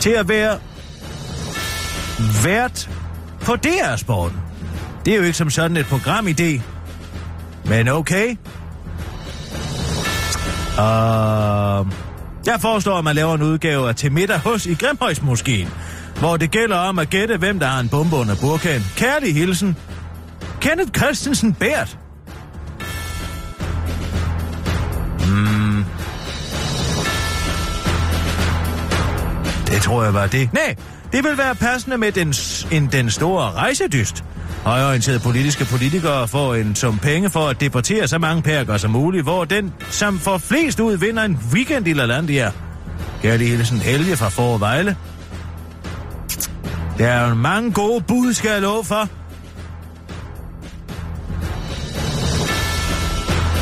til 0.00 0.10
at 0.10 0.28
være 0.28 0.58
vært 2.44 2.90
på 3.40 3.56
DR-sporten? 3.56 4.38
Det 5.04 5.12
er 5.12 5.16
jo 5.16 5.22
ikke 5.22 5.38
som 5.38 5.50
sådan 5.50 5.76
et 5.76 5.86
programidé. 5.86 6.62
Men 7.64 7.88
okay. 7.88 8.36
Uh, 10.70 11.86
jeg 12.46 12.60
foreslår, 12.60 12.98
at 12.98 13.04
man 13.04 13.16
laver 13.16 13.34
en 13.34 13.42
udgave 13.42 13.88
af 13.88 13.94
Til 13.94 14.12
middag 14.12 14.38
hos 14.38 14.66
i 14.66 14.74
Grimhøjsmoskeen, 14.74 15.68
hvor 16.18 16.36
det 16.36 16.50
gælder 16.50 16.76
om 16.76 16.98
at 16.98 17.10
gætte, 17.10 17.36
hvem 17.36 17.58
der 17.58 17.66
har 17.66 17.80
en 17.80 17.88
bombe 17.88 18.16
under 18.16 18.36
burkaen. 18.40 18.82
Kærlig 18.96 19.34
hilsen. 19.34 19.76
Kenneth 20.60 20.90
Christensen 20.96 21.54
Bært. 21.54 21.98
Det 29.70 29.82
tror 29.82 30.04
jeg 30.04 30.14
var 30.14 30.26
det. 30.26 30.52
Nej, 30.52 30.76
det 31.12 31.24
vil 31.24 31.38
være 31.38 31.54
passende 31.54 31.98
med 31.98 32.12
den, 32.12 32.34
en, 32.72 32.88
den 32.92 33.10
store 33.10 33.50
rejsedyst. 33.50 34.24
Højorienterede 34.64 35.20
politiske 35.20 35.64
politikere 35.64 36.28
får 36.28 36.54
en 36.54 36.74
sum 36.74 36.98
penge 36.98 37.30
for 37.30 37.48
at 37.48 37.60
deportere 37.60 38.08
så 38.08 38.18
mange 38.18 38.42
perker 38.42 38.76
som 38.76 38.90
muligt, 38.90 39.22
hvor 39.22 39.44
den, 39.44 39.72
som 39.90 40.18
får 40.18 40.38
flest 40.38 40.80
ud, 40.80 40.96
vinder 40.96 41.22
en 41.22 41.38
weekend 41.52 41.88
i 41.88 41.92
LaLandia. 41.92 42.52
Kærlig 43.22 43.48
hilsen 43.48 43.78
Helge 43.78 44.16
fra 44.16 44.28
Forvejle. 44.28 44.96
Der 46.98 47.08
er 47.08 47.34
mange 47.34 47.72
gode 47.72 48.04
bud, 48.08 48.32
skal 48.32 48.50
jeg 48.50 48.62
love 48.62 48.84
for. 48.84 49.08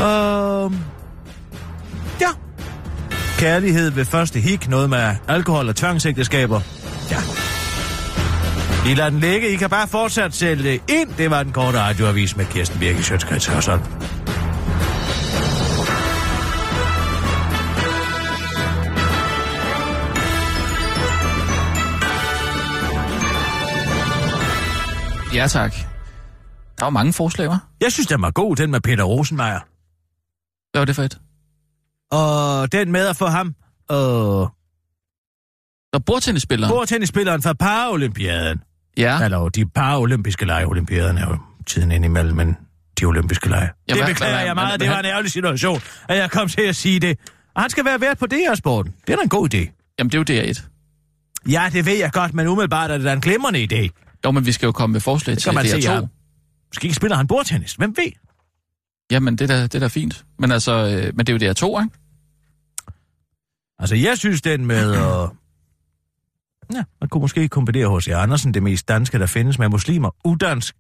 Uh. 0.01 0.98
Kærlighed 3.39 3.91
ved 3.91 4.05
første 4.05 4.41
hik, 4.41 4.69
noget 4.69 4.91
med 4.91 5.15
alkohol 5.29 5.69
og 5.69 5.77
tvangsægteskaber. 5.77 6.61
Ja. 7.11 7.19
I 8.91 8.95
lader 8.95 9.11
den 9.11 9.21
ligge. 9.21 9.49
I 9.49 9.57
kan 9.57 9.71
bare 9.71 9.89
fortsat 9.89 10.35
sælge 10.35 10.63
det 10.63 10.83
ind. 10.89 11.09
Det 11.19 11.31
var 11.31 11.43
den 11.43 11.53
korte 11.53 11.79
radioavis 11.81 12.37
med 12.37 12.47
Kirsten 12.47 12.79
Birke 12.79 13.03
Sjøtskrets 13.03 13.47
Hørsholm. 13.47 13.83
Ja, 25.35 25.47
tak. 25.47 25.75
Der 26.79 26.85
var 26.85 26.91
mange 26.91 27.13
forslag, 27.13 27.49
var? 27.49 27.67
Jeg 27.81 27.93
synes, 27.93 28.07
den 28.07 28.23
var 28.23 28.31
god, 28.31 28.57
den 28.57 28.71
med 28.71 28.81
Peter 28.81 29.05
Rosenmeier. 29.05 29.61
Hvad 30.73 30.81
var 30.81 30.85
det 30.85 30.97
for 30.97 31.03
et? 31.03 31.19
Og 32.11 32.73
den 32.73 32.93
med 32.93 33.07
at 33.07 33.17
få 33.17 33.27
ham. 33.27 33.55
Og 33.89 34.51
Der 35.93 35.99
bordtennisspilleren? 35.99 36.71
bordtennisspilleren 36.73 37.43
fra 37.43 37.53
Paralympiaden. 37.53 38.61
Ja. 38.97 39.25
Eller 39.25 39.49
de 39.49 39.67
paralympiske 39.67 40.45
lege, 40.47 40.67
olympiaderne 40.67 41.21
er 41.21 41.27
jo 41.29 41.39
tiden 41.67 41.93
ind 41.93 42.05
imellem, 42.05 42.37
men 42.37 42.57
de 43.01 43.05
olympiske 43.05 43.49
lege. 43.49 43.71
Ja, 43.89 43.95
det 43.95 44.07
beklager 44.07 44.35
hvad- 44.35 44.45
jeg 44.45 44.55
meget, 44.55 44.69
hvad- 44.71 44.79
det 44.79 44.91
var 44.91 44.99
en 44.99 45.05
ærgerlig 45.07 45.31
situation, 45.31 45.81
at 46.09 46.17
jeg 46.19 46.31
kom 46.31 46.49
til 46.49 46.63
at 46.63 46.77
sige 46.77 47.01
det. 47.01 47.19
Og 47.55 47.63
han 47.63 47.71
skal 47.71 47.85
være 47.85 48.01
vært 48.01 48.19
på 48.19 48.27
DR-sporten. 48.27 48.95
Det 49.07 49.13
er 49.13 49.17
da 49.17 49.23
en 49.23 49.29
god 49.29 49.55
idé. 49.55 49.93
Jamen, 49.99 50.11
det 50.13 50.31
er 50.31 50.35
jo 50.37 50.43
DR1. 50.43 50.69
Ja, 51.51 51.71
det 51.73 51.87
ved 51.87 51.97
jeg 51.97 52.13
godt, 52.13 52.35
men 52.35 52.47
umiddelbart 52.47 52.91
er 52.91 52.97
det 52.97 53.05
da 53.05 53.13
en 53.13 53.21
glimrende 53.21 53.69
idé. 53.73 53.89
Jo, 54.25 54.31
men 54.31 54.47
vi 54.47 54.53
skal 54.53 54.67
jo 54.67 54.73
komme 54.73 54.93
med 54.93 55.01
forslag 55.01 55.37
til 55.37 55.45
kan 55.45 55.55
man 55.55 55.67
se, 55.67 55.77
DR2. 55.77 55.93
ja. 55.93 56.01
Måske 56.75 56.95
spiller 56.95 57.17
han 57.17 57.27
bordtennis. 57.27 57.73
Hvem 57.75 57.95
ved? 57.97 58.13
Jamen, 59.11 59.37
det 59.37 59.51
er 59.51 59.57
da, 59.57 59.63
det 59.63 59.75
er 59.75 59.79
da 59.79 59.87
fint. 59.87 60.25
Men 60.39 60.53
altså, 60.53 60.73
øh, 60.73 61.17
men 61.17 61.27
det 61.27 61.43
er 61.43 61.47
jo 61.49 61.53
DR2, 61.53 61.83
ikke? 61.83 61.95
Altså, 63.79 63.97
jeg 63.97 64.19
synes 64.19 64.43
den 64.43 64.67
med 64.67 64.93
at... 65.07 65.31
Ja, 66.75 66.85
man 67.01 67.09
kunne 67.09 67.21
måske 67.21 67.49
kombinere 67.49 67.99
H.C. 67.99 68.09
Andersen, 68.09 68.55
det 68.55 68.63
mest 68.63 68.89
danske, 68.89 69.19
der 69.19 69.27
findes 69.27 69.59
med 69.59 69.69
muslimer, 69.69 70.11
udansk. 70.25 70.77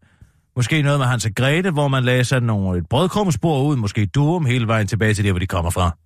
Måske 0.56 0.82
noget 0.82 0.98
med 0.98 1.06
Hans 1.06 1.26
og 1.26 1.34
Grete, 1.34 1.70
hvor 1.70 1.88
man 1.88 2.04
lagde 2.04 2.24
sådan 2.24 2.42
nogle, 2.46 2.78
et 2.78 2.86
brødkrummespor 2.88 3.62
ud, 3.62 3.76
måske 3.76 4.06
Durum 4.06 4.46
hele 4.46 4.66
vejen 4.66 4.86
tilbage 4.86 5.14
til 5.14 5.24
der, 5.24 5.32
hvor 5.32 5.38
de 5.38 5.46
kommer 5.46 5.70
fra. 5.70 5.96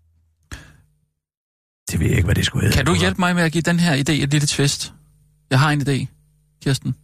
det 1.90 2.00
ved 2.00 2.06
jeg 2.06 2.16
ikke, 2.16 2.24
hvad 2.26 2.34
det 2.34 2.46
skulle 2.46 2.62
hedde. 2.62 2.76
Kan 2.76 2.86
du 2.86 2.94
hjælpe 2.94 3.20
mig 3.20 3.34
med 3.34 3.42
at 3.42 3.52
give 3.52 3.62
den 3.62 3.80
her 3.80 3.96
idé 3.96 4.12
et 4.12 4.30
lille 4.30 4.46
twist? 4.46 4.94
Jeg 5.50 5.60
har 5.60 5.70
en 5.70 5.80
idé, 5.80 6.06
Kirsten. 6.64 6.94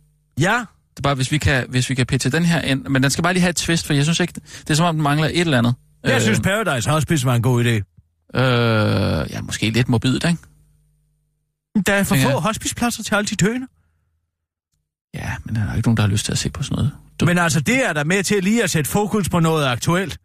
Ja, 0.41 0.65
Det 0.99 1.05
er 1.05 1.09
bare, 1.09 1.15
hvis 1.15 1.33
vi 1.33 1.39
kan, 1.39 1.67
hvis 1.69 1.91
vi 1.91 1.95
kan 1.95 2.07
pitche 2.07 2.31
den 2.31 2.45
her 2.45 2.61
ind. 2.61 2.85
Men 2.85 3.03
den 3.03 3.11
skal 3.11 3.23
bare 3.23 3.33
lige 3.33 3.41
have 3.41 3.51
et 3.51 3.57
twist, 3.57 3.87
for 3.87 3.95
jeg 3.95 4.05
synes 4.05 4.21
ikke, 4.21 4.33
det 4.35 4.71
er 4.71 4.75
som 4.75 4.87
om, 4.87 4.95
den 4.95 5.03
mangler 5.03 5.27
et 5.29 5.41
eller 5.41 5.59
andet. 5.59 5.75
jeg 6.05 6.15
Øh, 6.15 6.21
synes 6.21 6.41
Paradise 6.41 6.91
Hospice 6.91 7.27
var 7.27 7.35
en 7.35 7.43
god 7.43 7.65
idé. 7.65 7.69
Øh, 8.41 9.31
ja, 9.31 9.41
måske 9.43 9.71
lidt 9.71 9.89
morbidt, 9.89 10.25
ikke? 10.25 10.39
Der 11.87 11.93
er 11.93 12.05
for 12.05 12.15
Ja. 12.15 12.25
få 12.35 12.41
hospicepladser 12.41 13.03
til 13.03 13.15
alle 13.15 13.27
de 13.27 13.37
døende. 13.37 13.67
Ja, 15.15 15.33
men 15.45 15.55
der 15.57 15.63
er 15.69 15.75
ikke 15.77 15.89
nogen, 15.89 15.97
der 15.97 16.03
har 16.03 16.09
lyst 16.11 16.25
til 16.25 16.33
at 16.33 16.39
se 16.39 16.51
på 16.51 16.63
sådan 16.63 16.77
noget. 16.77 16.93
Du... 17.21 17.25
Men 17.27 17.39
altså, 17.39 17.61
det 17.61 17.87
er 17.89 17.93
der 17.93 18.05
med 18.05 18.23
til 18.23 18.43
lige 18.45 18.63
at 18.65 18.71
sætte 18.71 18.91
fokus 18.91 19.29
på 19.29 19.41
noget 19.41 19.67
aktuelt. 19.67 20.19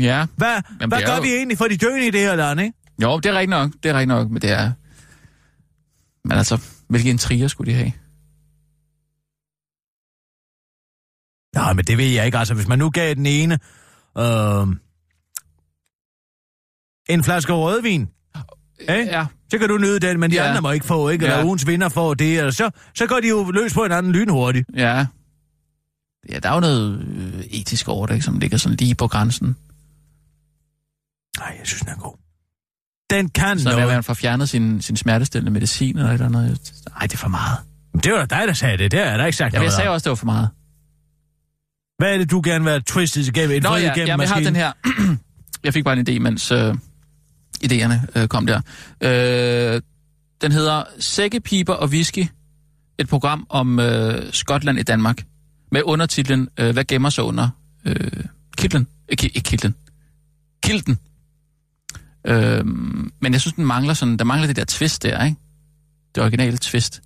Ja, 0.00 0.26
Hvad, 0.36 0.62
Jamen, 0.80 0.88
hvad 0.88 1.02
gør 1.06 1.16
jo- 1.16 1.22
vi 1.22 1.28
egentlig 1.28 1.58
for 1.58 1.64
de 1.64 1.76
døende 1.76 2.06
i 2.06 2.10
det 2.10 2.20
her 2.20 2.36
land, 2.36 2.60
ikke? 2.60 2.72
jo, 3.02 3.18
det 3.18 3.26
er 3.30 3.32
rigtigt 3.34 3.50
nok. 3.50 3.70
Det 3.82 3.88
er 3.90 3.94
rigtigt 3.94 4.08
nok, 4.08 4.30
men 4.30 4.42
det 4.42 4.50
er... 4.50 4.72
Men 6.28 6.38
altså, 6.38 6.58
hvilke 6.88 7.10
intriger 7.10 7.48
skulle 7.48 7.72
de 7.72 7.76
have? 7.76 7.92
Nej, 11.54 11.72
men 11.72 11.84
det 11.84 11.98
ved 11.98 12.04
jeg 12.06 12.26
ikke. 12.26 12.38
Altså, 12.38 12.54
hvis 12.54 12.68
man 12.68 12.78
nu 12.78 12.90
gav 12.90 13.14
den 13.14 13.26
ene 13.26 13.58
øh, 14.18 14.66
en 17.08 17.24
flaske 17.24 17.52
rødvin, 17.52 18.08
ikke? 18.80 18.92
Ja, 19.04 19.26
så 19.50 19.58
kan 19.58 19.68
du 19.68 19.78
nyde 19.78 20.00
den, 20.00 20.20
men 20.20 20.30
de 20.30 20.36
Ja. 20.36 20.48
andre 20.48 20.60
må 20.60 20.70
ikke 20.70 20.86
få, 20.86 21.08
ikke? 21.08 21.24
Eller 21.24 21.38
Ja. 21.38 21.44
ugens 21.44 21.66
vinder 21.66 21.88
får 21.88 22.14
det, 22.14 22.38
eller 22.38 22.50
så, 22.50 22.70
så 22.94 23.06
går 23.06 23.20
de 23.20 23.28
jo 23.28 23.50
løs 23.50 23.74
på 23.74 23.82
hinanden 23.82 24.12
lynhurtigt. 24.12 24.68
ja. 24.76 25.06
Ja, 26.30 26.38
der 26.38 26.48
er 26.50 26.54
jo 26.54 26.60
noget 26.60 26.98
øh, 27.00 27.40
etisk 27.44 27.88
over 27.88 28.06
det, 28.06 28.14
ikke, 28.14 28.24
som 28.24 28.38
ligger 28.38 28.56
sådan 28.58 28.76
lige 28.76 28.94
på 28.94 29.06
grænsen. 29.08 29.46
Nej, 31.38 31.56
jeg 31.58 31.66
synes, 31.66 31.80
den 31.80 31.88
er 31.90 31.96
god. 31.96 32.16
Den 33.10 33.28
kan 33.28 33.58
Så 33.58 33.70
noget. 33.70 33.88
man 33.88 34.04
får 34.04 34.14
fjernet 34.14 34.48
sin, 34.48 34.82
sin 34.82 34.96
smertestillende 34.96 35.50
medicin 35.52 35.96
eller 35.98 36.08
et 36.10 36.14
eller 36.14 36.26
andet. 36.26 36.72
Nej, 36.90 36.98
det 37.06 37.12
er 37.12 37.18
for 37.18 37.28
meget. 37.28 37.58
Det 38.04 38.12
var 38.12 38.24
da 38.24 38.36
dig, 38.38 38.48
der 38.48 38.54
sagde 38.54 38.78
det. 38.78 38.90
Det 38.90 39.00
har 39.00 39.06
jeg 39.06 39.18
da 39.18 39.24
ikke 39.24 39.36
sagt 39.36 39.54
Ja, 39.54 39.58
men 39.58 39.62
jeg 39.62 39.68
noget 39.68 39.72
sagde 39.76 39.90
også, 39.90 40.04
det 40.04 40.10
var 40.10 40.14
for 40.16 40.26
meget. 40.26 40.48
Hvad 42.02 42.14
er 42.14 42.18
det, 42.18 42.30
du 42.30 42.40
gerne 42.44 42.64
vil 42.64 42.70
have 42.70 42.82
twistet 42.86 43.28
igennem? 43.28 43.48
Nå 43.48 43.54
indfriet 43.54 43.82
ja, 43.82 43.92
igennem 43.92 44.06
ja 44.06 44.16
men 44.16 44.22
jeg 44.22 44.34
har 44.34 44.40
den 44.40 44.56
her. 44.56 44.72
jeg 45.64 45.74
fik 45.74 45.84
bare 45.84 45.98
en 45.98 46.08
idé, 46.08 46.18
mens 46.18 46.50
øh, 46.50 46.74
idéerne 47.64 47.94
øh, 48.16 48.28
kom 48.28 48.46
der. 48.46 48.60
Øh, 49.00 49.80
den 50.40 50.52
hedder 50.52 50.84
Sækkepiber 50.98 51.74
og 51.74 51.88
Whisky. 51.88 52.26
Et 52.98 53.08
program 53.08 53.46
om 53.48 53.80
øh, 53.80 54.32
Skotland 54.32 54.78
i 54.78 54.82
Danmark. 54.82 55.22
Med 55.72 55.82
undertitlen 55.84 56.48
øh, 56.58 56.72
Hvad 56.72 56.84
gemmer 56.84 57.10
sig 57.10 57.24
under 57.24 57.48
øh, 57.84 58.24
kitlen? 58.56 58.86
Ikke, 59.08 59.26
ikke 59.26 59.42
kitlen. 59.42 59.74
Kilden. 60.62 60.98
Øh, 62.26 62.66
men 63.20 63.32
jeg 63.32 63.40
synes, 63.40 63.54
den 63.54 63.66
mangler 63.66 63.94
sådan, 63.94 64.16
der 64.16 64.24
mangler 64.24 64.46
det 64.46 64.56
der 64.56 64.64
twist 64.64 65.02
der, 65.02 65.24
ikke? 65.24 65.36
Det 66.14 66.22
originale 66.22 66.56
twist. 66.56 67.02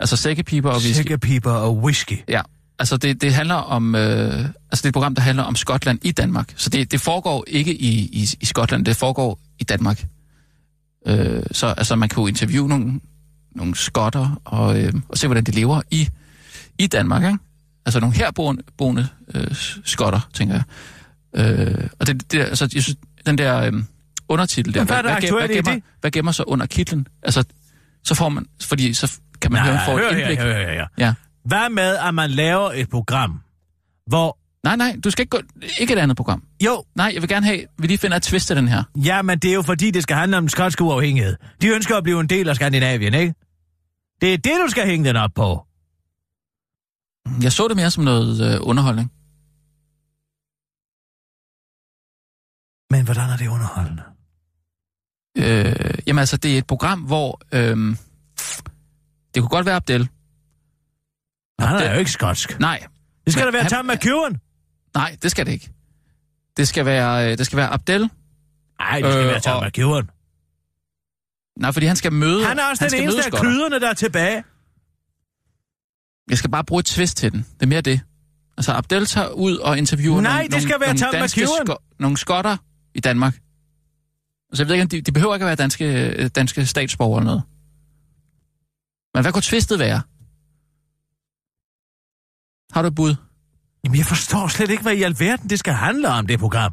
Altså 0.00 0.16
sækkepiber 0.16 0.70
og 0.70 0.76
whisky. 0.76 0.96
Sækkepiber 0.96 1.52
og 1.52 1.76
whisky. 1.76 2.18
Ja, 2.28 2.40
altså 2.78 2.96
det, 2.96 3.20
det 3.20 3.34
handler 3.34 3.54
om, 3.54 3.94
øh, 3.94 4.00
altså 4.38 4.48
det 4.72 4.84
er 4.84 4.88
et 4.88 4.92
program, 4.92 5.14
der 5.14 5.22
handler 5.22 5.42
om 5.44 5.56
Skotland 5.56 5.98
i 6.02 6.12
Danmark. 6.12 6.52
Så 6.56 6.70
det, 6.70 6.92
det 6.92 7.00
foregår 7.00 7.44
ikke 7.46 7.74
i, 7.74 7.88
i, 8.12 8.26
i 8.40 8.44
Skotland, 8.46 8.84
det 8.84 8.96
foregår 8.96 9.38
i 9.58 9.64
Danmark. 9.64 10.06
Øh, 11.06 11.42
så 11.52 11.66
altså 11.66 11.96
man 11.96 12.08
kan 12.08 12.20
jo 12.20 12.26
interviewe 12.26 12.68
nogle, 12.68 13.00
nogle 13.54 13.74
skotter 13.74 14.40
og, 14.44 14.82
øh, 14.82 14.92
og 15.08 15.18
se, 15.18 15.26
hvordan 15.26 15.44
de 15.44 15.50
lever 15.50 15.82
i, 15.90 16.08
i 16.78 16.86
Danmark. 16.86 17.22
Ikke? 17.24 17.38
Altså 17.86 18.00
nogle 18.00 18.16
herboende 18.16 18.62
boende, 18.78 19.08
øh, 19.34 19.54
skotter, 19.84 20.20
tænker 20.34 20.54
jeg. 20.54 20.64
Øh, 21.80 21.88
og 21.98 22.06
det, 22.06 22.32
det, 22.32 22.38
altså, 22.40 22.68
jeg 22.74 22.82
synes, 22.82 22.98
den 23.26 23.38
der 23.38 23.60
øh, 23.60 23.72
undertitel 24.28 24.74
der, 24.74 24.84
hvad 24.84 24.96
er 24.96 25.02
der 25.02 25.08
gem- 25.08 25.16
aktuelt 25.16 25.50
i 25.50 25.54
gemmer, 25.54 25.80
hvad 26.00 26.10
gemmer 26.10 26.32
sig 26.32 26.48
under 26.48 26.66
kitlen? 26.66 27.06
Altså, 27.22 27.44
så 28.04 28.14
får 28.14 28.28
man, 28.28 28.46
fordi 28.62 28.92
så 28.94 29.12
kan 29.40 29.52
man 29.52 29.62
høre, 29.62 29.74
Nej, 29.74 29.84
få 29.84 29.98
hør 29.98 30.08
et 30.08 30.14
her, 30.14 30.20
indblik. 30.20 30.38
hør 30.38 30.58
her, 30.58 30.72
her. 30.72 30.86
Ja. 30.98 31.14
Hvad 31.46 31.70
med, 31.70 31.96
at 31.96 32.14
man 32.14 32.30
laver 32.30 32.70
et 32.72 32.90
program, 32.90 33.40
hvor... 34.06 34.38
Nej, 34.64 34.76
nej, 34.76 34.96
du 35.04 35.10
skal 35.10 35.22
ikke 35.22 35.30
gå... 35.30 35.40
Ikke 35.80 35.92
et 35.92 35.98
andet 35.98 36.16
program. 36.16 36.42
Jo, 36.64 36.84
Nej, 36.94 37.10
jeg 37.14 37.22
vil 37.22 37.28
gerne 37.28 37.46
have... 37.46 37.66
Vi 37.78 37.86
lige 37.86 37.98
finder 37.98 38.16
et 38.16 38.22
twist 38.22 38.50
af 38.50 38.54
den 38.54 38.68
her. 38.68 38.82
ja, 38.96 39.22
men 39.22 39.38
det 39.38 39.50
er 39.50 39.54
jo 39.54 39.62
fordi, 39.62 39.90
det 39.90 40.02
skal 40.02 40.16
handle 40.16 40.36
om 40.36 40.42
den 40.42 40.48
skotske 40.48 40.84
uafhængighed. 40.84 41.36
De 41.60 41.68
ønsker 41.68 41.96
at 41.96 42.02
blive 42.02 42.20
en 42.20 42.26
del 42.28 42.48
af 42.48 42.56
Skandinavien, 42.56 43.14
ikke? 43.14 43.34
Det 44.20 44.34
er 44.34 44.38
det, 44.38 44.52
du 44.64 44.70
skal 44.70 44.86
hænge 44.86 45.08
den 45.08 45.16
op 45.16 45.30
på. 45.34 45.66
Jeg 47.42 47.52
så 47.52 47.68
det 47.68 47.76
mere 47.76 47.90
som 47.90 48.04
noget 48.04 48.54
øh, 48.54 48.60
underholdning. 48.62 49.12
Men 52.90 53.04
hvordan 53.04 53.30
er 53.30 53.36
det 53.36 53.48
underholdende? 53.48 54.02
Øh, 55.38 55.98
jamen 56.06 56.18
altså, 56.18 56.36
det 56.36 56.54
er 56.54 56.58
et 56.58 56.66
program, 56.66 57.00
hvor... 57.00 57.40
Øh, 57.52 57.96
det 59.34 59.42
kunne 59.42 59.48
godt 59.48 59.66
være 59.66 59.76
Abdel. 59.76 60.08
Han 61.60 61.76
er 61.82 61.92
jo 61.92 61.98
ikke 61.98 62.10
skotsk. 62.10 62.60
Nej, 62.60 62.86
Det 63.24 63.32
skal 63.32 63.46
da 63.46 63.50
være 63.50 63.62
han- 63.62 63.70
Tom 63.70 63.86
McEwan. 63.86 64.36
nej, 64.94 65.16
det 65.22 65.30
skal 65.30 65.46
det 65.46 65.52
ikke. 65.52 65.70
Det 66.56 66.68
skal 66.68 66.84
være, 66.86 67.30
øh, 67.32 67.38
det 67.38 67.46
skal 67.46 67.56
være 67.56 67.68
Abdel. 67.68 68.00
Nej, 68.78 69.00
det 69.00 69.12
skal 69.12 69.22
Øh, 69.24 69.28
være 69.30 69.40
Tom 69.40 69.56
og- 69.62 69.66
McEwan. 69.66 70.10
Nej, 71.60 71.72
fordi 71.72 71.86
han 71.86 71.96
skal 71.96 72.12
møde... 72.12 72.44
Han 72.46 72.58
er 72.58 72.64
også 72.70 72.84
han 72.84 72.90
den 72.92 73.02
eneste 73.02 73.24
af 73.26 73.32
kryderne, 73.32 73.80
der 73.80 73.88
er 73.88 73.94
tilbage. 73.94 74.44
Jeg 76.30 76.38
skal 76.38 76.50
bare 76.50 76.64
bruge 76.64 76.80
et 76.80 76.86
twist 76.86 77.16
til 77.16 77.32
den. 77.32 77.38
Det 77.54 77.62
er 77.62 77.66
mere 77.66 77.80
det. 77.80 78.00
Altså, 78.58 78.72
Abdel 78.72 79.06
tager 79.06 79.28
ud 79.28 79.56
og 79.56 79.78
interviewer 79.78 80.20
Nej, 80.20 80.32
nogle, 80.32 80.48
det 80.48 80.62
skal 80.62 80.70
nogle, 80.72 80.86
være 80.86 80.94
nogle, 80.94 81.18
danske 81.18 81.46
sko- 81.66 81.76
nogle 81.98 82.16
skotter 82.16 82.56
i 82.94 83.00
Danmark. 83.00 83.34
Altså, 84.50 84.62
jeg 84.62 84.68
ved 84.68 84.74
ikke, 84.74 84.86
de, 84.86 85.00
de 85.00 85.12
behøver 85.12 85.34
ikke 85.34 85.44
at 85.44 85.46
være 85.46 85.56
danske, 85.56 85.84
øh, 86.08 86.28
danske 86.34 86.66
statsborgere 86.66 87.20
eller 87.20 87.26
noget. 87.32 87.42
Men 89.14 89.22
hvad 89.22 89.32
kunne 89.32 89.42
twistet 89.42 89.78
være? 89.78 90.00
Har 92.76 92.82
du 92.82 92.88
et 92.88 92.94
bud? 92.94 93.14
Jamen, 93.84 93.98
jeg 93.98 94.06
forstår 94.06 94.48
slet 94.48 94.70
ikke, 94.70 94.82
hvad 94.82 94.92
i 94.94 95.02
alverden 95.02 95.50
det 95.50 95.58
skal 95.58 95.72
handle 95.72 96.08
om, 96.08 96.26
det 96.26 96.38
program. 96.38 96.72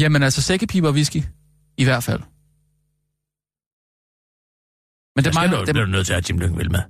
Jamen 0.00 0.22
altså, 0.22 0.42
sækkepiber 0.42 0.88
og 0.88 0.94
whisky. 0.94 1.22
I 1.78 1.84
hvert 1.84 2.04
fald. 2.04 2.20
Men 5.16 5.24
Det 5.24 5.34
mangler... 5.34 5.64
det, 5.64 5.74
bliver 5.74 5.84
du 5.86 5.90
nødt 5.90 6.06
til 6.06 6.12
at 6.12 6.16
have 6.16 6.24
Jim 6.28 6.38
Lyngvild 6.38 6.68
med. 6.70 6.80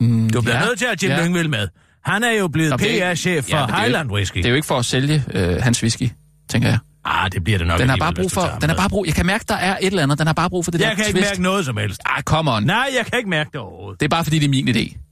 mm, 0.00 0.30
Du 0.30 0.40
bliver 0.42 0.58
ja, 0.60 0.64
nødt 0.66 0.78
til 0.78 0.84
at 0.86 0.88
have 1.02 1.10
Jim 1.12 1.18
ja. 1.18 1.24
Lyngvild 1.24 1.48
med. 1.48 1.68
Han 2.04 2.24
er 2.24 2.30
jo 2.30 2.48
blevet 2.48 2.72
PR-chef 2.80 3.44
for 3.44 3.56
ja, 3.56 3.80
Highland 3.80 4.10
Whisky. 4.12 4.36
Det 4.38 4.44
er 4.44 4.50
jo 4.50 4.54
ikke 4.54 4.66
for 4.66 4.78
at 4.78 4.84
sælge 4.84 5.24
øh, 5.34 5.62
hans 5.62 5.82
whisky, 5.82 6.08
tænker 6.48 6.68
jeg. 6.68 6.78
Ah, 7.04 7.32
det 7.32 7.44
bliver 7.44 7.58
det 7.58 7.66
nok 7.66 7.78
Den 7.78 7.88
har 7.88 7.96
bare 7.96 8.14
brug 8.14 8.30
for... 8.32 8.58
Den 8.60 8.68
har 8.70 8.76
bare 8.76 8.88
brug... 8.88 9.06
Jeg 9.06 9.14
kan 9.14 9.26
mærke, 9.26 9.44
der 9.48 9.54
er 9.54 9.76
et 9.80 9.86
eller 9.86 10.02
andet. 10.02 10.18
Den 10.18 10.26
har 10.26 10.34
bare 10.34 10.50
brug 10.50 10.64
for 10.64 10.70
det 10.70 10.80
Jeg 10.80 10.88
der 10.88 10.94
kan 10.94 11.06
ikke 11.06 11.18
twist. 11.18 11.30
mærke 11.30 11.42
noget 11.42 11.64
som 11.64 11.76
helst. 11.76 12.00
Ej, 12.06 12.22
come 12.22 12.50
on. 12.52 12.62
Nej, 12.62 12.88
jeg 12.98 13.06
kan 13.06 13.18
ikke 13.18 13.30
mærke 13.30 13.50
det 13.52 13.60
overhovedet. 13.60 14.00
Det 14.00 14.06
er 14.06 14.10
bare, 14.10 14.24
fordi 14.24 14.38
det 14.38 14.44
er 14.44 14.50
min 14.50 14.68
idé. 14.68 15.09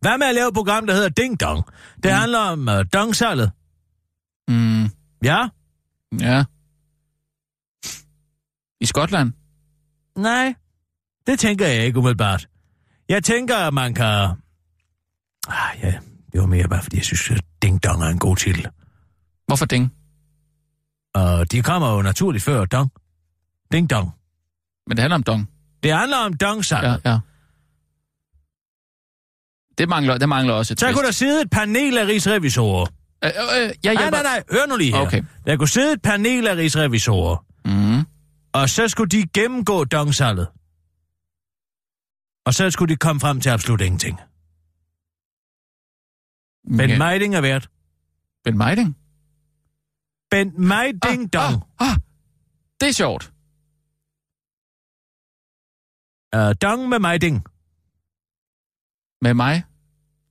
Hvad 0.00 0.18
med 0.18 0.26
at 0.26 0.34
lave 0.34 0.48
et 0.48 0.54
program, 0.54 0.86
der 0.86 0.94
hedder 0.94 1.08
Ding 1.08 1.40
Dong? 1.40 1.64
Det 1.96 2.04
Mm. 2.04 2.10
handler 2.10 2.38
om 2.38 2.68
uh, 2.68 2.74
dongsalget. 2.92 3.52
Mm, 4.48 4.84
Ja? 5.24 5.48
ja. 6.20 6.44
I 8.80 8.86
Skotland? 8.86 9.32
Nej, 10.16 10.54
det 11.26 11.38
tænker 11.38 11.66
jeg 11.66 11.86
ikke 11.86 11.98
umiddelbart. 11.98 12.48
Jeg 13.08 13.24
tænker, 13.24 13.56
at 13.56 13.74
man 13.74 13.94
kan... 13.94 14.04
Ah, 15.48 15.78
ja, 15.82 15.98
det 16.32 16.40
var 16.40 16.46
mere 16.46 16.68
bare, 16.68 16.82
fordi 16.82 16.96
jeg 16.96 17.04
synes, 17.04 17.30
at 17.30 17.44
Ding 17.62 17.84
Dong 17.84 18.02
er 18.02 18.06
en 18.08 18.18
god 18.18 18.36
titel. 18.36 18.66
Hvorfor 19.46 19.66
ding? 19.66 19.94
Og 21.14 21.52
de 21.52 21.62
kommer 21.62 21.92
jo 21.94 22.02
naturligt 22.02 22.44
før 22.44 22.64
Dong. 22.64 22.90
Ding 23.72 23.90
Dong. 23.90 24.10
Men 24.86 24.96
det 24.96 25.02
handler 25.02 25.14
om 25.14 25.22
dong. 25.22 25.50
Det 25.82 25.92
handler 25.92 26.16
om 26.16 26.32
dongsalget. 26.32 27.00
Ja, 27.04 27.10
ja. 27.10 27.18
Det 29.80 29.88
mangler, 29.88 30.18
det 30.18 30.28
mangler 30.28 30.54
også 30.54 30.74
et 30.74 30.80
Så 30.80 30.86
twist. 30.86 30.96
kunne 30.96 31.06
der 31.06 31.12
sidde 31.12 31.42
et 31.42 31.50
panel 31.50 31.98
af 31.98 32.06
rigsrevisorer. 32.06 32.86
Øh, 33.24 33.30
øh, 33.36 33.62
øh, 33.64 33.70
jeg 33.84 33.94
Nej, 33.94 34.10
nej, 34.10 34.22
nej, 34.22 34.42
hør 34.52 34.66
nu 34.66 34.76
lige 34.76 34.92
her. 34.92 35.00
Okay. 35.00 35.22
Der 35.46 35.56
kunne 35.56 35.68
sidde 35.68 35.92
et 35.92 36.02
panel 36.02 36.46
af 36.46 36.54
rigsrevisorer, 36.56 37.44
Mm. 37.64 38.04
og 38.52 38.68
så 38.68 38.88
skulle 38.88 39.08
de 39.10 39.26
gennemgå 39.34 39.84
dongsalget. 39.84 40.48
Og 42.46 42.54
så 42.54 42.70
skulle 42.70 42.94
de 42.94 42.98
komme 42.98 43.20
frem 43.20 43.40
til 43.40 43.50
absolut 43.50 43.80
ingenting. 43.80 44.20
Ben 46.78 46.90
Ja. 46.90 46.98
Meiding 46.98 47.34
er 47.34 47.40
vært. 47.40 47.68
Ben 48.44 48.58
Meiding? 48.58 48.96
Ben 50.30 50.52
Meiding 50.68 51.32
Dong. 51.32 51.62
Ah, 51.78 51.90
ah, 51.90 51.96
det 52.80 52.88
er 52.88 52.92
sjovt. 52.92 53.32
Uh, 56.36 56.52
dong 56.62 56.88
med 56.88 56.98
Meiding. 56.98 57.44
Med 59.22 59.34
mig. 59.34 59.62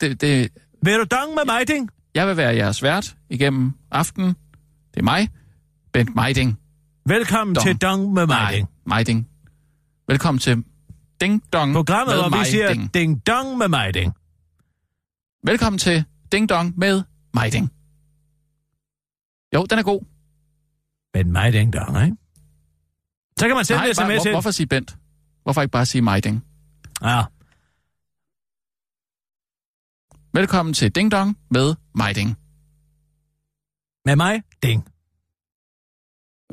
Det, 0.02 0.22
det, 0.22 0.50
Vil 0.84 0.94
du 0.94 1.04
dong 1.12 1.34
med 1.36 1.46
Meiding? 1.46 1.90
jeg 2.16 2.28
vil 2.28 2.38
være 2.38 2.56
jeres 2.56 2.84
vært 2.84 3.16
igennem 3.30 3.74
aftenen. 3.92 4.36
Det 4.94 5.00
er 5.00 5.04
mig. 5.04 5.30
Bent 5.94 6.16
Meiding. 6.16 6.60
Velkommen 7.06 7.56
Dong. 7.56 7.68
til 7.68 7.78
Dong 7.78 8.14
med 8.14 8.28
Meiding. 8.28 8.68
Nej, 8.86 8.98
Meiding. 8.98 9.28
Velkommen 10.08 10.40
til 10.40 10.64
Ding 11.22 11.44
Dong 11.54 11.74
Programmet, 11.74 12.16
med 12.16 12.30
hvor 12.30 12.40
vi 12.40 12.46
siger 12.46 12.66
Meiding. 12.66 12.94
Ding 12.94 13.28
Dong 13.28 13.58
med 13.58 13.68
Meiding. 13.68 14.14
Velkommen 15.44 15.80
til 15.80 16.04
Ding 16.32 16.50
Dong 16.50 16.74
med 16.78 17.04
Meiding. 17.34 17.72
Jo, 19.56 19.66
den 19.70 19.80
er 19.80 19.84
god. 19.84 20.02
Ben 21.14 21.32
Meiding 21.32 21.74
Dong, 21.74 22.04
ikke? 22.04 22.18
Så 23.40 23.48
kan 23.48 23.56
man 23.56 23.66
sende 23.66 23.80
Nej, 23.80 23.88
en 23.88 23.96
sms 23.96 24.02
bare, 24.04 24.18
hvor, 24.18 24.32
hvorfor 24.32 24.52
sige 24.52 24.68
Bent? 24.68 24.98
Hvorfor 25.44 25.62
ikke 25.62 25.72
bare 25.72 25.86
sige 25.86 26.02
Meiding? 26.02 26.46
Ja. 27.04 27.24
Velkommen 30.34 30.74
til 30.74 30.92
Ding 30.92 31.12
Dong 31.12 31.38
med 31.52 31.76
Meiding. 31.96 32.38
Med 34.06 34.16
mig? 34.16 34.42
Ding. 34.64 34.88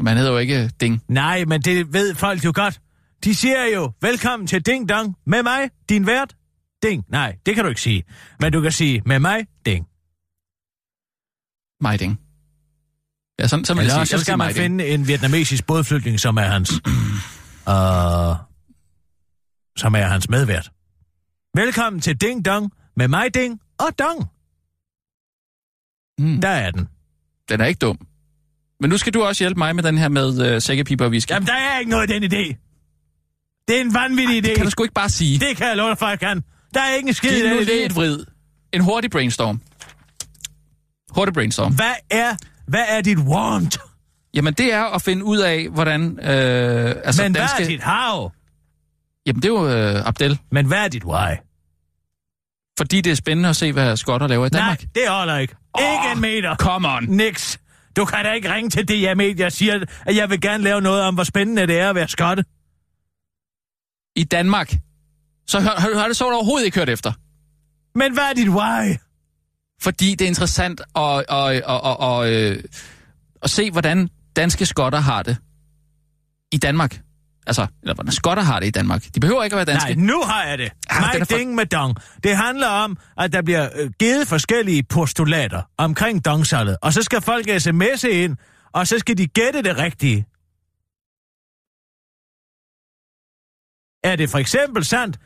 Man 0.01 0.17
hedder 0.17 0.33
jo 0.33 0.39
ikke 0.39 0.69
Ding. 0.81 1.03
Nej, 1.09 1.45
men 1.45 1.63
det 1.63 1.93
ved 1.93 2.15
folk 2.15 2.45
jo 2.45 2.53
godt. 2.55 2.81
De 3.25 3.35
siger 3.35 3.65
jo, 3.75 3.93
velkommen 4.01 4.47
til 4.47 4.67
Ding 4.67 4.89
Dong 4.89 5.17
med 5.27 5.43
mig, 5.43 5.71
din 5.89 6.07
vært. 6.07 6.37
Ding. 6.83 7.05
Nej, 7.09 7.37
det 7.47 7.55
kan 7.55 7.65
du 7.65 7.69
ikke 7.69 7.81
sige. 7.81 8.05
Men 8.41 8.53
du 8.53 8.61
kan 8.61 8.73
sige, 8.73 9.03
med 9.07 9.19
mig, 9.19 9.47
Ding. 9.67 9.87
Meiding. 11.81 12.21
Ja, 13.39 13.47
sådan, 13.47 13.65
sådan 13.65 13.81
Eller 13.83 13.95
sige. 13.95 14.07
så 14.07 14.11
skal 14.11 14.25
sige 14.25 14.37
man 14.37 14.47
Meiding. 14.47 14.63
finde 14.63 14.87
en 14.87 15.09
vietnamesisk 15.09 15.67
bådflygtning, 15.67 16.21
som 16.21 16.37
er 16.37 16.43
hans... 16.43 16.73
uh, 16.73 18.37
som 19.83 19.95
er 19.95 20.07
hans 20.07 20.29
medvært. 20.29 20.71
Velkommen 21.55 22.01
til 22.01 22.17
Ding 22.21 22.45
Dong 22.45 22.73
med 22.97 23.09
mig, 23.09 23.35
Ding 23.35 23.61
og 23.79 23.99
Dong. 23.99 24.25
Mm, 26.19 26.41
Der 26.41 26.49
er 26.49 26.71
den. 26.71 26.89
den 27.49 27.61
er 27.61 27.65
ikke 27.65 27.79
dum. 27.79 27.99
Men 28.81 28.91
nu 28.91 28.97
skal 28.99 29.15
du 29.15 29.23
også 29.23 29.45
hjælpe 29.45 29.59
mig 29.59 29.75
med 29.77 29.83
den 29.83 29.99
her 29.99 30.09
med 30.09 30.47
øh, 30.55 30.63
sækkepiber 30.63 31.05
og 31.05 31.11
whisky. 31.11 31.31
Jamen, 31.31 31.47
der 31.47 31.55
er 31.55 31.79
ikke 31.79 31.91
noget 31.91 32.11
i 32.11 32.13
den 32.13 32.23
idé. 32.25 32.63
Det 33.69 33.77
er 33.77 33.81
en 33.81 33.95
vanvittig 33.95 34.39
idé. 34.45 34.49
Det 34.49 34.57
kan 34.57 34.65
du 34.65 34.71
sgu 34.71 34.83
ikke 34.83 34.95
bare 34.95 35.09
sige. 35.11 35.39
Det 35.39 35.57
kan 35.57 35.67
jeg 35.69 35.77
love 35.77 35.89
dig 35.89 35.99
for, 35.99 36.09
jeg 36.09 36.21
kan. 36.21 36.43
Der 36.75 36.81
er 36.81 36.95
ikke 36.95 37.09
en 37.09 37.15
skid 37.15 37.31
i 37.31 37.41
Giv 37.41 37.51
den 37.51 37.59
idé. 37.69 37.73
et 37.73 37.97
vrid. 37.97 38.25
En 38.73 38.81
hurtig 38.81 39.11
brainstorm. 39.11 39.61
Hurtig 41.11 41.35
brainstorm. 41.35 41.75
Hvad 41.75 41.95
er, 42.11 42.37
hvad 42.67 42.85
er 42.89 43.01
dit 43.01 43.19
want? 43.19 43.79
Jamen, 44.35 44.55
det 44.55 44.73
er 44.73 44.85
at 44.85 45.03
finde 45.03 45.25
ud 45.25 45.39
af, 45.39 45.69
hvordan... 45.69 46.19
Øh, 46.19 46.95
altså, 47.05 47.23
Men 47.23 47.33
hvad 47.33 47.41
danske... 47.41 47.63
er 47.63 47.67
dit 47.67 47.83
how? 47.83 48.31
Jamen, 49.27 49.43
det 49.43 49.49
er 49.49 49.53
jo 49.53 49.69
øh, 49.69 50.07
Abdel. 50.09 50.39
Men 50.51 50.67
hvad 50.67 50.79
er 50.85 50.89
dit 50.89 51.05
why? 51.05 51.35
Fordi 52.79 53.01
det 53.01 53.11
er 53.11 53.15
spændende 53.15 53.49
at 53.49 53.57
se, 53.57 53.73
hvad 53.73 53.97
skotter 53.97 54.27
laver 54.27 54.47
i 54.47 54.49
Danmark. 54.49 54.81
Nej, 54.81 54.89
det 54.95 55.09
holder 55.09 55.39
ikke. 55.39 55.55
Oh, 55.75 55.83
ikke 55.83 56.13
en 56.13 56.21
meter. 56.21 56.57
Come 56.57 56.89
on. 56.89 57.05
Niks. 57.05 57.61
Du 57.97 58.05
kan 58.05 58.25
da 58.25 58.33
ikke 58.33 58.55
ringe 58.55 58.71
til 58.71 58.89
DR 58.89 59.15
Media 59.15 59.47
og 59.47 59.53
sige, 59.53 59.75
at 60.07 60.17
jeg 60.17 60.31
vil 60.31 60.41
gerne 60.41 60.65
lave 60.65 60.81
noget 60.81 61.03
om, 61.03 61.15
hvor 61.15 61.25
spændende 61.25 61.67
det 61.67 61.79
er 61.79 61.89
at 61.91 61.95
være 61.95 62.09
skotte. 62.09 62.45
I 64.17 64.25
Danmark. 64.25 64.75
Så 65.47 65.61
har, 65.61 65.75
har, 65.81 65.99
har 65.99 66.07
det 66.07 66.17
så 66.17 66.25
overhovedet 66.25 66.65
ikke 66.67 66.79
hørt 66.79 66.89
efter. 66.89 67.13
Men 67.99 68.13
hvad 68.13 68.25
er 68.25 68.33
dit 68.33 68.49
why? 68.49 68.97
Fordi 69.81 70.11
det 70.11 70.21
er 70.25 70.29
interessant 70.29 70.81
at, 70.81 71.25
at, 71.29 71.51
at, 71.51 71.81
at, 71.85 71.97
at, 72.01 72.33
øh, 72.33 72.63
at 73.43 73.51
se, 73.51 73.71
hvordan 73.71 74.09
danske 74.37 74.67
skotter 74.67 74.99
har 74.99 75.23
det 75.23 75.37
i 76.53 76.57
Danmark. 76.59 77.01
Altså, 77.47 77.67
eller 77.83 77.95
hvordan 77.95 78.13
skotter 78.13 78.43
har 78.43 78.61
det 78.61 78.67
i 78.67 78.71
Danmark. 78.71 79.05
De 79.15 79.21
behøver 79.21 79.45
ikke 79.45 79.55
at 79.57 79.67
være 79.67 79.75
danske. 79.75 79.95
Nej, 79.95 80.05
nu 80.07 80.21
har 80.23 80.45
jeg 80.45 80.59
det. 80.59 80.73
Ah, 80.91 81.03
My 81.17 81.19
for- 81.25 81.37
ding 81.37 81.55
med 81.55 81.67
dong. 81.67 81.95
Det 82.25 82.37
handler 82.37 82.67
om, 82.69 82.99
at 83.19 83.33
der 83.33 83.43
bliver 83.43 83.69
øh, 83.77 83.91
givet 83.99 84.29
forskellige 84.29 84.83
postulater 84.83 85.63
omkring 85.79 86.25
dongsalget, 86.25 86.77
og 86.83 86.93
så 86.93 87.03
skal 87.03 87.21
folk 87.21 87.49
sms'e 87.49 88.09
ind, 88.09 88.37
og 88.73 88.87
så 88.87 88.99
skal 88.99 89.19
de 89.19 89.27
gætte 89.27 89.63
det 89.63 89.77
rigtige. 89.79 90.27
Er 94.13 94.17
det 94.17 94.31
for 94.31 94.39
eksempel 94.39 94.85
sandt, 94.85 95.19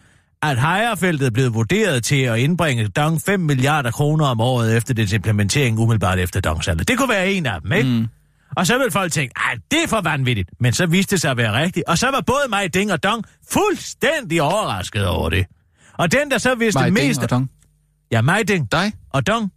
at 0.42 0.60
Hejerfeltet 0.60 1.26
er 1.26 1.30
blevet 1.30 1.54
vurderet 1.54 2.04
til 2.04 2.20
at 2.22 2.38
indbringe 2.38 2.88
Dong 2.88 3.22
5 3.22 3.40
milliarder 3.40 3.90
kroner 3.90 4.26
om 4.26 4.40
året 4.40 4.76
efter 4.76 4.94
dets 4.94 5.12
implementering 5.12 5.78
umiddelbart 5.78 6.18
efter 6.18 6.40
Dongsalget? 6.40 6.88
Det 6.88 6.98
kunne 6.98 7.08
være 7.08 7.32
en 7.32 7.46
af 7.46 7.60
dem, 7.60 7.72
ikke? 7.72 7.88
Mm. 7.90 8.06
Og 8.56 8.66
så 8.66 8.78
vil 8.78 8.90
folk 8.90 9.12
tænke, 9.12 9.34
at 9.52 9.58
det 9.70 9.82
er 9.84 9.88
for 9.88 10.00
vanvittigt. 10.00 10.50
Men 10.60 10.72
så 10.72 10.86
viste 10.86 11.10
det 11.10 11.20
sig 11.20 11.30
at 11.30 11.36
være 11.36 11.62
rigtigt. 11.62 11.84
Og 11.88 11.98
så 11.98 12.10
var 12.10 12.20
både 12.20 12.42
mig, 12.48 12.74
Ding 12.74 12.92
og 12.92 13.02
Dong 13.02 13.24
fuldstændig 13.50 14.42
overrasket 14.42 15.06
over 15.06 15.28
det. 15.30 15.46
Og 15.98 16.12
den, 16.12 16.30
der 16.30 16.38
så 16.38 16.54
vidste 16.54 16.78
Mig, 16.80 16.84
Ding 16.96 17.08
mest... 17.08 17.22
og 17.22 17.30
Dong. 17.30 17.50
Ja, 18.12 18.22
mig, 18.22 18.48
Ding 18.48 18.72
Dig? 18.72 18.92
og 19.10 19.26
Dong. 19.26 19.52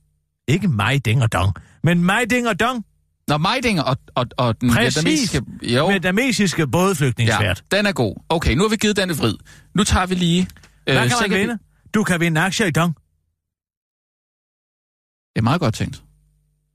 Ikke 0.47 0.67
mig, 0.67 1.05
Ding 1.05 1.23
og 1.23 1.31
Dong. 1.33 1.53
Men 1.83 2.03
mig, 2.05 2.29
Ding 2.29 2.47
og 2.47 2.59
Dong. 2.59 2.85
Nå, 3.27 3.37
Meiding 3.37 3.81
og, 3.81 3.97
og, 4.15 4.25
og 4.37 4.61
den 4.61 4.69
Præcis. 4.73 4.95
vietnamesiske... 5.05 5.41
Jo, 5.63 5.87
Vietnamesiske 5.87 6.67
bådflygtningsvært. 6.67 7.63
ja, 7.71 7.77
den 7.77 7.85
er 7.85 7.91
god. 7.91 8.15
Okay, 8.29 8.53
nu 8.55 8.61
har 8.63 8.69
vi 8.69 8.75
givet 8.75 8.97
den 8.97 9.09
et 9.09 9.19
vrid. 9.19 9.35
Nu 9.75 9.83
tager 9.83 10.05
vi 10.05 10.15
lige... 10.15 10.47
Hvad 10.83 10.95
kan 10.95 11.01
man 11.01 11.09
sækkepi- 11.11 11.37
vinde? 11.37 11.57
Du 11.93 12.03
kan 12.03 12.19
vinde 12.19 12.41
aktier 12.41 12.67
i 12.67 12.71
Dong. 12.71 12.95
Det 15.33 15.39
er 15.39 15.41
meget 15.41 15.59
godt 15.61 15.75
tænkt. 15.75 16.03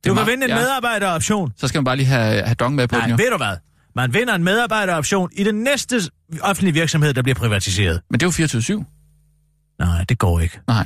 Det 0.05 0.11
Du 0.11 0.15
kan 0.15 0.27
vinde 0.27 0.45
en 0.45 0.51
ja, 0.51 0.57
medarbejderoption. 0.57 1.53
Så 1.57 1.69
skal 1.69 1.79
man 1.79 1.85
bare 1.85 1.97
lige 1.97 2.07
have, 2.07 2.43
have 2.43 2.55
Dong 2.55 2.75
med 2.75 2.89
på 2.89 2.97
Nej, 2.97 3.07
den 3.07 3.11
jo. 3.11 3.17
ved 3.25 3.31
du 3.31 3.37
hvad? 3.37 3.57
Man 3.95 4.15
vinder 4.15 4.35
en 4.35 4.45
medarbejderoption 4.45 5.31
i 5.33 5.45
den 5.45 5.55
næste 5.55 6.01
offentlige 6.41 6.75
virksomhed, 6.75 7.15
der 7.15 7.23
bliver 7.23 7.35
privatiseret. 7.35 8.01
Men 8.11 8.21
det 8.21 8.27
er 8.41 8.73
jo 8.75 8.81
24-7. 8.81 9.77
Nej, 9.79 10.05
det 10.05 10.19
går 10.19 10.41
ikke. 10.41 10.61
Nej. 10.67 10.85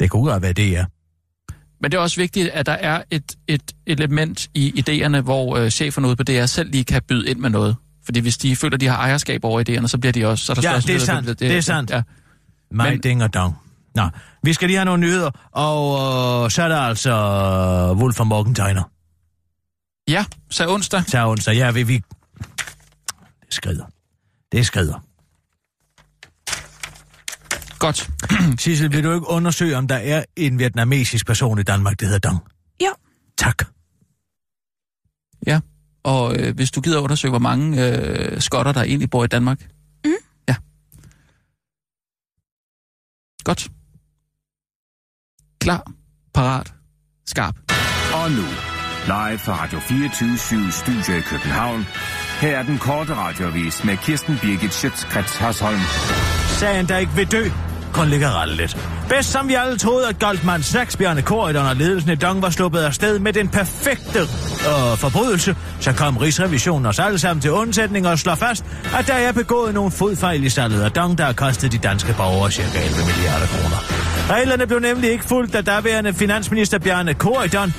Det 0.00 0.10
kunne 0.10 0.30
godt 0.30 0.42
være 0.42 0.52
det, 0.52 0.76
er. 0.76 0.84
Men 1.82 1.90
det 1.90 1.98
er 1.98 2.02
også 2.02 2.16
vigtigt, 2.16 2.48
at 2.48 2.66
der 2.66 2.72
er 2.72 3.02
et, 3.10 3.34
et 3.48 3.72
element 3.86 4.48
i 4.54 4.84
idéerne, 4.88 5.20
hvor 5.20 5.56
øh, 5.56 5.70
cheferne 5.70 6.08
ude 6.08 6.16
på 6.16 6.22
DR 6.22 6.46
selv 6.46 6.70
lige 6.70 6.84
kan 6.84 7.02
byde 7.08 7.30
ind 7.30 7.38
med 7.38 7.50
noget. 7.50 7.76
Fordi 8.04 8.20
hvis 8.20 8.38
de 8.38 8.56
føler, 8.56 8.76
de 8.76 8.86
har 8.86 8.96
ejerskab 8.96 9.44
over 9.44 9.62
idéerne, 9.68 9.86
så 9.86 9.98
bliver 9.98 10.12
de 10.12 10.26
også... 10.26 10.44
Så 10.44 10.52
er 10.52 10.56
der 10.56 10.70
Ja, 10.72 10.76
det 10.80 10.90
er 10.94 10.98
sandt. 10.98 11.26
for, 11.28 11.34
Det 11.34 11.56
er 11.56 11.60
sandt. 11.60 11.90
Ja. 11.90 12.02
Mig, 12.72 12.90
Men- 12.90 13.00
Ding 13.00 13.22
og 13.22 13.34
Dong. 13.34 13.54
Nå, 13.94 14.08
vi 14.42 14.52
skal 14.52 14.68
lige 14.68 14.76
have 14.76 14.84
nogle 14.84 15.00
nyheder, 15.00 15.30
og 15.52 16.44
øh, 16.44 16.50
så 16.50 16.62
er 16.62 16.68
der 16.68 16.76
altså 16.80 17.10
øh, 17.10 17.98
Wolf 17.98 18.20
og 18.20 18.26
Morgenthaler. 18.26 18.82
ja, 20.08 20.24
så 20.50 20.68
onsdag. 20.74 21.04
Til 21.06 21.18
onsdag. 21.18 21.54
Ja, 21.54 21.70
vi... 21.70 21.82
vi... 21.82 22.02
Det 23.46 23.54
skrider. 23.54 23.84
Det 24.52 24.66
skrider. 24.66 25.04
Godt. 27.78 28.10
Sissel, 28.62 28.92
vil 28.92 29.04
du 29.04 29.12
ikke 29.14 29.28
undersøge, 29.28 29.76
om 29.76 29.88
der 29.88 29.96
er 29.96 30.24
en 30.36 30.58
vietnamesisk 30.58 31.26
person 31.26 31.58
i 31.58 31.62
Danmark, 31.62 32.00
der 32.00 32.06
hedder 32.06 32.28
Dong? 32.30 32.38
Jo. 32.82 32.94
Tak. 33.38 33.64
Ja, 35.46 35.60
og 36.02 36.36
øh, 36.36 36.54
hvis 36.54 36.70
du 36.70 36.80
gider 36.80 37.00
undersøge, 37.00 37.30
hvor 37.30 37.38
mange 37.38 37.86
øh, 37.86 38.40
skotter, 38.40 38.72
der 38.72 38.82
egentlig 38.82 39.10
bor 39.10 39.24
i 39.24 39.26
Danmark. 39.26 39.68
Mm. 40.04 40.10
Ja. 40.48 40.56
Godt. 43.44 43.68
Klar, 45.60 45.92
parat, 46.34 46.74
skarp. 47.26 47.54
Og 48.14 48.30
nu, 48.30 48.46
live 49.06 49.38
fra 49.38 49.64
Radio 49.64 49.78
24 49.80 50.72
Studio 50.72 51.18
i 51.18 51.20
København. 51.20 51.86
Her 52.40 52.58
er 52.58 52.62
den 52.62 52.78
korte 52.78 53.14
radiovis 53.14 53.84
med 53.84 53.96
Kirsten 53.96 54.38
Birgit 54.42 54.74
Schøtzgrads 54.74 55.36
Hasholm. 55.36 55.80
Sagen, 56.60 56.88
der 56.88 56.98
ikke 56.98 57.12
vil 57.12 57.32
dø, 57.32 57.44
kun 57.92 58.08
ligger 58.08 58.42
ret. 58.42 58.76
Bedst 59.08 59.32
som 59.32 59.48
vi 59.48 59.54
alle 59.54 59.78
troede, 59.78 60.08
at 60.08 60.18
Goldman 60.18 60.62
Sachs 60.62 60.96
Bjarne 60.96 61.22
Korydon 61.22 61.66
og 61.66 61.76
ledelsen 61.76 62.10
i 62.10 62.14
Dong 62.14 62.42
var 62.42 62.50
sluppet 62.50 62.80
afsted 62.80 63.18
med 63.18 63.32
den 63.32 63.48
perfekte 63.48 64.18
øh, 64.18 64.98
forbrydelse, 64.98 65.56
så 65.80 65.92
kom 65.92 66.16
Rigsrevisionen 66.16 66.86
os 66.86 66.98
alle 66.98 67.18
sammen 67.18 67.42
til 67.42 67.52
undsætning 67.52 68.08
og 68.08 68.18
slår 68.18 68.34
fast, 68.34 68.64
at 68.98 69.06
der 69.06 69.14
er 69.14 69.32
begået 69.32 69.74
nogle 69.74 69.90
fodfejl 69.90 70.44
i 70.44 70.48
salget 70.48 70.82
af 70.82 70.90
Dong, 70.90 71.18
der 71.18 71.24
har 71.24 71.32
kostet 71.32 71.72
de 71.72 71.78
danske 71.78 72.14
borgere 72.16 72.50
ca. 72.50 72.62
11 72.62 72.96
milliarder 73.06 73.46
kroner. 73.46 73.76
Reglerne 74.30 74.66
blev 74.66 74.78
nemlig 74.78 75.10
ikke 75.10 75.24
fulgt 75.24 75.52
da 75.52 75.60
daværende 75.60 76.14
finansminister 76.14 76.78
Bjarne 76.78 77.14
Korydon, 77.14 77.74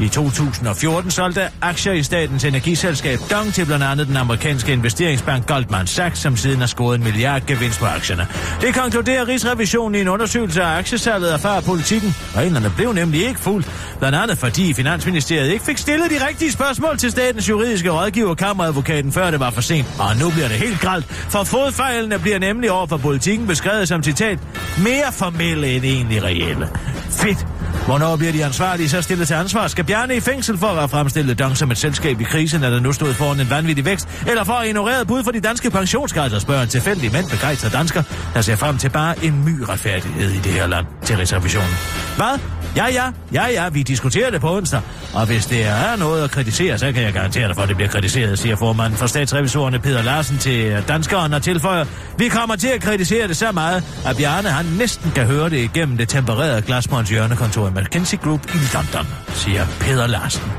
i 0.00 0.08
2014 0.08 1.10
solgte 1.10 1.48
aktier 1.60 1.92
i 1.92 2.02
statens 2.02 2.44
energiselskab 2.44 3.18
Dong 3.30 3.54
til 3.54 3.66
blandt 3.66 3.84
andet 3.84 4.06
den 4.06 4.16
amerikanske 4.16 4.72
investeringsbank 4.72 5.46
Goldman 5.46 5.86
Sachs, 5.86 6.20
som 6.20 6.36
siden 6.36 6.58
har 6.58 6.66
scoret 6.66 6.98
en 6.98 7.04
milliard 7.04 7.46
gevinst 7.46 7.78
på 7.78 7.86
aktierne. 7.86 8.26
Det 8.60 8.74
konkluderer 8.74 9.28
Rigsrevisionen 9.28 9.94
i 9.94 10.00
en 10.00 10.08
undersøgelse 10.08 10.62
af 10.62 10.78
aktiesalget 10.78 11.28
af 11.28 11.40
før 11.40 11.60
politikken. 11.60 12.14
Reglerne 12.36 12.72
blev 12.76 12.92
nemlig 12.92 13.26
ikke 13.26 13.40
fuldt, 13.40 13.70
blandt 13.98 14.18
andet 14.18 14.38
fordi 14.38 14.74
Finansministeriet 14.74 15.52
ikke 15.52 15.64
fik 15.64 15.78
stillet 15.78 16.10
de 16.10 16.26
rigtige 16.28 16.52
spørgsmål 16.52 16.98
til 16.98 17.10
statens 17.10 17.48
juridiske 17.48 17.90
rådgiver, 17.90 18.34
kammeradvokaten, 18.34 19.12
før 19.12 19.30
det 19.30 19.40
var 19.40 19.50
for 19.50 19.60
sent. 19.60 19.86
Og 19.98 20.16
nu 20.16 20.30
bliver 20.30 20.48
det 20.48 20.56
helt 20.56 20.80
gralt, 20.80 21.04
for 21.04 21.44
fodfejlene 21.44 22.18
bliver 22.18 22.38
nemlig 22.38 22.70
over 22.70 22.86
for 22.86 22.96
politikken 22.96 23.46
beskrevet 23.46 23.88
som 23.88 24.02
citat 24.02 24.38
mere 24.78 25.12
formelle 25.12 25.68
end 25.76 25.84
egentlig 25.84 26.22
reelle. 26.22 26.68
Fedt. 27.10 27.51
Hvornår 27.86 28.16
bliver 28.16 28.32
de 28.32 28.44
ansvarlige 28.44 28.88
så 28.88 29.02
stillet 29.02 29.26
til 29.26 29.34
ansvar? 29.34 29.68
Skal 29.68 29.84
Bjarne 29.84 30.16
i 30.16 30.20
fængsel 30.20 30.58
for 30.58 30.66
at 30.66 30.74
have 30.74 30.88
fremstillet 30.88 31.38
Dong 31.38 31.56
som 31.56 31.70
et 31.70 31.78
selskab 31.78 32.20
i 32.20 32.24
krisen, 32.24 32.64
eller 32.64 32.80
nu 32.80 32.92
stod 32.92 33.14
foran 33.14 33.40
en 33.40 33.50
vanvittig 33.50 33.84
vækst? 33.84 34.08
Eller 34.26 34.44
for 34.44 34.52
at 34.52 34.66
ignorere 34.66 35.06
bud 35.06 35.24
for 35.24 35.30
de 35.30 35.40
danske 35.40 35.70
pensionskasser, 35.70 36.38
spørger 36.38 36.62
en 36.62 36.68
tilfældig 36.68 37.12
mænd 37.12 37.30
begejstret 37.30 37.72
dansker, 37.72 38.02
der 38.34 38.40
ser 38.40 38.56
frem 38.56 38.78
til 38.78 38.90
bare 38.90 39.24
en 39.24 39.44
my 39.44 39.60
retfærdighed 39.60 40.30
i 40.30 40.38
det 40.38 40.52
her 40.52 40.66
land 40.66 40.86
til 41.04 41.16
reservationen. 41.16 41.74
Hvad? 42.16 42.61
Ja, 42.76 42.86
ja, 42.86 43.10
ja, 43.32 43.46
ja, 43.46 43.68
vi 43.68 43.82
diskuterer 43.82 44.30
det 44.30 44.40
på 44.40 44.56
onsdag. 44.56 44.80
Og 45.14 45.26
hvis 45.26 45.46
det 45.46 45.66
er 45.66 45.96
noget 45.96 46.24
at 46.24 46.30
kritisere, 46.30 46.78
så 46.78 46.92
kan 46.92 47.02
jeg 47.02 47.12
garantere 47.12 47.48
dig 47.48 47.54
for, 47.54 47.62
at 47.62 47.68
det 47.68 47.76
bliver 47.76 47.88
kritiseret, 47.90 48.38
siger 48.38 48.56
formanden 48.56 48.98
for 48.98 49.06
statsrevisorerne 49.06 49.78
Peter 49.78 50.02
Larsen 50.02 50.38
til 50.38 50.84
danskeren 50.88 51.34
og 51.34 51.42
tilføjer. 51.42 51.84
Vi 52.18 52.28
kommer 52.28 52.56
til 52.56 52.68
at 52.68 52.80
kritisere 52.80 53.28
det 53.28 53.36
så 53.36 53.52
meget, 53.52 53.84
at 54.06 54.16
Bjarne 54.16 54.48
han 54.48 54.66
næsten 54.78 55.10
kan 55.10 55.26
høre 55.26 55.50
det 55.50 55.58
igennem 55.58 55.96
det 55.96 56.08
tempererede 56.08 56.62
glasmåns 56.62 57.10
hjørnekontor 57.10 57.68
i 57.68 57.70
McKinsey 57.70 58.18
Group 58.18 58.54
i 58.54 58.58
London, 58.74 59.06
siger 59.28 59.66
Peter 59.80 60.06
Larsen. 60.06 60.52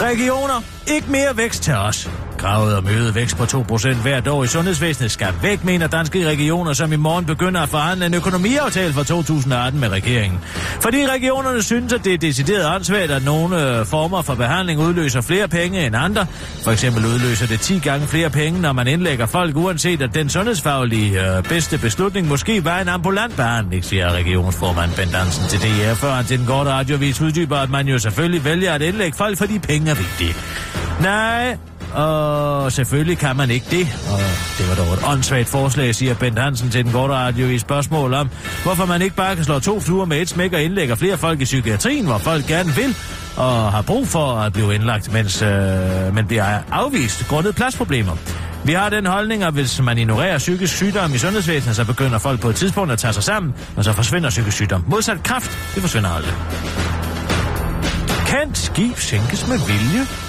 Regioner, 0.00 0.62
ikke 0.86 1.10
mere 1.10 1.36
vækst 1.36 1.62
til 1.62 1.74
os. 1.74 2.10
Kravet 2.38 2.76
om 2.76 2.88
øget 2.88 3.14
vækst 3.14 3.36
på 3.36 3.44
2% 3.44 4.02
hvert 4.02 4.28
år 4.28 4.44
i 4.44 4.46
sundhedsvæsenet 4.46 5.10
skal 5.10 5.34
væk, 5.42 5.64
mener 5.64 5.86
danske 5.86 6.28
regioner, 6.28 6.72
som 6.72 6.92
i 6.92 6.96
morgen 6.96 7.24
begynder 7.24 7.60
at 7.60 7.68
forhandle 7.68 8.06
en 8.06 8.14
økonomiaftale 8.14 8.92
for 8.92 9.02
2018 9.02 9.80
med 9.80 9.88
regeringen. 9.88 10.40
Fordi 10.80 11.06
regionerne 11.06 11.62
synes, 11.62 11.92
at 11.92 12.04
det 12.04 12.14
er 12.14 12.18
decideret 12.18 12.74
ansvaret, 12.74 13.10
at 13.10 13.24
nogle 13.24 13.78
øh, 13.78 13.86
former 13.86 14.22
for 14.22 14.34
behandling 14.34 14.80
udløser 14.80 15.20
flere 15.20 15.48
penge 15.48 15.86
end 15.86 15.96
andre. 15.96 16.26
For 16.64 16.70
eksempel 16.70 17.06
udløser 17.06 17.46
det 17.46 17.60
10 17.60 17.78
gange 17.78 18.06
flere 18.06 18.30
penge, 18.30 18.60
når 18.60 18.72
man 18.72 18.86
indlægger 18.86 19.26
folk, 19.26 19.56
uanset 19.56 20.02
at 20.02 20.14
den 20.14 20.28
sundhedsfaglige 20.28 21.36
øh, 21.36 21.42
bedste 21.42 21.78
beslutning 21.78 22.28
måske 22.28 22.64
var 22.64 22.80
en 22.80 22.88
ambulant 22.88 23.36
behandling, 23.36 23.84
siger 23.84 24.12
regionsformand 24.12 24.90
Ben 24.96 25.08
Dansen 25.08 25.44
til 25.48 25.60
DR, 25.60 25.94
før 25.94 26.12
han 26.12 26.24
til 26.24 26.38
den 26.38 26.46
korte 26.46 26.70
radiovis 26.70 27.20
uddyber, 27.20 27.56
at 27.56 27.70
man 27.70 27.88
jo 27.88 27.98
selvfølgelig 27.98 28.44
vælger 28.44 28.72
at 28.72 28.82
indlægge 28.82 29.16
folk, 29.16 29.38
fordi 29.38 29.58
penge 29.58 29.90
er 29.90 29.94
vigtige. 29.94 30.34
Nej, 31.00 31.56
og 31.94 32.72
selvfølgelig 32.72 33.18
kan 33.18 33.36
man 33.36 33.50
ikke 33.50 33.66
det. 33.70 33.86
Og 34.12 34.18
det 34.58 34.68
var 34.68 34.74
dog 34.74 34.94
et 34.94 35.00
åndssvagt 35.06 35.48
forslag, 35.48 35.94
siger 35.94 36.14
Bent 36.14 36.38
Hansen 36.38 36.70
til 36.70 36.84
den 36.84 36.92
korte 36.92 37.14
radio 37.14 37.46
i 37.46 37.58
spørgsmål 37.58 38.14
om, 38.14 38.30
hvorfor 38.62 38.86
man 38.86 39.02
ikke 39.02 39.16
bare 39.16 39.36
kan 39.36 39.44
slå 39.44 39.58
to 39.60 39.80
fluer 39.80 40.04
med 40.04 40.20
et 40.20 40.28
smæk 40.28 40.52
og 40.52 40.62
indlægger 40.62 40.94
flere 40.94 41.16
folk 41.16 41.40
i 41.40 41.44
psykiatrien, 41.44 42.06
hvor 42.06 42.18
folk 42.18 42.46
gerne 42.46 42.74
vil 42.74 42.96
og 43.36 43.72
har 43.72 43.82
brug 43.82 44.08
for 44.08 44.34
at 44.34 44.52
blive 44.52 44.74
indlagt, 44.74 45.12
mens 45.12 45.42
øh, 45.42 45.48
man 46.14 46.26
bliver 46.26 46.58
afvist 46.70 47.28
grundet 47.28 47.54
pladsproblemer. 47.54 48.16
Vi 48.64 48.72
har 48.72 48.90
den 48.90 49.06
holdning, 49.06 49.42
at 49.42 49.52
hvis 49.52 49.82
man 49.82 49.98
ignorerer 49.98 50.38
psykisk 50.38 50.76
sygdom 50.76 51.14
i 51.14 51.18
sundhedsvæsenet, 51.18 51.76
så 51.76 51.84
begynder 51.84 52.18
folk 52.18 52.40
på 52.40 52.48
et 52.48 52.56
tidspunkt 52.56 52.92
at 52.92 52.98
tage 52.98 53.12
sig 53.12 53.22
sammen, 53.22 53.54
og 53.76 53.84
så 53.84 53.92
forsvinder 53.92 54.30
psykisk 54.30 54.56
sygdom. 54.56 54.84
Modsat 54.88 55.22
kraft, 55.22 55.50
det 55.74 55.82
forsvinder 55.82 56.10
aldrig. 56.10 56.34
Kan 58.26 58.54
skib 58.54 58.98
sænkes 58.98 59.48
med 59.48 59.58
vilje? 59.66 60.27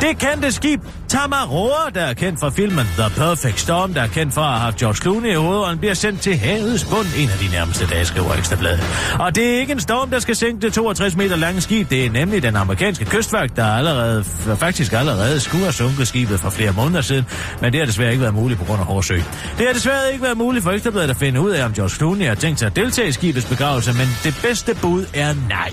Det 0.00 0.18
kendte 0.18 0.52
skib 0.52 0.80
Tamaroa, 1.08 1.90
der 1.94 2.00
er 2.00 2.12
kendt 2.14 2.40
fra 2.40 2.50
filmen 2.50 2.86
The 2.98 3.10
Perfect 3.16 3.60
Storm, 3.60 3.94
der 3.94 4.02
er 4.02 4.06
kendt 4.06 4.34
for 4.34 4.40
at 4.40 4.50
have 4.50 4.60
haft 4.60 4.76
George 4.76 4.94
Clooney 4.94 5.30
i 5.30 5.34
hovedånden, 5.34 5.78
bliver 5.78 5.94
sendt 5.94 6.20
til 6.20 6.36
havets 6.36 6.84
bund 6.84 7.06
en 7.16 7.30
af 7.30 7.38
de 7.38 7.48
nærmeste 7.52 7.86
dage, 7.86 8.04
skriver 8.04 8.34
Ekstrabladet. 8.34 8.80
Og 9.20 9.34
det 9.34 9.54
er 9.54 9.58
ikke 9.58 9.72
en 9.72 9.80
storm, 9.80 10.10
der 10.10 10.18
skal 10.18 10.36
sænke 10.36 10.60
det 10.60 10.72
62 10.72 11.16
meter 11.16 11.36
lange 11.36 11.60
skib. 11.60 11.90
Det 11.90 12.06
er 12.06 12.10
nemlig 12.10 12.42
den 12.42 12.56
amerikanske 12.56 13.04
kystvagt, 13.04 13.56
der 13.56 13.64
allerede, 13.64 14.24
faktisk 14.56 14.92
allerede 14.92 15.40
skulle 15.40 15.64
have 15.64 15.72
sunket 15.72 16.08
skibet 16.08 16.40
for 16.40 16.50
flere 16.50 16.72
måneder 16.72 17.00
siden, 17.00 17.24
men 17.60 17.72
det 17.72 17.80
har 17.80 17.86
desværre 17.86 18.10
ikke 18.10 18.22
været 18.22 18.34
muligt 18.34 18.60
på 18.60 18.66
grund 18.66 18.80
af 18.80 18.86
Horsø. 18.86 19.16
Det 19.58 19.66
har 19.66 19.72
desværre 19.72 20.12
ikke 20.12 20.24
været 20.24 20.36
muligt 20.36 20.64
for 20.64 20.70
Ekstrabladet 20.70 21.10
at 21.10 21.16
finde 21.16 21.40
ud 21.40 21.50
af, 21.50 21.64
om 21.64 21.72
George 21.72 21.90
Clooney 21.90 22.26
har 22.26 22.34
tænkt 22.34 22.58
sig 22.58 22.66
at 22.66 22.76
deltage 22.76 23.08
i 23.08 23.12
skibets 23.12 23.46
begravelse, 23.46 23.92
men 23.92 24.08
det 24.24 24.38
bedste 24.42 24.74
bud 24.74 25.04
er 25.14 25.34
nej. 25.48 25.72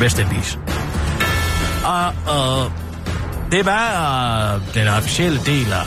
Vestindies. 0.00 0.58
Og, 1.84 2.06
ah, 2.06 2.14
og 2.26 2.64
ah 2.64 2.83
det 3.54 3.66
var 3.66 4.54
uh, 4.54 4.68
øh, 4.68 4.74
den 4.74 4.88
officielle 4.88 5.40
del 5.46 5.72
af 5.72 5.84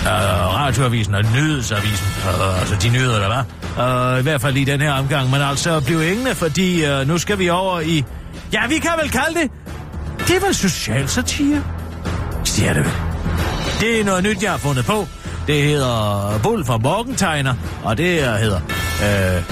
uh, 0.00 0.54
radioavisen 0.54 1.14
og 1.14 1.24
nyhedsavisen, 1.24 2.06
uh, 2.24 2.60
altså 2.60 2.76
de 2.82 2.88
nyheder, 2.88 3.18
der 3.18 3.28
var. 3.28 3.46
Uh, 4.14 4.20
I 4.20 4.22
hvert 4.22 4.40
fald 4.40 4.56
i 4.56 4.64
den 4.64 4.80
her 4.80 4.92
omgang, 4.92 5.30
men 5.30 5.40
altså 5.40 5.80
blev 5.80 6.00
hængende, 6.00 6.34
fordi 6.34 6.84
uh, 6.90 7.08
nu 7.08 7.18
skal 7.18 7.38
vi 7.38 7.48
over 7.50 7.80
i... 7.80 8.04
Ja, 8.52 8.66
vi 8.68 8.78
kan 8.78 8.90
vel 9.02 9.10
kalde 9.10 9.40
det... 9.40 9.50
Det 10.28 10.36
er 10.36 10.40
vel 10.46 10.54
social 10.54 11.08
satire? 11.08 11.64
Siger 12.44 12.72
det 12.72 12.84
vel. 12.84 12.92
Det 13.80 14.00
er 14.00 14.04
noget 14.04 14.22
nyt, 14.22 14.42
jeg 14.42 14.50
har 14.50 14.58
fundet 14.58 14.84
på. 14.84 15.06
Det 15.46 15.62
hedder 15.62 16.40
Bull 16.42 16.64
fra 16.64 16.78
Morgentegner, 16.78 17.54
og 17.84 17.98
det 17.98 18.22
hedder... 18.22 18.60
Øh, 19.02 19.42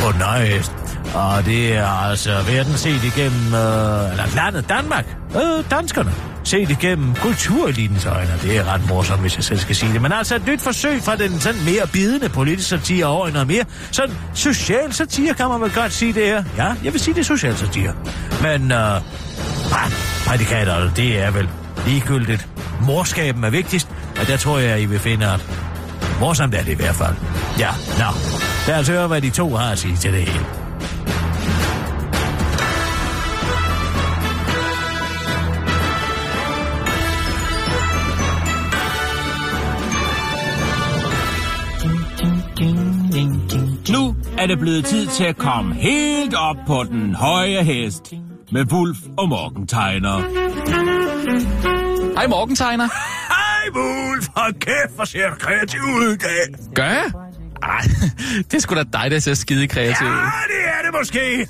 på 0.00 0.12
nice. 0.12 0.72
og 1.14 1.44
det 1.44 1.76
er 1.76 1.86
altså 1.86 2.30
verden 2.30 2.72
set 2.72 3.04
igennem, 3.04 3.46
øh, 3.54 4.34
landet 4.36 4.68
Danmark, 4.68 5.06
øh, 5.36 5.64
danskerne, 5.70 6.12
set 6.44 6.70
igennem 6.70 7.14
kulturelitens 7.14 8.06
øjne. 8.06 8.38
Det 8.42 8.56
er 8.56 8.72
ret 8.74 8.88
morsomt, 8.88 9.20
hvis 9.20 9.36
jeg 9.36 9.44
selv 9.44 9.58
skal 9.58 9.76
sige 9.76 9.92
det. 9.92 10.02
Men 10.02 10.12
altså 10.12 10.36
et 10.36 10.46
nyt 10.46 10.60
forsøg 10.60 11.02
fra 11.02 11.16
den 11.16 11.40
sådan 11.40 11.64
mere 11.64 11.86
bidende 11.92 12.28
politiske 12.28 12.68
satire 12.68 13.06
over 13.06 13.30
noget 13.30 13.46
mere. 13.46 13.64
Sådan 13.90 14.14
social 14.34 14.92
satire 14.92 15.34
kan 15.34 15.48
man 15.48 15.60
vel 15.60 15.70
godt 15.74 15.92
sige 15.92 16.12
det 16.12 16.26
her. 16.26 16.44
Ja, 16.56 16.74
jeg 16.84 16.92
vil 16.92 17.00
sige 17.00 17.14
det 17.14 17.20
er 17.20 17.24
social 17.24 17.56
satire. 17.56 17.92
Men, 18.42 18.72
øh, 18.72 18.96
ah, 18.96 19.90
prædikater, 20.26 20.94
det 20.94 21.18
er 21.22 21.30
vel 21.30 21.48
ligegyldigt. 21.86 22.48
Morskaben 22.82 23.44
er 23.44 23.50
vigtigst, 23.50 23.88
og 24.20 24.26
der 24.26 24.36
tror 24.36 24.58
jeg, 24.58 24.70
at 24.70 24.80
I 24.80 24.84
vil 24.84 24.98
finde, 24.98 25.26
at 25.26 25.46
morsomt 26.20 26.54
er 26.54 26.62
det 26.62 26.72
i 26.72 26.74
hvert 26.74 26.94
fald. 26.94 27.14
Ja, 27.58 27.70
nå. 27.98 28.04
Lad 28.68 28.80
os 28.80 28.88
høre, 28.88 29.06
hvad 29.06 29.20
de 29.20 29.30
to 29.30 29.54
har 29.54 29.72
at 29.72 29.78
sige 29.78 29.96
til 29.96 30.12
det 30.12 30.20
hele. 30.20 30.65
Er 44.46 44.48
det 44.48 44.58
blevet 44.58 44.84
tid 44.84 45.06
til 45.06 45.24
at 45.24 45.36
komme 45.36 45.74
helt 45.74 46.34
op 46.34 46.56
på 46.66 46.84
den 46.84 47.14
høje 47.14 47.62
hest 47.62 48.12
med 48.52 48.72
Wulf 48.72 48.98
og 49.18 49.28
Morgentegner. 49.28 50.18
Hej 52.14 52.26
Morgentegner. 52.26 52.88
Hej 53.28 53.70
Wulf, 53.74 54.28
hold 54.36 54.54
kæft, 54.54 54.94
hvor 54.94 55.04
ser 55.04 55.30
du 55.30 55.36
kreativ 55.36 55.80
ud 55.80 56.14
i 56.14 56.16
dag. 56.16 56.74
Gør 56.74 56.84
jeg? 56.84 57.12
Ej, 57.62 57.80
det 58.50 58.54
er 58.54 58.58
sgu 58.58 58.74
da 58.74 58.82
dig, 58.82 59.10
der 59.10 59.18
ser 59.18 59.34
skide 59.34 59.68
kreativ 59.68 60.06
Ja, 60.06 60.12
det 60.12 60.62
er 60.66 60.82
det 60.84 60.94
måske. 61.00 61.48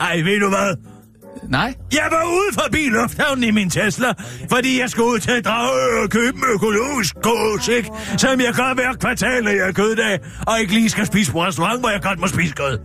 Ej, 0.00 0.16
ved 0.16 0.40
du 0.40 0.48
hvad? 0.48 0.93
Nej? 1.48 1.74
Jeg 1.92 2.08
var 2.10 2.24
ude 2.24 2.62
forbi 2.62 2.88
lufthavnen 2.88 3.44
i 3.44 3.50
min 3.50 3.70
Tesla, 3.70 4.12
fordi 4.50 4.80
jeg 4.80 4.90
skulle 4.90 5.08
ud 5.08 5.18
til 5.18 5.44
Dragør 5.44 6.02
og 6.02 6.10
købe 6.10 6.36
en 6.36 6.44
økologisk 6.54 7.14
gås, 7.22 7.68
ikke? 7.68 7.90
Som 8.16 8.40
jeg 8.40 8.52
gør 8.54 8.74
hver 8.74 8.92
kvartal, 9.00 9.44
når 9.44 9.50
jeg 9.50 9.68
er 9.68 9.72
køddag, 9.72 10.18
og 10.46 10.60
ikke 10.60 10.74
lige 10.74 10.90
skal 10.90 11.06
spise 11.06 11.32
på 11.32 11.44
restaurant, 11.44 11.80
hvor 11.80 11.90
jeg 11.90 12.02
godt 12.02 12.20
må 12.20 12.26
spise 12.26 12.54
kød. 12.54 12.78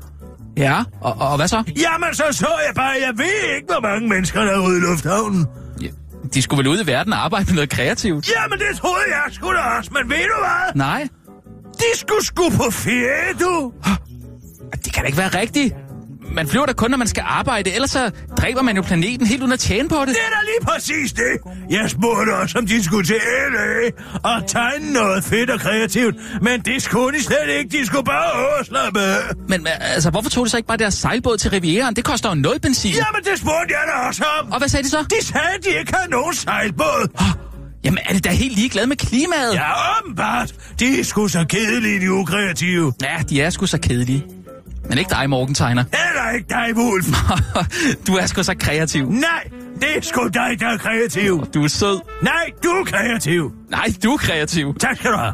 Ja, 0.58 0.84
og, 1.02 1.16
og 1.20 1.36
hvad 1.36 1.48
så? 1.48 1.64
Jamen, 1.68 2.14
så 2.14 2.24
så 2.32 2.48
jeg 2.68 2.76
bare, 2.76 2.94
jeg 3.08 3.14
ved 3.18 3.56
ikke, 3.56 3.68
hvor 3.68 3.82
mange 3.82 4.10
mennesker 4.10 4.42
der 4.42 4.52
er 4.52 4.68
ude 4.68 4.78
i 4.78 4.82
lufthavnen. 4.82 5.48
Ja, 5.82 5.88
de 6.34 6.42
skulle 6.42 6.58
vel 6.58 6.68
ud 6.68 6.84
i 6.84 6.88
verden 6.88 7.14
og 7.14 7.26
arbejde 7.26 7.46
med 7.46 7.54
noget 7.54 7.70
kreativt? 7.70 8.30
Jamen, 8.36 8.60
det 8.60 8.78
troede 8.78 9.04
jeg 9.08 9.34
sgu 9.34 9.48
da 9.54 9.60
også, 9.78 9.90
men 9.94 10.10
ved 10.10 10.18
du 10.18 10.40
hvad? 10.40 10.76
Nej. 10.76 11.08
De 11.78 12.00
skulle 12.00 12.26
sgu 12.26 12.50
på 12.50 12.72
ferie, 12.72 13.34
du. 13.40 13.72
Det 14.86 14.94
kan 14.94 15.04
da 15.04 15.08
ikke 15.08 15.18
være 15.18 15.40
rigtigt 15.40 15.76
man 16.34 16.48
flyver 16.48 16.66
da 16.66 16.74
kun, 16.74 16.92
når 16.92 16.98
man 16.98 17.08
skal 17.08 17.24
arbejde, 17.28 17.72
ellers 17.72 17.92
så 17.92 18.12
dræber 18.38 18.62
man 18.62 18.76
jo 18.76 18.82
planeten 18.82 19.28
helt 19.28 19.42
uden 19.42 19.54
at 19.54 19.60
tjene 19.60 19.90
på 19.90 19.96
det. 20.00 20.08
Det 20.08 20.16
er 20.16 20.30
da 20.30 20.42
lige 20.46 20.74
præcis 20.74 21.14
det. 21.14 21.54
Jeg 21.70 21.90
spurgte 21.90 22.32
også, 22.36 22.58
om 22.58 22.68
de 22.68 22.84
skulle 22.84 23.06
til 23.06 23.16
LA 23.54 23.90
og 24.24 24.48
tegne 24.48 24.94
noget 24.94 25.24
fedt 25.24 25.50
og 25.50 25.60
kreativt, 25.60 26.16
men 26.42 26.62
det 26.62 26.82
skulle 26.82 27.18
de 27.18 27.24
slet 27.24 27.50
ikke. 27.60 27.80
De 27.80 27.86
skulle 27.86 28.06
bare 28.06 28.66
slappe 28.66 29.00
Men 29.48 29.68
altså, 29.68 30.10
hvorfor 30.10 30.30
tog 30.30 30.46
de 30.46 30.50
så 30.50 30.58
ikke 30.58 30.68
bare 30.68 30.78
deres 30.78 30.94
sejlbåd 30.94 31.38
til 31.38 31.52
Rivieraen? 31.52 31.96
Det 31.96 32.04
koster 32.04 32.30
jo 32.30 32.36
nul 32.36 32.60
benzin. 32.60 32.92
Jamen, 32.92 33.24
det 33.32 33.40
spurgte 33.40 33.74
jeg 33.74 33.84
da 33.88 34.08
også 34.08 34.24
om. 34.40 34.52
Og 34.52 34.58
hvad 34.58 34.68
sagde 34.68 34.84
de 34.84 34.90
så? 34.90 34.98
De 35.20 35.26
sagde, 35.26 35.48
at 35.58 35.64
de 35.64 35.80
ikke 35.80 35.94
havde 35.96 36.12
nogen 36.12 36.34
sejlbåd. 36.34 37.08
Oh. 37.14 37.50
Jamen, 37.84 38.00
er 38.06 38.14
det 38.14 38.24
da 38.24 38.30
helt 38.30 38.56
ligeglade 38.56 38.88
med 38.88 38.96
klimaet? 38.96 39.54
Ja, 39.54 40.00
åbenbart. 40.00 40.54
De 40.80 41.00
er 41.00 41.04
sgu 41.04 41.28
så 41.28 41.46
kedelige, 41.50 42.00
de 42.00 42.12
ukreative. 42.12 42.94
Ja, 43.02 43.24
de 43.30 43.42
er 43.42 43.50
sgu 43.50 43.66
så 43.66 43.78
kedelige. 43.78 44.26
Men 44.90 44.98
ikke 44.98 45.10
dig, 45.10 45.30
Morgentegner. 45.30 45.84
Heller 45.84 46.32
ikke 46.36 46.48
dig, 46.50 46.76
Wolf. 46.76 47.08
du 48.08 48.16
er 48.16 48.26
sgu 48.26 48.44
så 48.44 48.56
kreativ. 48.60 49.10
Nej, 49.10 49.50
det 49.76 49.98
er 49.98 50.02
sgu 50.02 50.28
dig, 50.28 50.60
der 50.60 50.68
er 50.68 50.78
kreativ. 50.78 51.46
Du 51.54 51.64
er 51.64 51.68
sød. 51.68 52.00
Nej, 52.22 52.52
du 52.64 52.70
er 52.70 52.84
kreativ. 52.86 53.52
Nej, 53.70 53.86
du 54.04 54.12
er 54.12 54.18
kreativ. 54.18 54.76
Tak 54.80 54.98
skal 54.98 55.12
du 55.12 55.18
have. 55.18 55.34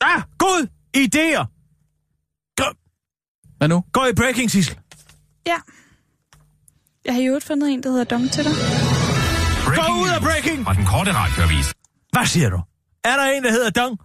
Ah, 0.00 0.22
god 0.38 0.66
idéer. 0.96 1.55
Hvad 3.58 3.68
nu? 3.68 3.84
Gå 3.92 4.04
i 4.04 4.12
breaking, 4.16 4.50
Sissel. 4.50 4.78
Ja. 5.46 5.56
Jeg 7.04 7.14
har 7.14 7.20
jo 7.22 7.40
fundet 7.46 7.70
en, 7.72 7.82
der 7.82 7.90
hedder 7.90 8.04
Dom 8.04 8.28
til 8.28 8.44
dig. 8.44 8.52
Gå 9.64 9.92
ud 10.02 10.08
af 10.16 10.20
breaking! 10.20 10.64
Fra 10.64 10.74
den 10.74 10.84
korte 10.86 11.12
radioavis. 11.14 11.74
Hvad 12.12 12.26
siger 12.26 12.50
du? 12.50 12.60
Er 13.04 13.16
der 13.16 13.24
en, 13.24 13.44
der 13.44 13.50
hedder 13.50 13.70
Dong? 13.70 13.98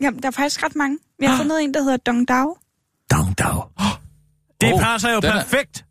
Jamen, 0.00 0.22
der 0.22 0.28
er 0.28 0.32
faktisk 0.32 0.62
ret 0.62 0.76
mange. 0.76 0.98
Vi 1.18 1.26
har 1.26 1.36
fundet 1.36 1.62
en, 1.62 1.74
der 1.74 1.82
hedder 1.82 1.96
Dong 1.96 2.28
Dao. 2.28 2.56
Dong 3.10 3.38
dao. 3.38 3.62
Det 4.60 4.72
Oh, 4.72 4.80
passer 4.80 5.10
jo 5.12 5.20
den 5.20 5.30
er- 5.30 5.32
perfekt. 5.42 5.84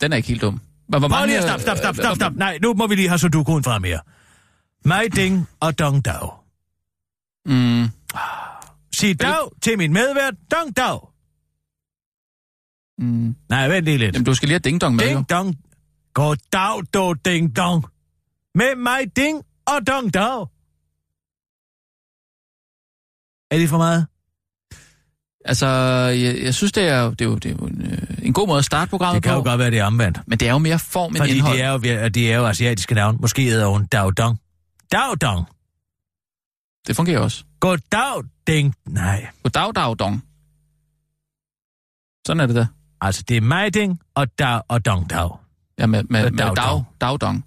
Den 0.00 0.12
er 0.12 0.16
ikke 0.16 0.28
helt 0.28 0.40
dum. 0.42 0.60
Men 0.88 1.00
hvor 1.00 1.08
mange... 1.08 1.26
lige 1.26 1.42
stop, 1.42 1.60
stop, 1.60 1.76
stop, 1.76 1.94
stop, 1.96 2.16
stop. 2.16 2.32
Nej, 2.36 2.58
nu 2.62 2.74
må 2.74 2.86
vi 2.86 2.94
lige 2.94 3.08
have 3.08 3.18
Sudoku'en 3.18 3.62
frem 3.62 3.84
her. 3.84 4.00
Mai 4.84 5.08
Ding 5.08 5.48
og 5.60 5.78
Dong 5.78 6.04
Dao. 6.04 6.32
Mm, 7.46 7.88
Sig 8.94 9.20
dag 9.22 9.36
til 9.62 9.78
min 9.78 9.92
medvært, 9.92 10.34
Dong 10.50 10.76
Dao. 10.76 11.08
Mm. 12.98 13.36
Nej, 13.48 13.68
vent 13.68 13.84
lige 13.84 13.98
lidt. 13.98 14.14
Jamen, 14.14 14.24
du 14.26 14.34
skal 14.34 14.46
lige 14.48 14.54
have 14.54 14.58
ding 14.70 14.80
dong 14.80 14.96
med. 14.96 15.06
Ding 15.08 15.30
Dong. 15.30 15.58
God 16.14 16.36
dag, 16.52 16.82
do 16.94 17.12
Ding 17.12 17.56
Dong. 17.56 17.84
Med 18.54 18.76
mig 18.76 19.16
Ding 19.16 19.42
og 19.66 19.86
Dong 19.86 20.14
Dao. 20.14 20.40
Er 23.50 23.58
det 23.58 23.68
for 23.68 23.76
meget? 23.78 24.06
Altså, 25.44 25.66
jeg, 25.66 26.42
jeg 26.44 26.54
synes, 26.54 26.72
det 26.72 26.88
er, 26.88 27.00
jo- 27.02 27.10
det 27.10 27.20
er 27.20 27.24
jo, 27.24 27.34
det 27.34 27.44
er 27.50 27.56
jo 27.60 27.66
en, 27.66 27.82
øh, 27.92 28.18
en 28.26 28.32
god 28.32 28.46
måde 28.46 28.58
at 28.58 28.64
starte 28.64 28.88
programmet 28.90 29.14
Det 29.14 29.22
kan 29.22 29.32
på. 29.32 29.36
jo 29.36 29.42
godt 29.50 29.58
være, 29.58 29.70
det 29.70 29.78
er 29.78 29.84
omvendt. 29.84 30.18
Men 30.26 30.38
det 30.38 30.48
er 30.48 30.52
jo 30.52 30.58
mere 30.58 30.78
form 30.78 31.10
end 31.12 31.16
Fordi 31.18 31.32
indhold. 31.32 31.56
det 31.56 31.62
er, 31.64 31.70
jo, 32.02 32.08
det 32.08 32.32
er 32.32 32.36
jo 32.36 32.46
asiatiske 32.46 32.94
navn. 32.94 33.16
Måske 33.20 33.42
hedder 33.42 33.66
hun 33.66 33.86
Dao 33.86 34.10
Dong. 34.10 34.38
Dao 34.92 35.14
Dong. 35.14 35.46
det 36.86 36.96
fungerer 36.96 37.20
også. 37.20 37.44
God 37.60 37.78
dag, 37.92 38.22
Ding. 38.46 38.74
Nej, 38.86 39.26
Goddag, 39.42 39.74
dag, 39.74 39.98
dong. 39.98 40.24
Sådan 42.26 42.40
er 42.40 42.46
det 42.46 42.56
der. 42.56 42.66
Altså 43.02 43.22
det 43.22 43.36
er 43.36 43.40
mig 43.40 43.74
Ding 43.74 44.00
og 44.14 44.38
Dao 44.38 44.62
og 44.68 44.84
Dong 44.84 45.10
Dao. 45.10 45.36
Ja, 45.78 45.86
med, 45.86 46.02
med, 46.02 46.30
Med 46.30 46.38
dag, 46.38 46.56
dag, 46.56 46.84
dag, 47.00 47.20
dong. 47.20 47.44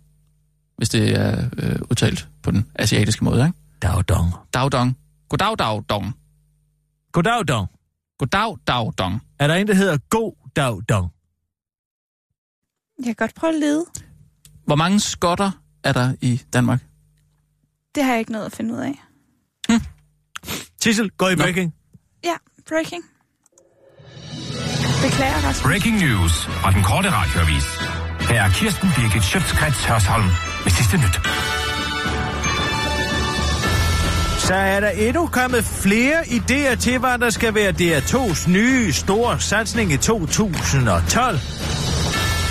Hvis 0.77 0.89
det 0.89 1.19
er 1.19 1.49
øh, 1.57 1.79
udtalt 1.89 2.27
på 2.43 2.51
den 2.51 2.67
asiatiske 2.75 3.23
måde, 3.23 3.45
ikke? 3.45 3.59
Dao 3.81 4.01
Dong. 4.01 4.33
Dag, 4.53 4.71
dong. 4.71 4.97
Goddag, 5.29 5.55
dag, 5.59 5.83
dong. 5.89 6.17
Goddag, 7.11 7.47
Dong. 7.47 7.67
Goddag, 8.19 8.57
dag, 8.67 8.91
dong. 8.97 9.21
Er 9.39 9.47
der 9.47 9.55
en, 9.55 9.67
der 9.67 9.73
hedder 9.73 9.97
God 10.09 10.33
Dag 10.55 10.77
Dong? 10.89 11.11
Jeg 12.97 13.05
kan 13.05 13.15
godt 13.15 13.35
prøve 13.35 13.53
at 13.53 13.59
lede. 13.59 13.85
Hvor 14.65 14.75
mange 14.75 14.99
skotter 14.99 15.51
er 15.83 15.93
der 15.93 16.15
i 16.21 16.41
Danmark? 16.53 16.85
Det 17.95 18.03
har 18.03 18.11
jeg 18.11 18.19
ikke 18.19 18.31
noget 18.31 18.45
at 18.45 18.51
finde 18.51 18.73
ud 18.73 18.79
af. 18.79 19.03
Sissel, 20.81 21.11
gå 21.11 21.27
i 21.27 21.35
Nå. 21.35 21.43
breaking. 21.43 21.75
Ja, 22.23 22.35
breaking. 22.67 23.03
Beklager, 25.05 25.35
Rasmus. 25.35 25.61
Breaking 25.61 25.97
news 25.97 26.45
fra 26.45 26.71
den 26.71 26.83
korte 26.83 27.09
radioavis. 27.11 27.65
Her 28.29 28.41
er 28.43 28.49
Kirsten 28.49 28.89
Birgit 28.95 29.23
Schøtzgrads 29.23 29.85
Hørsholm 29.85 30.25
med 30.63 30.71
sidste 30.71 30.97
nyt. 30.97 31.19
Så 34.39 34.53
er 34.53 34.79
der 34.79 34.89
endnu 34.89 35.27
kommet 35.27 35.63
flere 35.63 36.19
idéer 36.25 36.75
til, 36.75 36.97
hvad 36.97 37.17
der 37.17 37.29
skal 37.29 37.55
være 37.55 37.69
DR2's 37.69 38.49
nye 38.49 38.93
store 38.93 39.39
satsning 39.39 39.91
i 39.93 39.97
2012. 39.97 41.39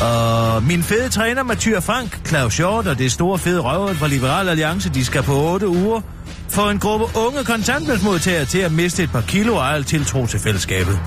Og 0.03 0.63
min 0.63 0.83
fede 0.83 1.09
træner, 1.09 1.43
Mathieu 1.43 1.81
Frank, 1.81 2.27
Claus 2.27 2.57
Hjort 2.57 2.87
og 2.87 2.99
det 2.99 3.13
store 3.13 3.39
fede 3.39 3.61
røver 3.61 3.95
fra 3.95 4.09
Liberal 4.09 4.49
Alliance, 4.49 4.89
de 4.89 5.05
skal 5.05 5.23
på 5.23 5.33
8 5.33 5.69
uger 5.69 6.01
få 6.49 6.71
en 6.71 6.79
gruppe 6.79 7.19
unge 7.19 7.45
kontanthjælpsmodtagere 7.45 8.45
til 8.45 8.59
at 8.59 8.73
miste 8.73 9.03
et 9.03 9.13
par 9.13 9.21
kilo 9.21 9.57
og 9.57 9.75
al 9.75 9.85
tiltro 9.85 10.27
til 10.27 10.41
fællesskabet. 10.41 10.99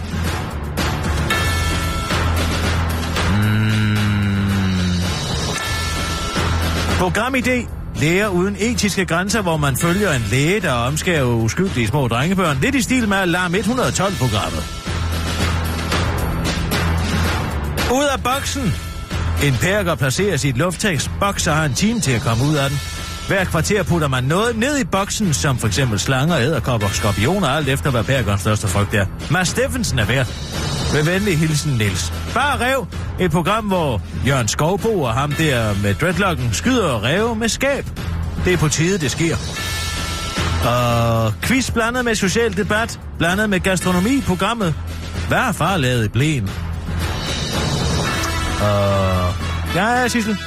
Programidé. 6.98 7.68
Læger 7.96 8.28
uden 8.28 8.56
etiske 8.60 9.06
grænser, 9.06 9.42
hvor 9.42 9.58
man 9.58 9.78
følger 9.78 10.14
en 10.14 10.22
læge, 10.32 10.62
der 10.62 10.72
omskærer 10.72 11.24
uskyldige 11.24 11.88
små 11.88 12.08
drengebørn. 12.08 12.58
Lidt 12.62 12.76
i 12.76 12.82
stil 12.82 13.08
med 13.08 13.18
Alarm 13.18 13.54
112-programmet. 13.54 14.64
Ud 17.94 18.06
af 18.14 18.24
boksen. 18.24 18.74
En 19.44 19.54
perker 19.62 19.96
placerer 19.96 20.38
sit 20.38 20.50
et 20.50 20.58
lufttekstboks 20.58 21.48
og 21.48 21.56
har 21.56 21.66
en 21.66 21.74
time 21.74 22.00
til 22.00 22.12
at 22.12 22.22
komme 22.22 22.44
ud 22.44 22.56
af 22.56 22.70
den. 22.70 22.80
Hver 23.28 23.44
kvarter 23.44 23.84
putter 23.84 24.08
man 24.08 24.24
noget 24.24 24.58
ned 24.58 24.78
i 24.78 24.84
boksen, 24.84 25.34
som 25.34 25.58
for 25.58 25.68
eksempel 25.68 26.00
slanger, 26.00 26.38
æderkopper, 26.38 26.88
skorpioner, 26.88 27.48
alt 27.48 27.70
efter 27.70 27.92
hvad 27.92 28.04
perkerens 28.04 28.42
største 28.42 28.68
frygt 28.68 28.94
er. 28.94 29.06
Mads 29.32 29.48
Steffensen 29.48 30.00
er 30.00 30.06
værd. 30.06 30.28
Med 30.94 31.04
venlig 31.04 31.40
hilsen, 31.40 31.72
Niels. 31.72 32.14
Bare 32.34 32.60
rev. 32.60 32.88
Et 33.20 33.32
program, 33.32 33.66
hvor 33.66 34.02
Jørgen 34.28 34.48
Skovbo 34.48 35.02
og 35.02 35.14
ham 35.14 35.32
der 35.32 35.74
med 35.84 35.94
dreadlocken 35.94 36.54
skyder 36.54 37.04
ræve 37.04 37.36
med 37.36 37.50
skab. 37.50 37.86
Det 38.46 38.54
er 38.54 38.58
på 38.58 38.68
tide, 38.68 38.98
det 38.98 39.12
sker. 39.12 39.36
Og 40.66 41.34
quiz 41.42 41.72
blandet 41.72 42.06
med 42.06 42.16
social 42.16 42.58
debat, 42.58 43.00
blandet 43.18 43.50
med 43.50 43.60
gastronomi 43.60 44.22
programmet. 44.22 44.76
Hvad 45.28 45.38
har 45.38 45.52
far 45.52 45.78
lavet 45.78 46.06
i 46.06 46.08
blæen? 46.08 46.50
Og... 48.62 49.34
Ja, 49.76 49.86
ja, 49.86 50.08
Sissel. 50.08 50.38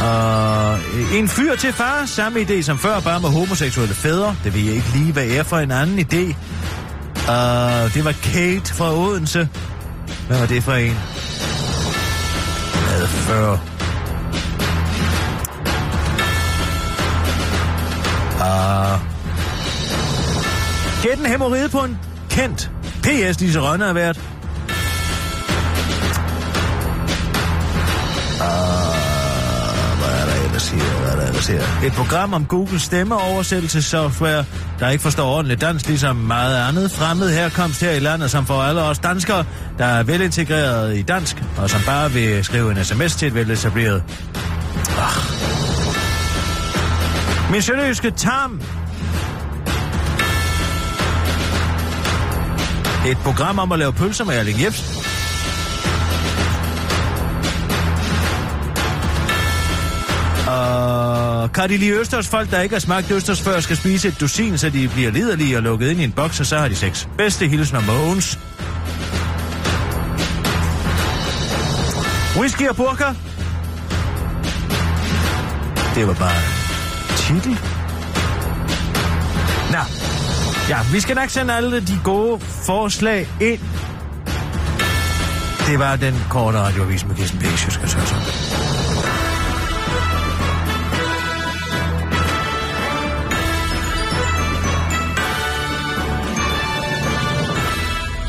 Og 0.00 0.78
en 1.14 1.28
fyr 1.28 1.56
til 1.56 1.72
far, 1.72 2.06
samme 2.06 2.40
idé 2.40 2.62
som 2.62 2.78
før, 2.78 3.00
bare 3.00 3.20
med 3.20 3.28
homoseksuelle 3.28 3.94
fædre. 3.94 4.36
Det 4.44 4.54
ved 4.54 4.60
jeg 4.60 4.74
ikke 4.74 4.88
lige, 4.94 5.12
hvad 5.12 5.26
er 5.26 5.42
for 5.42 5.58
en 5.58 5.70
anden 5.70 5.98
idé. 5.98 6.34
Uh, 7.28 7.94
det 7.94 8.04
var 8.04 8.12
Kate 8.12 8.74
fra 8.74 8.94
Odense. 8.94 9.48
Hvad 10.26 10.38
var 10.38 10.46
det 10.46 10.62
for 10.62 10.72
en? 10.72 10.98
Hvad 12.88 13.06
før? 13.06 13.52
Uh, 18.34 18.40
ah. 18.40 19.00
Gæt 21.02 21.18
en 21.18 21.26
hemorrhide 21.26 21.68
på 21.68 21.78
en 21.78 21.98
kendt. 22.30 22.70
P.S. 23.02 23.40
Lise 23.40 23.60
Rønne 23.60 23.84
er 23.84 23.92
vært. 23.92 24.20
Her? 31.48 31.62
Her? 31.80 31.86
Et 31.86 31.92
program 31.92 32.34
om 32.34 32.44
Google 32.44 32.80
stemmeoversættelsessoftware, 32.80 34.44
der 34.80 34.88
ikke 34.88 35.02
forstår 35.02 35.24
ordentligt 35.24 35.60
dansk, 35.60 35.86
ligesom 35.86 36.16
meget 36.16 36.68
andet 36.68 36.90
fremmed 36.90 37.30
herkomst 37.30 37.80
her 37.80 37.90
i 37.90 37.98
landet, 37.98 38.30
som 38.30 38.46
for 38.46 38.62
alle 38.62 38.82
os 38.82 38.98
danskere, 38.98 39.44
der 39.78 39.84
er 39.84 40.02
velintegreret 40.02 40.96
i 40.96 41.02
dansk, 41.02 41.44
og 41.56 41.70
som 41.70 41.80
bare 41.86 42.12
vil 42.12 42.44
skrive 42.44 42.70
en 42.70 42.84
sms 42.84 43.16
til 43.16 43.28
et 43.28 43.34
veletableret. 43.34 44.02
Ah. 44.98 45.34
Min 47.50 47.62
sønderjyske 47.62 48.10
tarm. 48.10 48.60
Et 53.06 53.18
program 53.18 53.58
om 53.58 53.72
at 53.72 53.78
lave 53.78 53.92
pølser 53.92 54.24
med 54.24 54.34
Erling 54.34 54.62
Jebsen. 54.62 55.04
Og 60.46 61.03
kan 61.48 61.68
de 61.68 61.76
lide 61.76 61.90
Østers 61.90 62.28
folk, 62.28 62.50
der 62.50 62.60
ikke 62.60 62.74
har 62.74 62.80
smagt 62.80 63.10
Østers 63.10 63.40
før, 63.40 63.60
skal 63.60 63.76
spise 63.76 64.08
et 64.08 64.20
dusin, 64.20 64.58
så 64.58 64.70
de 64.70 64.88
bliver 64.88 65.10
liderlige 65.10 65.56
og 65.56 65.62
lukket 65.62 65.90
ind 65.90 66.00
i 66.00 66.04
en 66.04 66.12
boks, 66.12 66.40
og 66.40 66.46
så 66.46 66.58
har 66.58 66.68
de 66.68 66.76
sex. 66.76 67.06
Bedste 67.18 67.46
hilsen 67.46 67.76
om 67.76 67.82
Mogens. 67.82 68.38
Whisky 72.36 72.68
og 72.68 72.76
burka. 72.76 73.04
Det 75.94 76.06
var 76.06 76.14
bare 76.14 76.40
titel. 77.16 77.58
Nå. 79.70 79.78
Ja, 80.68 80.78
vi 80.92 81.00
skal 81.00 81.16
nok 81.16 81.30
sende 81.30 81.54
alle 81.54 81.80
de 81.80 82.00
gode 82.04 82.40
forslag 82.40 83.28
ind. 83.40 83.60
Det 85.66 85.78
var 85.78 85.96
den 85.96 86.14
korte 86.30 86.58
radioavis 86.58 87.06
med 87.06 87.16
Kirsten 87.16 87.38
Bæk, 87.38 87.58
skal 87.58 87.88
så 87.88 87.98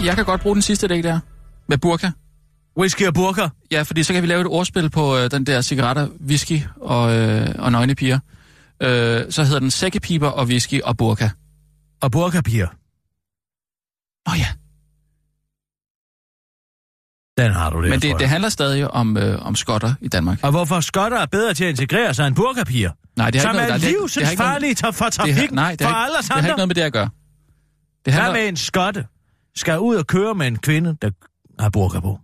Jeg 0.05 0.15
kan 0.15 0.25
godt 0.25 0.41
bruge 0.41 0.55
den 0.55 0.61
sidste 0.61 0.87
del 0.87 1.03
der. 1.03 1.19
Med 1.67 1.77
burka. 1.77 2.11
Whisky 2.79 3.07
og 3.07 3.13
burka. 3.13 3.47
Ja, 3.71 3.81
fordi 3.81 4.03
så 4.03 4.13
kan 4.13 4.21
vi 4.21 4.27
lave 4.27 4.41
et 4.41 4.47
ordspil 4.47 4.89
på 4.89 5.17
øh, 5.17 5.31
den 5.31 5.45
der 5.45 5.61
cigaretter, 5.61 6.07
whisky 6.27 6.61
og, 6.81 7.15
øh, 7.17 7.47
og 7.59 7.71
nøgne 7.71 7.95
piger. 7.95 8.19
Øh, 8.81 9.31
så 9.31 9.43
hedder 9.43 9.59
den 9.59 9.71
sækkepiber 9.71 10.27
og 10.27 10.45
whisky 10.45 10.81
og 10.81 10.97
burka. 10.97 11.29
Og 12.01 12.11
burkapiger. 12.11 12.67
Nå 14.29 14.33
ja, 14.35 14.47
Den 17.37 17.51
har 17.51 17.69
du 17.69 17.83
der, 17.83 17.89
men 17.89 17.99
det, 17.99 18.19
det 18.19 18.29
handler 18.29 18.49
stadig 18.49 18.91
om, 18.91 19.17
øh, 19.17 19.45
om 19.45 19.55
skotter 19.55 19.93
i 20.01 20.07
Danmark. 20.07 20.39
Og 20.43 20.51
hvorfor 20.51 20.79
skotter 20.79 21.17
er 21.17 21.25
bedre 21.25 21.53
til 21.53 21.63
at 21.63 21.69
integrere 21.69 22.13
sig 22.13 22.27
end 22.27 22.35
burkapiger? 22.35 22.91
Nej, 23.17 23.31
det 23.31 23.41
har 23.41 23.47
Som 23.47 23.55
ikke 23.55 23.63
er 23.63 23.67
noget, 23.67 23.81
det, 23.81 23.89
det, 23.89 24.15
det 24.15 24.21
ikke 24.21 24.41
noget, 24.41 24.61
livsfarlige 24.61 24.75
for 24.75 24.87
det 24.91 24.99
har, 24.99 25.09
trafikken, 25.09 25.55
nej, 25.55 25.71
det 25.71 25.81
for 25.81 25.87
har, 25.93 26.05
alle 26.05 26.17
os 26.17 26.25
det 26.25 26.31
har 26.33 26.39
ikke 26.39 26.47
andre. 26.47 26.57
noget 26.57 26.67
med 26.67 26.75
det 26.75 26.81
at 26.81 26.93
gøre. 26.93 27.09
Det 28.05 28.13
Hvad 28.13 28.13
handler, 28.13 28.33
med 28.33 28.47
en 28.49 28.57
skotte 28.57 29.05
skal 29.55 29.79
ud 29.79 29.95
og 29.95 30.07
køre 30.07 30.35
med 30.35 30.47
en 30.47 30.57
kvinde, 30.57 30.97
der 31.01 31.11
har 31.59 31.69
burka 31.69 31.99
på? 31.99 32.19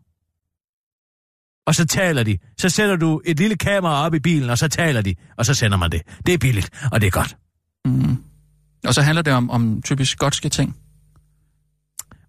Og 1.66 1.76
så 1.76 1.86
taler 1.86 2.24
de. 2.24 2.38
Så 2.58 2.70
sætter 2.70 2.96
du 2.96 3.22
et 3.26 3.38
lille 3.40 3.56
kamera 3.58 4.06
op 4.06 4.14
i 4.14 4.20
bilen, 4.20 4.50
og 4.50 4.58
så 4.58 4.68
taler 4.68 5.02
de, 5.02 5.16
og 5.38 5.46
så 5.46 5.54
sender 5.54 5.78
man 5.78 5.92
det. 5.92 6.02
Det 6.26 6.34
er 6.34 6.38
billigt, 6.38 6.70
og 6.92 7.02
det 7.02 7.08
er 7.08 7.12
godt. 7.12 7.38
mm, 7.86 8.24
og 8.88 8.94
så 8.94 9.02
handler 9.02 9.22
det 9.22 9.34
om, 9.34 9.50
om 9.50 9.82
typisk 9.82 10.12
skotske 10.12 10.50
ting. 10.50 10.78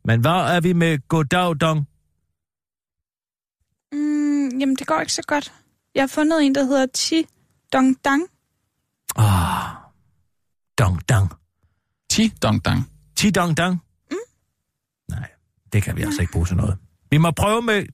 Men 0.05 0.21
hvad 0.21 0.57
er 0.57 0.61
vi 0.61 0.73
med 0.73 1.09
goddag, 1.09 1.55
dong? 1.61 1.87
Mm, 3.93 4.59
jamen, 4.59 4.77
det 4.77 4.87
går 4.87 5.01
ikke 5.01 5.13
så 5.13 5.23
godt. 5.27 5.53
Jeg 5.95 6.03
har 6.03 6.07
fundet 6.07 6.43
en, 6.47 6.55
der 6.55 6.65
hedder 6.65 6.87
Ti 6.87 7.27
Dong 7.73 7.97
Dang. 8.05 8.23
Ah, 9.17 9.71
dong 10.79 11.09
dang. 11.09 11.33
Ti 12.11 12.33
dong 12.43 12.65
dang. 12.65 12.91
Ti 13.17 13.31
dong 13.31 13.57
dang? 13.57 13.81
Det 15.73 15.83
kan 15.83 15.97
vi 15.97 16.03
altså 16.03 16.21
ikke 16.21 16.33
bruge 16.33 16.47
til 16.47 16.57
noget. 16.57 16.79
Vi 17.11 17.19
må 17.19 17.31
prøve 17.31 17.63
med 17.63 17.87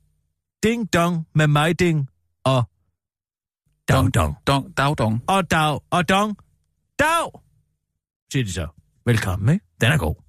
ding 0.63 0.93
dong 0.93 1.27
med 1.35 1.47
mig 1.47 1.79
ding 1.79 2.09
og 2.45 2.63
dong 3.89 4.15
dong. 4.15 4.37
Dong, 4.47 4.77
dag 4.77 4.99
dong. 4.99 5.23
Og 5.29 5.51
dag 5.51 5.81
og 5.91 6.09
dong. 6.09 6.37
Dag! 6.99 7.31
Siger 8.33 8.45
de 8.45 8.53
så. 8.53 8.67
Velkommen, 9.07 9.49
ikke? 9.49 9.65
Den 9.81 9.93
er 9.93 9.99
god. 9.99 10.28